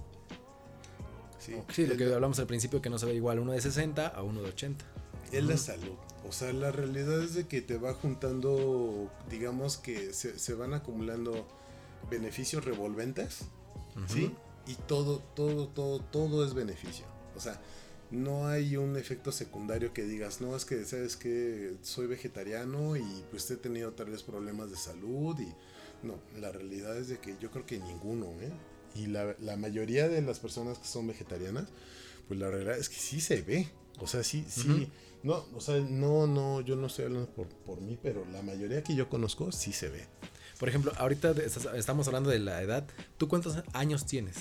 Sí, 1.39 1.55
Sí, 1.73 1.87
lo 1.87 1.97
que 1.97 2.05
la- 2.07 2.17
hablamos 2.17 2.39
al 2.39 2.47
principio, 2.47 2.83
que 2.83 2.91
no 2.91 2.99
se 2.99 3.07
ve 3.07 3.15
igual 3.15 3.39
uno 3.39 3.53
de 3.53 3.61
60 3.61 4.07
a 4.09 4.23
uno 4.23 4.43
de 4.43 4.49
80. 4.51 4.85
es 5.33 5.45
la 5.45 5.57
salud. 5.57 5.95
O 6.29 6.33
sea, 6.33 6.53
la 6.53 6.73
realidad 6.73 7.23
es 7.23 7.35
de 7.35 7.47
que 7.47 7.61
te 7.63 7.79
va 7.79 7.95
juntando, 7.95 9.11
digamos 9.31 9.77
que 9.79 10.13
se, 10.13 10.39
se 10.39 10.55
van 10.55 10.75
acumulando 10.75 11.47
beneficios 12.11 12.65
revolventes, 12.65 13.41
¿sí? 14.09 14.33
Y 14.67 14.75
todo, 14.75 15.21
todo, 15.35 15.69
todo, 15.69 16.01
todo 16.01 16.45
es 16.45 16.55
beneficio. 16.55 17.07
O 17.37 17.41
sea, 17.41 17.61
no 18.11 18.47
hay 18.47 18.77
un 18.77 18.97
efecto 18.97 19.33
secundario 19.33 19.93
que 19.95 20.03
digas, 20.05 20.41
no, 20.41 20.55
es 20.57 20.65
que, 20.65 20.85
¿sabes 20.85 21.17
que 21.17 21.77
Soy 21.83 22.07
vegetariano 22.07 22.97
y 22.97 23.25
pues 23.31 23.51
he 23.51 23.57
tenido 23.57 23.93
tal 23.93 24.11
vez 24.11 24.23
problemas 24.23 24.71
de 24.71 24.77
salud 24.77 25.39
y... 25.39 25.49
No, 26.03 26.15
la 26.41 26.53
realidad 26.53 26.97
es 26.97 27.09
de 27.09 27.19
que 27.19 27.37
yo 27.41 27.51
creo 27.51 27.67
que 27.67 27.79
ninguno, 27.79 28.27
¿eh? 28.41 28.53
Y 28.95 29.07
la, 29.07 29.35
la 29.41 29.57
mayoría 29.57 30.09
de 30.09 30.23
las 30.23 30.39
personas 30.39 30.79
que 30.79 30.87
son 30.87 31.07
vegetarianas, 31.07 31.69
pues 32.27 32.39
la 32.39 32.51
realidad 32.51 32.79
es 32.79 32.89
que 32.89 32.97
sí 32.97 33.21
se 33.21 33.43
ve. 33.43 33.69
O 34.01 34.07
sea, 34.07 34.23
sí, 34.23 34.45
sí. 34.49 34.91
No, 35.23 35.45
o 35.55 35.61
sea, 35.61 35.79
no, 35.81 36.27
no, 36.27 36.61
yo 36.61 36.77
no 36.77 36.87
estoy 36.87 37.07
hablando 37.07 37.29
por, 37.31 37.49
por 37.49 37.81
mí, 37.81 37.99
pero 38.01 38.25
la 38.33 38.43
mayoría 38.43 38.85
que 38.85 38.95
yo 38.95 39.09
conozco 39.09 39.51
sí 39.51 39.73
se 39.73 39.89
ve. 39.89 40.07
Por 40.59 40.69
ejemplo, 40.69 40.93
ahorita 40.97 41.35
estamos 41.77 42.07
hablando 42.07 42.31
de 42.31 42.39
la 42.39 42.63
edad. 42.63 42.87
¿Tú 43.17 43.29
cuántos 43.29 43.57
años 43.73 44.07
tienes? 44.07 44.37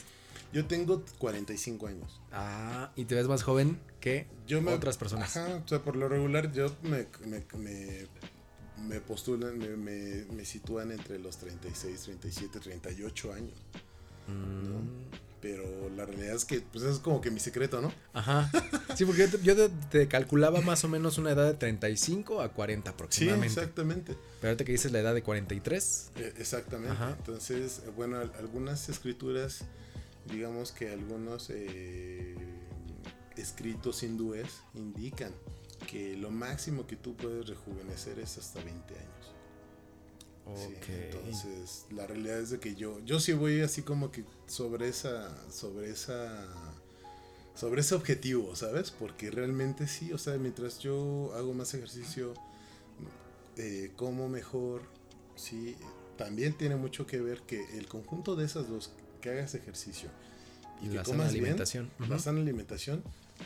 Yo 0.54 0.66
tengo 0.66 1.04
45 1.20 1.88
años. 1.88 2.22
Ah, 2.32 2.92
y 2.96 3.06
te 3.06 3.16
ves 3.16 3.28
más 3.28 3.44
joven 3.44 3.80
que 4.00 4.28
Yo 4.48 4.62
me, 4.62 4.72
otras 4.72 4.98
personas. 4.98 5.36
Ajá, 5.36 5.62
o 5.64 5.68
sea, 5.68 5.80
por 5.80 5.96
lo 5.96 6.08
regular 6.08 6.52
yo 6.54 6.74
me, 6.84 7.08
me, 7.26 7.44
me, 7.58 8.08
me 8.88 9.00
postulan, 9.02 9.58
me, 9.58 9.70
me, 9.78 10.26
me 10.32 10.46
sitúan 10.46 10.92
entre 10.92 11.20
los 11.20 11.38
36, 11.38 12.02
37, 12.02 12.60
38 12.60 13.34
años. 13.34 13.54
Mm, 14.28 15.16
Pero 15.42 15.90
la 15.96 16.06
realidad 16.06 16.36
es 16.36 16.46
que, 16.46 16.62
pues 16.62 16.84
eso 16.84 16.94
es 16.94 17.00
como 17.00 17.22
que 17.22 17.32
mi 17.32 17.40
secreto, 17.40 17.80
¿no? 17.82 17.94
Ajá. 18.14 18.50
Sí, 18.96 19.06
porque 19.06 19.22
yo 19.22 19.30
te, 19.30 19.44
yo 19.44 19.70
te- 19.92 20.08
calculaba 20.08 20.62
más 20.62 20.84
o 20.84 20.90
menos 20.90 21.18
una 21.18 21.32
edad 21.32 21.46
de 21.46 21.54
35 21.54 22.42
a 22.42 22.52
40 22.54 22.90
Sí, 22.90 22.94
aproximadamente. 22.94 23.48
exactamente. 23.48 24.16
Pero 24.42 24.50
ahorita 24.52 24.66
que 24.66 24.72
dices 24.74 24.92
la 24.92 25.00
edad 25.00 25.14
de 25.14 25.22
43. 25.24 26.12
Eh, 26.18 26.34
Exactamente. 26.38 26.94
Ajá. 26.94 27.16
Entonces, 27.18 27.82
bueno, 27.96 28.18
al- 28.20 28.34
algunas 28.40 28.90
escrituras, 28.90 29.60
digamos 30.32 30.72
que 30.72 30.90
algunos 30.92 31.50
eh, 31.52 32.36
escritos 33.38 34.02
hindúes 34.04 34.62
indican 34.74 35.32
que 35.88 36.16
lo 36.18 36.30
máximo 36.30 36.86
que 36.86 36.96
tú 36.98 37.16
puedes 37.16 37.48
rejuvenecer 37.48 38.20
es 38.20 38.38
hasta 38.38 38.62
20 38.64 38.94
años. 38.94 39.34
Sí, 40.56 40.74
Ok. 40.78 40.90
entonces, 40.90 41.86
la 41.92 42.06
realidad 42.08 42.40
es 42.40 42.52
de 42.52 42.60
que 42.60 42.76
yo, 42.76 43.00
yo 43.04 43.20
sí 43.20 43.34
voy 43.34 43.62
así 43.62 43.82
como 43.82 44.12
que 44.12 44.24
sobre 44.46 44.88
esa, 44.88 45.36
sobre 45.52 45.90
esa, 45.90 46.46
sobre 47.56 47.82
ese 47.82 47.96
objetivo, 47.96 48.56
¿sabes? 48.56 48.92
Porque 48.92 49.30
realmente 49.32 49.88
sí, 49.88 50.14
o 50.14 50.18
sea, 50.18 50.38
mientras 50.38 50.80
yo 50.80 51.34
hago 51.36 51.54
más 51.54 51.74
ejercicio, 51.74 52.34
eh, 53.58 53.92
como 53.96 54.30
mejor, 54.30 54.84
sí, 55.36 55.76
también 56.18 56.54
tiene 56.58 56.76
mucho 56.78 57.06
que 57.06 57.20
ver 57.20 57.42
que 57.42 57.78
el 57.78 57.88
conjunto 57.88 58.36
de 58.36 58.46
esas 58.46 58.70
dos, 58.70 58.92
que 59.22 59.32
hagas 59.32 59.54
ejercicio 59.56 60.10
y 60.82 60.90
que 60.90 60.96
la 60.96 61.04
sana 61.04 61.18
comas 61.18 61.34
bien, 61.34 61.44
alimentación. 61.46 61.92
Ujú. 62.00 62.10
la 62.10 62.20
sana 62.20 62.40
alimentación, 62.40 63.04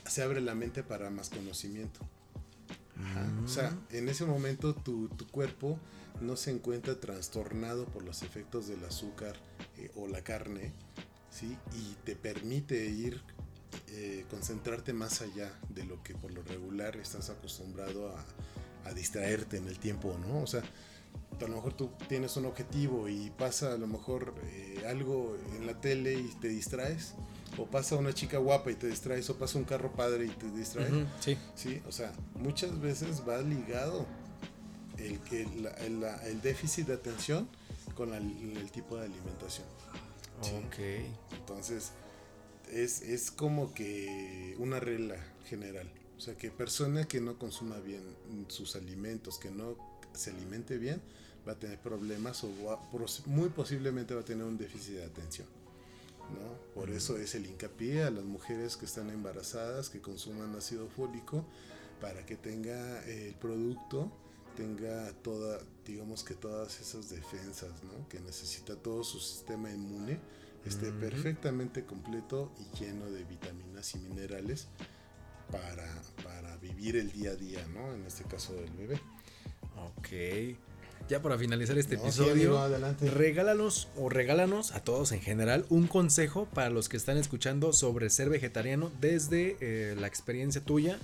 se 0.07 0.21
abre 0.21 0.39
la 0.41 0.53
mente 0.53 0.83
para 0.83 1.09
más 1.09 1.29
conocimiento. 1.29 1.99
O 3.43 3.47
sea, 3.47 3.77
en 3.89 4.09
ese 4.09 4.25
momento 4.25 4.73
tu, 4.73 5.09
tu 5.09 5.27
cuerpo 5.27 5.79
no 6.21 6.35
se 6.35 6.51
encuentra 6.51 6.99
trastornado 6.99 7.85
por 7.85 8.03
los 8.03 8.21
efectos 8.21 8.67
del 8.67 8.83
azúcar 8.85 9.35
eh, 9.77 9.91
o 9.95 10.07
la 10.07 10.23
carne, 10.23 10.71
¿sí? 11.29 11.57
Y 11.73 11.95
te 12.03 12.15
permite 12.15 12.85
ir, 12.85 13.21
eh, 13.87 14.25
concentrarte 14.29 14.93
más 14.93 15.21
allá 15.21 15.51
de 15.69 15.85
lo 15.85 16.03
que 16.03 16.13
por 16.13 16.31
lo 16.31 16.43
regular 16.43 16.95
estás 16.97 17.29
acostumbrado 17.29 18.15
a, 18.15 18.25
a 18.85 18.93
distraerte 18.93 19.57
en 19.57 19.67
el 19.67 19.79
tiempo, 19.79 20.17
¿no? 20.27 20.41
O 20.41 20.47
sea, 20.47 20.61
a 21.39 21.47
lo 21.47 21.55
mejor 21.55 21.73
tú 21.73 21.89
tienes 22.07 22.37
un 22.37 22.45
objetivo 22.45 23.09
y 23.09 23.31
pasa 23.31 23.73
a 23.73 23.77
lo 23.77 23.87
mejor 23.87 24.35
eh, 24.43 24.83
algo 24.87 25.37
en 25.55 25.65
la 25.65 25.79
tele 25.79 26.13
y 26.13 26.27
te 26.39 26.47
distraes, 26.49 27.15
o 27.57 27.65
pasa 27.65 27.95
una 27.97 28.13
chica 28.13 28.37
guapa 28.37 28.71
y 28.71 28.75
te 28.75 28.87
distraes, 28.87 29.29
o 29.29 29.37
pasa 29.37 29.57
un 29.57 29.65
carro 29.65 29.91
padre 29.93 30.25
y 30.25 30.29
te 30.29 30.49
distraes. 30.51 30.91
Sí. 31.19 31.37
Sí, 31.55 31.81
o 31.87 31.91
sea, 31.91 32.11
muchas 32.35 32.79
veces 32.79 33.23
va 33.27 33.41
ligado 33.41 34.05
el, 34.97 35.19
el, 35.31 36.03
el 36.25 36.41
déficit 36.41 36.87
de 36.87 36.93
atención 36.93 37.47
con 37.95 38.11
la- 38.11 38.17
el 38.17 38.69
tipo 38.71 38.95
de 38.97 39.05
alimentación. 39.05 39.67
Sí. 40.41 40.51
Ok. 40.65 41.37
Entonces, 41.39 41.91
es, 42.71 43.01
es 43.01 43.31
como 43.31 43.73
que 43.73 44.55
una 44.59 44.79
regla 44.79 45.17
general. 45.45 45.91
O 46.17 46.21
sea, 46.21 46.35
que 46.37 46.51
persona 46.51 47.05
que 47.05 47.19
no 47.19 47.37
consuma 47.37 47.77
bien 47.79 48.01
sus 48.47 48.75
alimentos, 48.75 49.37
que 49.39 49.49
no 49.51 49.75
se 50.13 50.29
alimente 50.31 50.77
bien, 50.77 51.01
va 51.47 51.53
a 51.53 51.55
tener 51.55 51.79
problemas 51.79 52.43
o 52.43 52.49
va- 52.63 52.79
muy 53.25 53.49
posiblemente 53.49 54.13
va 54.13 54.21
a 54.21 54.25
tener 54.25 54.45
un 54.45 54.57
déficit 54.57 54.93
de 54.95 55.03
atención. 55.05 55.47
¿No? 56.31 56.73
Por 56.73 56.89
eso 56.89 57.17
es 57.17 57.35
el 57.35 57.45
hincapié 57.45 58.03
a 58.03 58.11
las 58.11 58.23
mujeres 58.23 58.77
que 58.77 58.85
están 58.85 59.09
embarazadas, 59.09 59.89
que 59.89 60.01
consuman 60.01 60.55
ácido 60.55 60.87
fólico, 60.87 61.45
para 61.99 62.25
que 62.25 62.35
tenga 62.35 63.05
eh, 63.05 63.29
el 63.29 63.35
producto, 63.35 64.11
tenga 64.55 65.11
toda, 65.21 65.59
digamos 65.85 66.23
que 66.23 66.33
todas 66.33 66.79
esas 66.79 67.09
defensas, 67.09 67.71
¿no? 67.83 68.07
Que 68.09 68.19
necesita 68.19 68.75
todo 68.75 69.03
su 69.03 69.19
sistema 69.19 69.69
inmune, 69.69 70.19
esté 70.65 70.91
perfectamente 70.91 71.85
completo 71.85 72.51
y 72.59 72.79
lleno 72.79 73.09
de 73.09 73.23
vitaminas 73.23 73.95
y 73.95 73.99
minerales 73.99 74.67
para, 75.51 76.01
para 76.23 76.57
vivir 76.57 76.95
el 76.95 77.11
día 77.11 77.31
a 77.31 77.35
día, 77.35 77.65
¿no? 77.67 77.93
En 77.93 78.05
este 78.05 78.23
caso 78.23 78.53
del 78.53 78.71
bebé. 78.71 79.01
Ok. 79.97 80.07
Ya 81.11 81.21
para 81.21 81.37
finalizar 81.37 81.77
este 81.77 81.97
No, 81.97 82.03
sí, 82.03 82.07
episodio, 82.07 82.31
amigo, 82.31 82.57
adelante. 82.59 83.09
regálanos 83.11 83.89
o 83.97 84.07
regálanos 84.07 84.71
a 84.71 84.79
todos 84.81 85.11
en 85.11 85.19
general 85.19 85.65
un 85.67 85.87
consejo 85.87 86.45
para 86.53 86.69
los 86.69 86.87
que 86.87 86.95
están 86.95 87.17
escuchando 87.17 87.73
sobre 87.73 88.09
ser 88.09 88.29
vegetariano 88.29 88.89
desde 89.01 89.57
eh, 89.59 89.93
la 89.99 90.07
experiencia 90.07 90.61
tuya. 90.63 90.97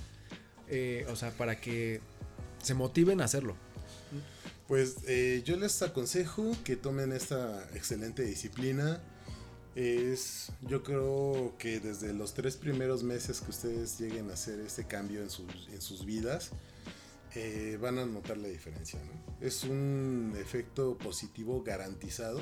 eh, 0.69 1.05
o 1.11 1.15
sea, 1.17 1.31
para 1.31 1.59
que 1.59 1.99
se 2.63 2.73
motiven 2.73 3.19
a 3.19 3.25
hacerlo. 3.25 3.57
Pues 4.69 4.95
eh, 5.07 5.41
yo 5.45 5.57
les 5.57 5.81
aconsejo 5.81 6.51
que 6.63 6.77
tomen 6.77 7.11
esta 7.11 7.67
excelente 7.73 8.23
disciplina. 8.23 9.01
Es, 9.75 10.53
yo 10.61 10.83
creo 10.83 11.53
que 11.59 11.81
desde 11.81 12.13
los 12.13 12.33
tres 12.33 12.55
primeros 12.55 13.03
meses 13.03 13.41
que 13.41 13.51
ustedes 13.51 13.99
lleguen 13.99 14.29
a 14.29 14.35
hacer 14.35 14.59
este 14.61 14.85
cambio 14.85 15.21
en 15.21 15.29
sus, 15.29 15.67
en 15.73 15.81
sus 15.81 16.05
vidas, 16.05 16.51
eh, 17.39 17.77
van 17.79 17.99
a 17.99 18.05
notar 18.05 18.37
la 18.37 18.47
diferencia. 18.47 18.99
¿no? 18.99 19.45
Es 19.45 19.63
un 19.63 20.33
efecto 20.39 20.97
positivo 20.97 21.61
garantizado 21.63 22.39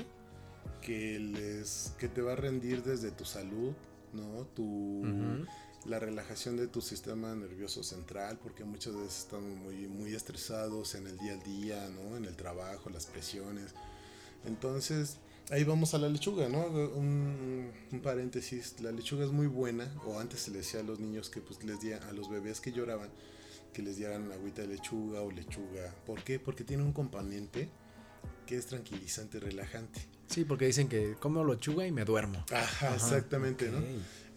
que, 0.81 1.19
les, 1.19 1.93
que 1.99 2.07
te 2.07 2.21
va 2.21 2.31
a 2.31 2.35
rendir 2.37 2.81
desde 2.81 3.11
tu 3.11 3.25
salud, 3.25 3.73
¿no? 4.13 4.45
tu, 4.55 5.01
Ujú. 5.01 5.45
la 5.85 5.99
relajación 5.99 6.55
de 6.55 6.67
tu 6.67 6.79
sistema 6.79 7.35
nervioso 7.35 7.83
central, 7.83 8.39
porque 8.41 8.63
muchas 8.63 8.95
veces 8.95 9.19
están 9.19 9.57
muy, 9.63 9.87
muy 9.89 10.13
estresados 10.15 10.95
en 10.95 11.07
el 11.07 11.17
día 11.17 11.33
a 11.33 11.43
día, 11.43 11.89
¿no? 11.89 12.15
En 12.15 12.23
el 12.23 12.37
trabajo, 12.37 12.89
las 12.89 13.05
presiones. 13.07 13.73
Entonces, 14.45 15.17
ahí 15.49 15.65
vamos 15.65 15.93
a 15.93 15.97
la 15.97 16.07
lechuga, 16.07 16.47
¿no? 16.47 16.67
Un, 16.67 17.69
un 17.91 17.99
paréntesis, 17.99 18.79
la 18.79 18.93
lechuga 18.93 19.25
es 19.25 19.31
muy 19.31 19.47
buena, 19.47 19.91
o 20.05 20.19
antes 20.19 20.39
se 20.39 20.51
le 20.51 20.59
decía 20.59 20.79
a 20.79 20.83
los 20.83 20.99
niños 21.01 21.29
que 21.29 21.41
pues 21.41 21.61
les 21.65 21.81
dieran, 21.81 22.07
a 22.07 22.13
los 22.13 22.29
bebés 22.29 22.61
que 22.61 22.71
lloraban, 22.71 23.09
que 23.75 23.81
les 23.81 23.97
dieran 23.97 24.31
agüita 24.31 24.61
de 24.61 24.69
lechuga 24.69 25.21
o 25.21 25.29
lechuga. 25.29 25.93
¿Por 26.05 26.23
qué? 26.23 26.39
Porque 26.39 26.63
tiene 26.63 26.81
un 26.83 26.93
componente 26.93 27.69
que 28.47 28.55
es 28.55 28.67
tranquilizante, 28.67 29.37
relajante. 29.39 29.99
Sí, 30.27 30.45
porque 30.45 30.65
dicen 30.65 30.87
que 30.87 31.15
como 31.19 31.43
lechuga 31.43 31.85
y 31.85 31.91
me 31.91 32.05
duermo. 32.05 32.45
Ajá, 32.53 32.87
Ajá, 32.87 32.95
exactamente, 32.95 33.69
¿no? 33.69 33.79
ok. 33.79 33.83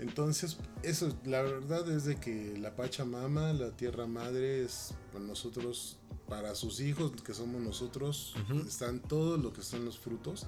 Entonces, 0.01 0.57
eso, 0.83 1.17
la 1.25 1.43
verdad 1.43 1.89
es 1.91 2.05
de 2.05 2.17
que 2.17 2.57
la 2.59 2.75
Pachamama, 2.75 3.53
la 3.53 3.77
Tierra 3.77 4.07
Madre, 4.07 4.65
es 4.65 4.95
para 5.13 5.25
nosotros, 5.25 5.99
para 6.29 6.55
sus 6.57 6.81
hijos, 6.81 7.13
que 7.23 7.33
somos 7.33 7.61
nosotros, 7.63 8.35
Ujú. 8.45 8.67
están 8.67 9.01
todos 9.01 9.41
lo 9.41 9.53
que 9.53 9.63
son 9.63 9.85
los 9.85 9.99
frutos 9.99 10.47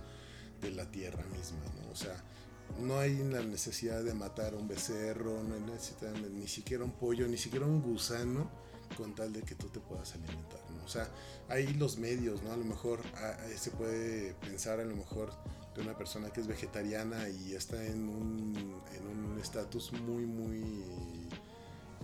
de 0.61 0.73
la 0.73 0.91
tierra 0.91 1.25
misma, 1.37 1.61
¿no? 1.81 1.91
O 1.91 1.97
sea, 1.97 2.23
no 2.81 2.99
hay 2.99 3.17
la 3.25 3.43
necesidad 3.43 4.03
de 4.03 4.15
matar 4.15 4.55
un 4.55 4.67
becerro, 4.69 5.43
no 5.45 5.55
hay 5.55 5.61
necesidad 5.63 6.13
de 6.13 6.31
ni 6.31 6.47
siquiera 6.49 6.85
un 6.85 6.93
pollo, 6.93 7.27
ni 7.29 7.37
siquiera 7.39 7.67
un 7.67 7.83
gusano, 7.83 8.51
con 8.97 9.15
tal 9.15 9.33
de 9.33 9.43
que 9.43 9.55
tú 9.55 9.69
te 9.69 9.81
puedas 9.81 10.13
alimentar, 10.15 10.61
¿no? 10.77 10.85
O 10.85 10.89
sea, 10.89 11.09
hay 11.49 11.73
los 11.75 11.99
medios, 11.99 12.43
¿no? 12.43 12.53
A 12.53 12.57
lo 12.57 12.65
mejor 12.65 13.01
se 13.57 13.71
puede 13.71 14.35
pensar 14.35 14.81
a 14.81 14.85
lo 14.85 14.95
mejor 14.97 15.31
de 15.75 15.83
una 15.83 15.97
persona 15.97 16.31
que 16.31 16.41
es 16.41 16.47
vegetariana 16.47 17.29
y 17.29 17.55
está 17.55 17.85
en 17.87 18.09
un 18.09 18.81
en 18.97 19.07
un 19.07 19.39
estatus 19.41 19.93
muy 19.93 20.27
muy 20.27 20.85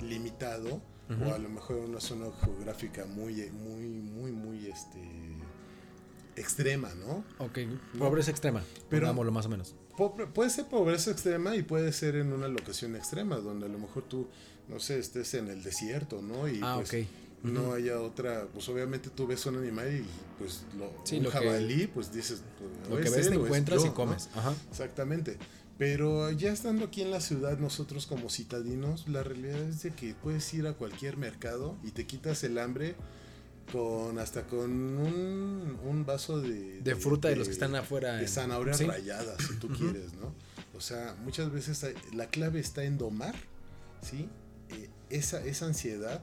limitado 0.00 0.80
o 1.08 1.34
a 1.34 1.38
lo 1.38 1.48
mejor 1.48 1.78
en 1.78 1.84
una 1.90 2.00
zona 2.00 2.26
geográfica 2.44 3.04
muy 3.06 3.48
muy 3.50 3.86
muy 3.86 4.32
muy 4.32 4.66
este 4.66 5.00
extrema, 6.36 6.92
¿no? 6.94 7.24
Ok, 7.38 7.58
pobreza 7.98 8.30
extrema. 8.30 8.60
Pero- 8.90 9.06
Pero 9.14 9.30
más 9.32 9.46
o 9.46 9.48
menos. 9.48 9.74
Puede 9.96 10.50
ser 10.50 10.66
pobreza 10.66 11.10
extrema 11.10 11.56
y 11.56 11.62
puede 11.62 11.92
ser 11.92 12.16
en 12.16 12.32
una 12.32 12.48
locación 12.48 12.96
extrema 12.96 13.36
donde 13.36 13.66
a 13.66 13.68
lo 13.68 13.78
mejor 13.78 14.02
tú 14.04 14.28
no 14.68 14.78
sé 14.80 14.98
estés 14.98 15.34
en 15.34 15.48
el 15.48 15.62
desierto, 15.62 16.20
¿no? 16.22 16.48
Y 16.48 16.60
ah, 16.62 16.76
pues, 16.84 17.06
no 17.42 17.72
haya 17.72 18.00
otra, 18.00 18.46
pues 18.52 18.68
obviamente 18.68 19.08
tú 19.10 19.26
ves 19.26 19.46
un 19.46 19.56
animal 19.56 19.88
y 19.94 20.04
pues 20.38 20.64
lo, 20.78 20.90
Sí, 21.04 21.18
un 21.18 21.24
lo 21.24 21.30
que- 21.30 21.38
jabalí, 21.38 21.86
pues 21.86 22.12
dices, 22.12 22.42
pues, 22.58 22.90
Lo 22.90 22.96
que 22.96 23.08
es 23.08 23.16
ves 23.16 23.28
te 23.28 23.34
él 23.34 23.40
encuentras 23.40 23.80
yo, 23.80 23.86
y 23.86 23.88
¿no? 23.90 23.94
comes. 23.94 24.28
Ajá. 24.34 24.54
Exactamente. 24.70 25.38
Pero 25.78 26.30
ya 26.30 26.52
estando 26.52 26.86
aquí 26.86 27.02
en 27.02 27.10
la 27.10 27.20
ciudad, 27.20 27.58
nosotros 27.58 28.06
como 28.06 28.30
citadinos, 28.30 29.06
la 29.08 29.22
realidad 29.22 29.60
es 29.60 29.82
de 29.82 29.90
que 29.92 30.14
puedes 30.14 30.52
ir 30.54 30.66
a 30.66 30.72
cualquier 30.72 31.16
mercado 31.18 31.76
y 31.84 31.90
te 31.90 32.06
quitas 32.06 32.42
el 32.44 32.58
hambre 32.58 32.96
con 33.72 34.18
hasta 34.18 34.46
con 34.46 34.70
un, 34.70 35.78
un 35.84 36.06
vaso 36.06 36.40
de, 36.40 36.80
De 36.80 36.96
fruta 36.96 37.28
de 37.28 37.36
los 37.36 37.48
que 37.48 37.52
están 37.54 37.74
afuera. 37.74 38.14
de 38.16 38.28
zanahorias 38.28 38.78
sí. 38.78 38.84
rayadas, 38.84 39.36
si 39.42 39.54
tú 39.56 39.68
quieres, 39.68 40.12
¿no? 40.14 40.32
O 40.76 40.80
sea, 40.80 41.16
muchas 41.24 41.50
veces 41.50 41.82
hay- 41.84 41.94
la 42.14 42.28
clave 42.28 42.60
está 42.60 42.84
en 42.84 42.98
domar, 42.98 43.34
¿sí? 44.02 44.28
Eh, 44.70 44.88
esa, 45.10 45.44
esa 45.44 45.66
ansiedad 45.66 46.22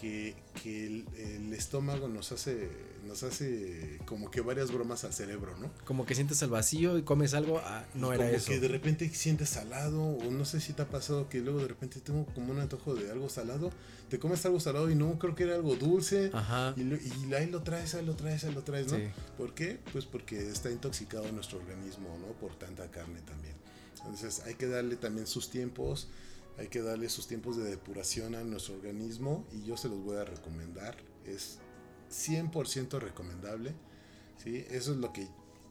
que, 0.00 0.34
que 0.62 0.86
el, 0.86 1.04
el 1.16 1.52
estómago 1.54 2.08
nos 2.08 2.32
hace, 2.32 2.68
nos 3.04 3.22
hace 3.22 3.98
como 4.06 4.30
que 4.30 4.40
varias 4.40 4.70
bromas 4.72 5.04
al 5.04 5.12
cerebro, 5.12 5.56
¿no? 5.58 5.70
Como 5.84 6.04
que 6.06 6.14
sientes 6.14 6.40
el 6.42 6.50
vacío 6.50 6.96
y 6.98 7.02
comes 7.02 7.34
algo. 7.34 7.60
Ah, 7.64 7.84
no 7.94 8.10
Y 8.12 8.16
era 8.16 8.24
como 8.24 8.36
eso. 8.36 8.46
que 8.50 8.60
de 8.60 8.68
repente 8.68 9.08
sientes 9.10 9.50
salado, 9.50 10.02
o 10.02 10.30
no 10.30 10.44
sé 10.44 10.60
si 10.60 10.72
te 10.72 10.82
ha 10.82 10.88
pasado 10.88 11.28
que 11.28 11.40
luego 11.40 11.60
de 11.60 11.68
repente 11.68 12.00
tengo 12.00 12.26
como 12.26 12.52
un 12.52 12.58
antojo 12.60 12.94
de 12.94 13.10
algo 13.10 13.28
salado, 13.28 13.70
te 14.08 14.18
comes 14.18 14.44
algo 14.46 14.60
salado 14.60 14.90
y 14.90 14.94
no, 14.94 15.18
creo 15.18 15.34
que 15.34 15.44
era 15.44 15.54
algo 15.54 15.76
dulce. 15.76 16.30
Ajá. 16.32 16.74
Y, 16.76 16.84
lo- 16.84 16.96
y 16.96 17.34
ahí 17.34 17.46
lo 17.50 17.62
traes, 17.62 17.94
ahí 17.94 18.04
lo 18.04 18.14
traes, 18.16 18.44
ahí 18.44 18.52
lo 18.54 18.62
traes, 18.62 18.90
¿no? 18.90 18.98
Sí. 18.98 19.04
¿Por 19.38 19.54
qué? 19.54 19.78
Pues 19.92 20.04
porque 20.06 20.48
está 20.48 20.70
intoxicado 20.70 21.30
nuestro 21.32 21.58
organismo, 21.58 22.16
¿no? 22.20 22.32
Por 22.38 22.54
tanta 22.58 22.90
carne 22.90 23.20
también. 23.22 23.54
Entonces 23.98 24.40
hay 24.44 24.54
que 24.54 24.66
darle 24.66 24.96
también 24.96 25.26
sus 25.26 25.48
tiempos, 25.50 26.08
hay 26.58 26.68
que 26.68 26.82
darle 26.82 27.08
sus 27.08 27.26
tiempos 27.26 27.56
de 27.56 27.64
depuración 27.64 28.34
a 28.34 28.44
nuestro 28.44 28.74
organismo 28.74 29.46
y 29.52 29.64
yo 29.64 29.76
se 29.76 29.88
los 29.88 29.98
voy 30.04 30.18
a 30.18 30.24
recomendar. 30.24 30.96
Es 31.26 31.58
100% 32.14 32.98
recomendable, 33.00 33.72
¿sí? 34.42 34.64
Eso 34.70 34.92
es 34.92 34.98
lo 34.98 35.12
que, 35.12 35.26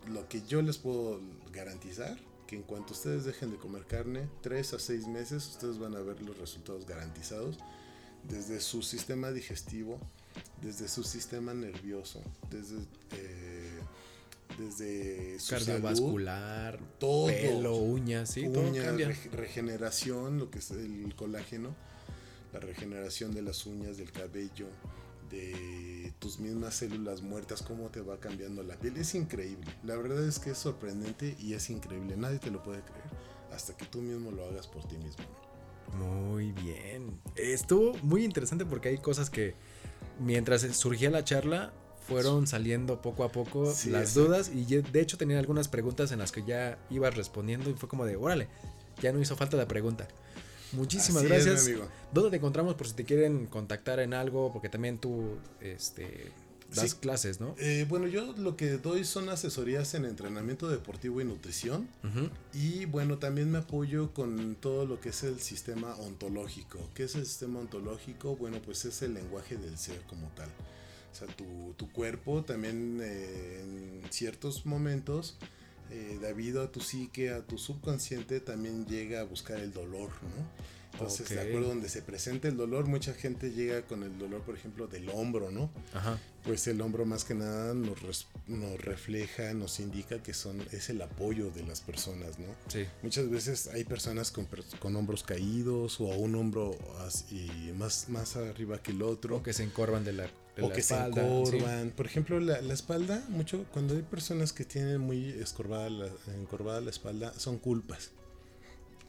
lo 0.07 0.27
que 0.27 0.41
yo 0.45 0.61
les 0.61 0.77
puedo 0.77 1.21
garantizar, 1.51 2.17
que 2.47 2.55
en 2.57 2.63
cuanto 2.63 2.93
ustedes 2.93 3.23
dejen 3.23 3.51
de 3.51 3.57
comer 3.57 3.85
carne, 3.85 4.27
3 4.41 4.73
a 4.73 4.79
6 4.79 5.07
meses, 5.07 5.47
ustedes 5.47 5.79
van 5.79 5.95
a 5.95 5.99
ver 6.01 6.21
los 6.21 6.37
resultados 6.37 6.85
garantizados 6.85 7.57
desde 8.27 8.59
su 8.59 8.81
sistema 8.81 9.31
digestivo, 9.31 9.99
desde 10.61 10.87
su 10.87 11.03
sistema 11.03 11.53
nervioso, 11.53 12.21
desde, 12.49 12.77
eh, 13.11 13.79
desde 14.57 15.39
su 15.39 15.47
salud, 15.47 15.65
Cardiovascular, 15.65 16.79
todo, 16.99 17.27
pelo, 17.27 17.75
uñas, 17.77 18.29
sí, 18.29 18.43
todo 18.47 18.61
uñas, 18.69 18.85
cambia. 18.85 19.09
reg- 19.09 19.31
regeneración, 19.31 20.39
lo 20.39 20.49
que 20.51 20.59
es 20.59 20.71
el 20.71 21.13
colágeno, 21.15 21.75
la 22.53 22.59
regeneración 22.59 23.33
de 23.33 23.41
las 23.41 23.65
uñas, 23.65 23.97
del 23.97 24.11
cabello, 24.11 24.67
de 25.33 26.13
tus 26.19 26.39
mismas 26.39 26.75
células 26.75 27.21
muertas, 27.21 27.61
cómo 27.61 27.89
te 27.89 28.01
va 28.01 28.19
cambiando 28.19 28.63
la 28.63 28.77
piel. 28.77 28.97
Es 28.97 29.15
increíble. 29.15 29.71
La 29.83 29.95
verdad 29.97 30.23
es 30.25 30.39
que 30.39 30.51
es 30.51 30.57
sorprendente 30.57 31.35
y 31.39 31.53
es 31.53 31.69
increíble. 31.69 32.15
Nadie 32.15 32.39
te 32.39 32.51
lo 32.51 32.61
puede 32.63 32.81
creer 32.81 33.03
hasta 33.51 33.75
que 33.75 33.85
tú 33.85 33.99
mismo 34.01 34.31
lo 34.31 34.45
hagas 34.45 34.67
por 34.67 34.87
ti 34.87 34.97
mismo. 34.97 35.23
Muy 35.97 36.51
bien. 36.51 37.19
Estuvo 37.35 37.93
muy 38.03 38.23
interesante 38.23 38.65
porque 38.65 38.89
hay 38.89 38.97
cosas 38.97 39.29
que 39.29 39.55
mientras 40.19 40.61
surgía 40.75 41.09
la 41.09 41.23
charla 41.23 41.73
fueron 42.07 42.47
saliendo 42.47 43.01
poco 43.01 43.23
a 43.23 43.31
poco 43.31 43.71
Sí, 43.71 43.89
las 43.89 44.09
exacto. 44.09 44.25
dudas 44.27 44.51
y 44.53 44.65
de 44.65 45.01
hecho 45.01 45.17
tenía 45.17 45.39
algunas 45.39 45.67
preguntas 45.67 46.11
en 46.11 46.19
las 46.19 46.31
que 46.31 46.43
ya 46.43 46.77
ibas 46.89 47.15
respondiendo 47.15 47.69
y 47.69 47.73
fue 47.73 47.87
como 47.89 48.05
de, 48.05 48.15
órale, 48.15 48.47
ya 49.01 49.11
no 49.11 49.21
hizo 49.21 49.35
falta 49.35 49.55
la 49.57 49.67
pregunta. 49.67 50.07
Muchísimas 50.73 51.23
Así 51.23 51.33
es, 51.33 51.39
mi 51.45 51.49
gracias. 51.51 51.67
amigo. 51.67 51.87
¿Dónde 52.13 52.29
te 52.31 52.35
encontramos 52.37 52.75
por 52.75 52.87
si 52.87 52.93
te 52.93 53.03
quieren 53.05 53.45
contactar 53.47 53.99
en 53.99 54.13
algo? 54.13 54.51
Porque 54.51 54.69
también 54.69 54.97
tú 54.97 55.37
este, 55.61 56.31
das 56.73 56.91
Sí. 56.91 56.97
clases, 56.99 57.39
¿no? 57.39 57.55
Eh, 57.59 57.85
bueno, 57.87 58.07
yo 58.07 58.33
lo 58.37 58.55
que 58.57 58.77
doy 58.77 59.05
son 59.05 59.29
asesorías 59.29 59.93
en 59.93 60.05
entrenamiento 60.05 60.67
deportivo 60.69 61.21
y 61.21 61.25
nutrición. 61.25 61.87
Y 62.53 62.85
bueno, 62.85 63.17
también 63.19 63.51
me 63.51 63.59
apoyo 63.59 64.13
con 64.13 64.55
todo 64.59 64.85
lo 64.85 64.99
que 64.99 65.09
es 65.09 65.23
el 65.23 65.39
sistema 65.39 65.95
ontológico. 65.97 66.79
¿Qué 66.95 67.03
es 67.03 67.15
el 67.15 67.25
sistema 67.25 67.59
ontológico? 67.59 68.35
Bueno, 68.35 68.59
pues 68.65 68.85
es 68.85 69.01
el 69.03 69.13
lenguaje 69.13 69.57
del 69.57 69.77
ser 69.77 70.01
como 70.09 70.27
tal. 70.35 70.49
O 71.11 71.15
sea, 71.15 71.27
tu, 71.27 71.73
tu 71.77 71.91
cuerpo 71.91 72.43
también 72.43 72.99
eh, 73.03 73.61
en 73.61 74.01
ciertos 74.11 74.65
momentos, 74.65 75.37
eh, 75.91 76.17
debido 76.21 76.61
a 76.63 76.71
tu 76.71 76.79
psique, 76.79 77.29
a 77.31 77.41
tu 77.45 77.57
subconsciente, 77.57 78.39
también 78.39 78.85
llega 78.85 79.21
a 79.21 79.23
buscar 79.23 79.59
el 79.59 79.71
dolor, 79.73 80.09
¿no? 80.21 80.73
Entonces, 80.93 81.27
de 81.29 81.39
acuerdo 81.41 81.65
a 81.65 81.69
donde 81.69 81.89
se 81.89 82.03
presenta 82.03 82.47
el 82.47 82.55
dolor, 82.55 82.85
mucha 82.85 83.15
gente 83.15 83.49
llega 83.51 83.81
con 83.81 84.03
el 84.03 84.15
dolor, 84.19 84.41
por 84.43 84.55
ejemplo, 84.55 84.85
del 84.85 85.09
hombro, 85.09 85.49
¿no? 85.49 85.71
Ajá. 85.91 86.19
Pues 86.43 86.67
el 86.67 86.79
hombro 86.81 87.03
más 87.03 87.23
que 87.23 87.33
nada 87.33 87.73
nos, 87.73 87.99
res- 88.03 88.27
nos 88.45 88.79
refleja, 88.79 89.55
nos 89.55 89.79
indica 89.79 90.21
que 90.21 90.35
son, 90.35 90.61
es 90.71 90.91
el 90.91 91.01
apoyo 91.01 91.49
de 91.49 91.63
las 91.63 91.81
personas, 91.81 92.37
¿no? 92.37 92.45
Sí. 92.67 92.85
Muchas 93.01 93.27
veces 93.27 93.67
hay 93.73 93.85
personas 93.85 94.29
con, 94.29 94.47
con 94.79 94.95
hombros 94.95 95.23
caídos 95.23 95.99
o 95.99 96.13
a 96.13 96.15
un 96.15 96.35
hombro 96.35 96.77
así 96.99 97.73
más, 97.75 98.07
más 98.09 98.35
arriba 98.35 98.77
que 98.83 98.91
el 98.91 99.01
otro. 99.01 99.37
O 99.37 99.41
que 99.43 99.53
se 99.53 99.63
encorvan 99.63 100.03
de 100.03 100.13
la, 100.13 100.29
o 100.61 100.69
que 100.71 100.81
espalda. 100.81 101.21
se 101.21 101.45
sí. 101.51 101.55
encorvan. 101.57 101.91
Por 101.91 102.05
ejemplo, 102.05 102.39
la, 102.39 102.61
la 102.61 102.73
espalda, 102.73 103.23
mucho 103.29 103.65
cuando 103.73 103.95
hay 103.95 104.01
personas 104.03 104.53
que 104.53 104.65
tienen 104.65 104.99
muy 105.01 105.29
escorvada 105.29 105.89
la, 105.89 106.07
encorvada 106.37 106.81
la 106.81 106.89
espalda, 106.91 107.33
son 107.39 107.57
culpas. 107.57 108.11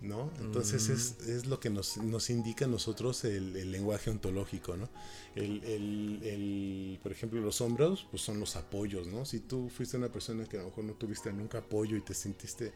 ¿no? 0.01 0.31
Entonces 0.41 0.91
es, 0.91 1.15
Mm. 1.27 1.31
es 1.31 1.47
lo 1.47 1.61
que 1.61 1.71
nos, 1.71 1.97
nos 1.97 2.29
indica 2.29 2.67
a 2.67 2.69
nosotros 2.69 3.25
el, 3.25 3.57
el 3.57 3.73
lenguaje 3.73 4.11
ontológico, 4.11 4.77
¿no? 4.77 4.91
El, 5.35 5.65
el- 5.65 6.21
el- 6.25 6.99
por 7.03 7.11
ejemplo, 7.11 7.41
los 7.41 7.63
hombros, 7.63 8.07
pues 8.11 8.23
son 8.23 8.39
los 8.39 8.55
apoyos, 8.57 9.07
¿no? 9.07 9.25
Si 9.25 9.41
tú 9.41 9.71
fuiste 9.75 9.97
una 9.97 10.11
persona 10.13 10.45
que 10.45 10.59
a 10.59 10.61
lo 10.61 10.67
mejor 10.67 10.85
no 10.85 10.93
tuviste 10.93 11.33
nunca 11.33 11.59
apoyo 11.59 11.97
y 11.97 12.03
te 12.03 12.13
sentiste 12.13 12.73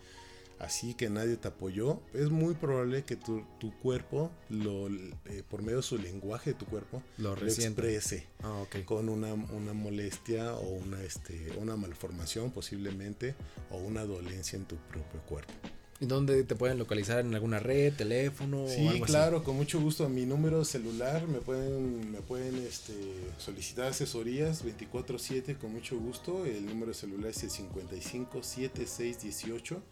así, 0.59 0.95
que 0.95 1.09
nadie 1.11 1.37
te 1.37 1.49
apoyó, 1.49 2.01
es 2.15 2.31
muy 2.31 2.55
probable 2.55 3.05
que 3.05 3.17
tu, 3.17 3.45
tu 3.61 3.73
cuerpo, 3.79 4.31
lo, 4.51 4.89
eh, 4.89 5.43
por 5.49 5.63
medio 5.63 5.79
de 5.79 5.83
su 5.83 5.99
lenguaje 5.99 6.53
de 6.53 6.59
tu 6.59 6.67
cuerpo, 6.67 7.03
Lo 7.19 7.37
lo 7.37 7.47
exprese 7.47 8.27
Ah, 8.43 8.53
ok. 8.63 8.85
con 8.85 9.09
una, 9.09 9.35
una 9.35 9.73
molestia 9.73 10.55
o 10.55 10.69
una, 10.69 11.03
este, 11.03 11.53
una 11.59 11.77
malformación 11.77 12.51
posiblemente 12.51 13.35
o 13.71 13.77
una 13.79 14.05
dolencia 14.05 14.57
en 14.57 14.65
tu 14.65 14.77
propio 14.77 15.21
cuerpo. 15.29 15.53
¿Y 16.01 16.07
dónde 16.07 16.45
te 16.45 16.55
pueden 16.55 16.79
localizar? 16.79 17.19
¿En 17.19 17.35
alguna 17.35 17.59
red, 17.59 17.93
teléfono 17.93 18.63
o 18.63 18.69
Sí, 18.69 18.87
algo 18.87 19.05
así? 19.05 19.13
claro, 19.13 19.43
con 19.43 19.57
mucho 19.57 19.81
gusto. 19.81 20.05
A 20.05 20.09
mi 20.09 20.27
número 20.27 20.65
celular 20.65 21.27
me 21.27 21.41
pueden, 21.41 22.13
me 22.13 22.21
pueden 22.21 22.55
este, 22.59 22.95
solicitar 23.37 23.87
asesorías 23.89 24.65
24/7 24.65 25.59
con 25.59 25.73
mucho 25.73 25.99
gusto. 25.99 26.47
El 26.47 26.67
número 26.67 26.95
celular 26.95 27.31
es 27.31 27.43
el 27.43 27.51
55 27.51 28.45
7618 28.45 29.83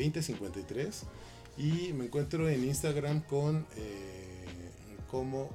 2053 0.00 1.02
y 1.58 1.92
me 1.92 2.06
encuentro 2.06 2.48
en 2.48 2.64
Instagram 2.64 3.20
con 3.20 3.66
eh, 3.76 4.44
como 5.10 5.50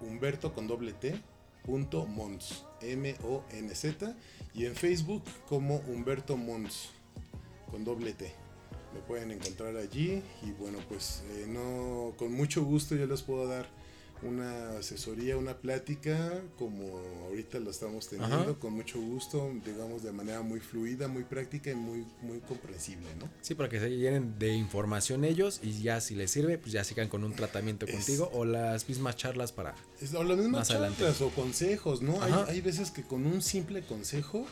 Humberto 0.00 0.54
con 0.54 0.68
doble 0.68 0.92
T 0.92 1.20
punto 1.64 2.06
Mons 2.06 2.64
M 2.80 3.16
O 3.24 3.42
N 3.50 3.74
Z 3.74 4.14
y 4.54 4.66
en 4.66 4.76
Facebook 4.76 5.24
como 5.48 5.76
Humberto 5.88 6.36
Mons 6.36 6.90
con 7.70 7.84
doble 7.84 8.12
T. 8.12 8.32
Me 8.94 9.00
pueden 9.00 9.30
encontrar 9.30 9.76
allí 9.76 10.22
y 10.42 10.50
bueno 10.52 10.78
pues 10.88 11.22
eh, 11.30 11.46
no 11.48 12.12
con 12.16 12.32
mucho 12.32 12.64
gusto 12.64 12.94
yo 12.94 13.06
les 13.06 13.22
puedo 13.22 13.46
dar 13.46 13.66
una 14.22 14.78
asesoría 14.78 15.36
una 15.38 15.56
plática 15.56 16.42
como 16.58 17.00
ahorita 17.28 17.58
lo 17.58 17.70
estamos 17.70 18.08
teniendo 18.08 18.36
Ajá. 18.36 18.54
con 18.54 18.74
mucho 18.74 19.00
gusto 19.00 19.50
digamos 19.64 20.02
de 20.02 20.12
manera 20.12 20.42
muy 20.42 20.60
fluida 20.60 21.08
muy 21.08 21.24
práctica 21.24 21.70
y 21.70 21.74
muy 21.74 22.04
muy 22.22 22.40
comprensible 22.40 23.06
no 23.18 23.28
Sí, 23.40 23.54
para 23.54 23.68
que 23.70 23.80
se 23.80 23.88
llenen 23.90 24.38
de 24.38 24.52
información 24.54 25.24
ellos 25.24 25.60
y 25.62 25.80
ya 25.82 26.00
si 26.00 26.14
les 26.14 26.30
sirve, 26.30 26.58
pues 26.58 26.72
ya 26.72 26.84
sigan 26.84 27.08
con 27.08 27.24
un 27.24 27.32
tratamiento 27.34 27.86
Es- 27.86 27.92
contigo 27.94 28.30
o 28.34 28.44
las 28.44 28.88
mismas 28.88 29.16
charlas 29.16 29.52
para... 29.52 29.74
Es, 30.00 30.12
o 30.14 30.22
las 30.22 30.36
mismas 30.36 30.70
adelante. 30.70 30.98
charlas 30.98 31.20
o 31.22 31.30
consejos 31.30 32.02
no 32.02 32.20
hay, 32.22 32.32
hay 32.48 32.60
veces 32.60 32.90
que 32.90 33.02
con 33.02 33.26
un 33.26 33.40
simple 33.40 33.82
consejo 33.82 34.46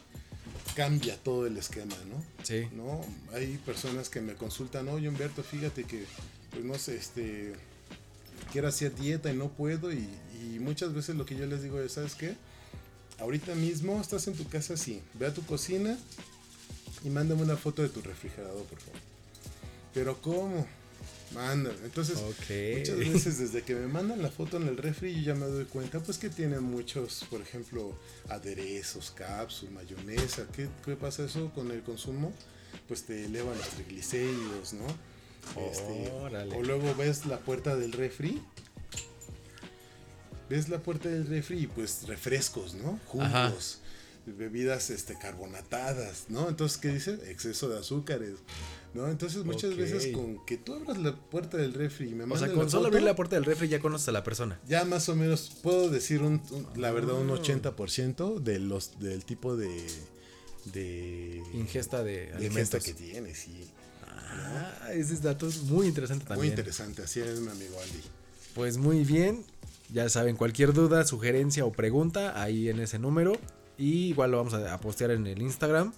cambia 0.75 1.17
todo 1.23 1.47
el 1.47 1.57
esquema 1.57 1.95
no 2.09 2.23
Sí. 2.45 2.67
¿no? 2.75 3.01
Hay 3.35 3.59
personas 3.59 4.09
que 4.09 4.21
me 4.23 4.35
consultan, 4.35 4.89
oye 4.89 5.09
Humberto, 5.09 5.43
fíjate 5.43 5.85
que, 5.85 6.05
pues 6.51 6.65
no 6.65 6.75
sé, 6.79 6.97
este, 6.97 7.53
quiero 8.53 8.69
hacer 8.69 8.95
dieta 8.95 9.33
y 9.33 9.37
no 9.37 9.49
puedo 9.49 9.93
y, 9.93 10.09
y 10.41 10.59
muchas 10.59 10.93
veces 10.95 11.17
lo 11.17 11.25
que 11.27 11.37
yo 11.37 11.47
les 11.47 11.63
digo 11.63 11.81
es, 11.81 11.93
¿sabes 11.93 12.15
qué? 12.15 12.35
Ahorita 13.19 13.55
mismo 13.55 14.01
estás 14.01 14.27
en 14.29 14.35
tu 14.35 14.49
casa 14.49 14.75
así, 14.75 15.03
ve 15.15 15.27
a 15.27 15.35
tu 15.35 15.45
cocina 15.45 15.99
y 17.05 17.11
mándame 17.11 17.43
una 17.43 17.57
foto 17.57 17.83
de 17.83 17.89
tu 17.89 18.01
refrigerador, 18.01 18.65
por 18.65 18.79
favor. 18.79 19.01
Pero 19.95 20.21
¿cómo? 20.21 20.67
Manda. 21.35 21.71
Entonces, 21.85 22.17
Ok. 22.19 22.79
Muchas 22.79 22.99
veces 22.99 23.39
desde 23.39 23.63
que 23.63 23.75
me 23.75 23.87
mandan 23.87 24.23
la 24.23 24.31
foto 24.31 24.57
en 24.57 24.67
el 24.67 24.77
refri 24.77 25.15
yo 25.15 25.21
ya 25.21 25.35
me 25.35 25.47
doy 25.47 25.65
cuenta 25.67 26.01
pues 26.01 26.17
que 26.19 26.31
tienen 26.31 26.63
muchos, 26.63 27.25
por 27.29 27.41
ejemplo, 27.41 27.99
aderezos, 28.29 29.11
cápsulas, 29.11 29.75
mayonesa. 29.75 30.47
¿Qué, 30.55 30.69
qué 30.85 30.97
pasa 30.97 31.25
eso 31.25 31.51
con 31.55 31.71
el 31.71 31.83
consumo? 31.83 32.33
Pues 32.87 33.03
te 33.05 33.25
elevan 33.27 33.57
los 33.59 33.69
triglicéridos, 33.69 34.73
¿no? 34.73 34.87
Este, 35.57 36.11
o 36.57 36.63
luego 36.63 36.95
ves 36.95 37.27
la 37.27 37.39
puerta 37.41 37.77
del 37.77 37.93
refri. 37.93 38.41
Ves 40.49 40.69
la 40.69 40.79
puerta 40.79 41.09
del 41.09 41.27
refri 41.27 41.59
y 41.65 41.67
pues 41.67 42.07
refrescos, 42.07 42.75
¿no? 42.75 42.99
Ajá. 43.21 43.49
Jugos, 43.51 43.81
bebidas 44.27 44.89
este, 44.91 45.19
carbonatadas, 45.19 46.25
¿no? 46.29 46.49
Entonces, 46.49 46.79
¿qué 46.79 46.89
dice? 46.89 47.19
Exceso 47.31 47.69
de 47.69 47.79
azúcares, 47.79 48.35
¿no? 48.95 49.09
Entonces 49.09 49.45
muchas 49.45 49.77
veces 49.77 50.15
con 50.15 50.45
que 50.47 50.57
tú 50.57 50.75
abras 50.75 50.97
la 50.99 51.15
puerta 51.17 51.57
del 51.59 51.75
refri 51.75 52.09
y 52.11 52.15
me 52.15 52.25
O 52.25 52.37
sea, 52.39 52.49
con 52.49 52.71
solo 52.71 52.85
foto, 52.85 52.87
abrir 52.89 53.03
la 53.03 53.15
puerta 53.17 53.37
del 53.37 53.45
refri 53.45 53.69
ya 53.69 53.81
conoces 53.81 54.09
a 54.09 54.13
la 54.13 54.25
persona. 54.25 54.59
ya 54.67 54.85
más 54.87 55.09
o 55.11 55.17
menos 55.17 55.53
puedo 55.63 55.91
decir 55.91 56.23
un, 56.23 56.41
un- 56.51 56.67
la 56.81 56.93
verdad 56.93 57.15
un 57.15 57.31
Ah. 57.31 57.35
80% 57.35 58.39
de 58.41 58.59
los 58.59 58.99
del 59.01 59.25
tipo 59.25 59.57
de 59.57 59.87
de 60.73 61.43
Ingesta 61.55 62.03
de 62.03 62.27
de 62.27 62.33
alimentos. 62.35 62.75
ingesta 62.75 62.81
que 62.81 62.93
tiene, 62.95 63.35
sí. 63.35 63.71
Ah, 64.11 64.93
ese 64.93 65.17
dato 65.17 65.47
es 65.49 65.63
muy 65.63 65.87
interesante 65.87 66.25
Muy 66.25 66.29
también. 66.29 66.53
interesante, 66.53 67.03
así 67.03 67.21
es 67.21 67.41
mi 67.41 67.51
amigo 67.51 67.77
Andy. 67.83 68.03
Pues 68.55 68.77
muy 68.79 69.05
bien. 69.05 69.45
Ya 69.93 70.09
saben, 70.09 70.37
cualquier 70.37 70.73
duda, 70.75 71.05
sugerencia 71.07 71.65
o 71.65 71.73
pregunta, 71.73 72.43
ahí 72.43 72.69
en 72.69 72.81
ese 72.81 72.99
número. 72.99 73.33
Y 73.79 74.09
igual 74.09 74.33
lo 74.33 74.39
vamos 74.39 74.55
a, 74.55 74.75
a 74.75 74.81
postear 74.81 75.13
en 75.13 75.27
el 75.27 75.41
Instagram. 75.41 75.93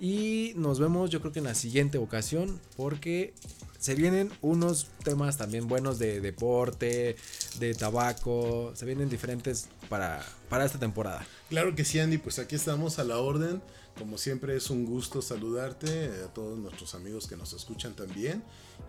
Y 0.00 0.52
nos 0.54 0.78
vemos 0.78 1.10
yo 1.10 1.20
creo 1.20 1.32
que 1.32 1.40
en 1.40 1.46
la 1.46 1.54
siguiente 1.54 1.98
ocasión. 1.98 2.60
Porque 2.76 3.34
se 3.78 3.94
vienen 3.94 4.30
unos 4.42 4.88
temas 5.02 5.36
también 5.36 5.66
buenos 5.66 5.98
de 5.98 6.20
deporte, 6.20 7.16
de 7.58 7.74
tabaco. 7.74 8.72
Se 8.76 8.84
vienen 8.84 9.08
diferentes 9.08 9.68
para, 9.88 10.24
para 10.48 10.64
esta 10.64 10.78
temporada. 10.78 11.26
Claro 11.48 11.74
que 11.74 11.84
sí, 11.84 11.98
Andy, 11.98 12.18
pues 12.18 12.38
aquí 12.38 12.54
estamos 12.54 12.98
a 13.00 13.04
la 13.04 13.18
orden. 13.18 13.60
Como 13.98 14.16
siempre 14.16 14.56
es 14.56 14.70
un 14.70 14.86
gusto 14.86 15.20
saludarte, 15.20 16.06
eh, 16.06 16.24
a 16.24 16.32
todos 16.32 16.58
nuestros 16.58 16.94
amigos 16.94 17.26
que 17.26 17.36
nos 17.36 17.52
escuchan 17.52 17.94
también. 17.94 18.44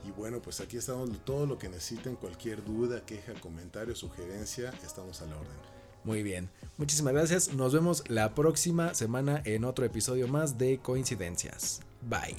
Y 0.07 0.11
bueno, 0.11 0.39
pues 0.41 0.61
aquí 0.61 0.77
estamos, 0.77 1.09
todo 1.25 1.45
lo 1.45 1.57
que 1.57 1.67
necesiten, 1.67 2.15
cualquier 2.15 2.63
duda, 2.63 3.05
queja, 3.05 3.33
comentario, 3.41 3.95
sugerencia, 3.95 4.71
estamos 4.85 5.21
a 5.21 5.25
la 5.25 5.37
orden. 5.37 5.57
Muy 6.03 6.23
bien. 6.23 6.49
Muchísimas 6.77 7.13
gracias. 7.13 7.53
Nos 7.53 7.73
vemos 7.73 8.03
la 8.07 8.33
próxima 8.35 8.93
semana 8.93 9.41
en 9.45 9.65
otro 9.65 9.85
episodio 9.85 10.27
más 10.27 10.57
de 10.57 10.79
Coincidencias. 10.79 11.81
Bye. 12.01 12.37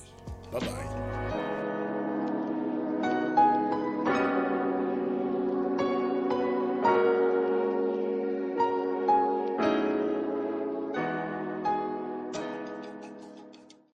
Bye 0.52 0.60
bye. 0.60 1.69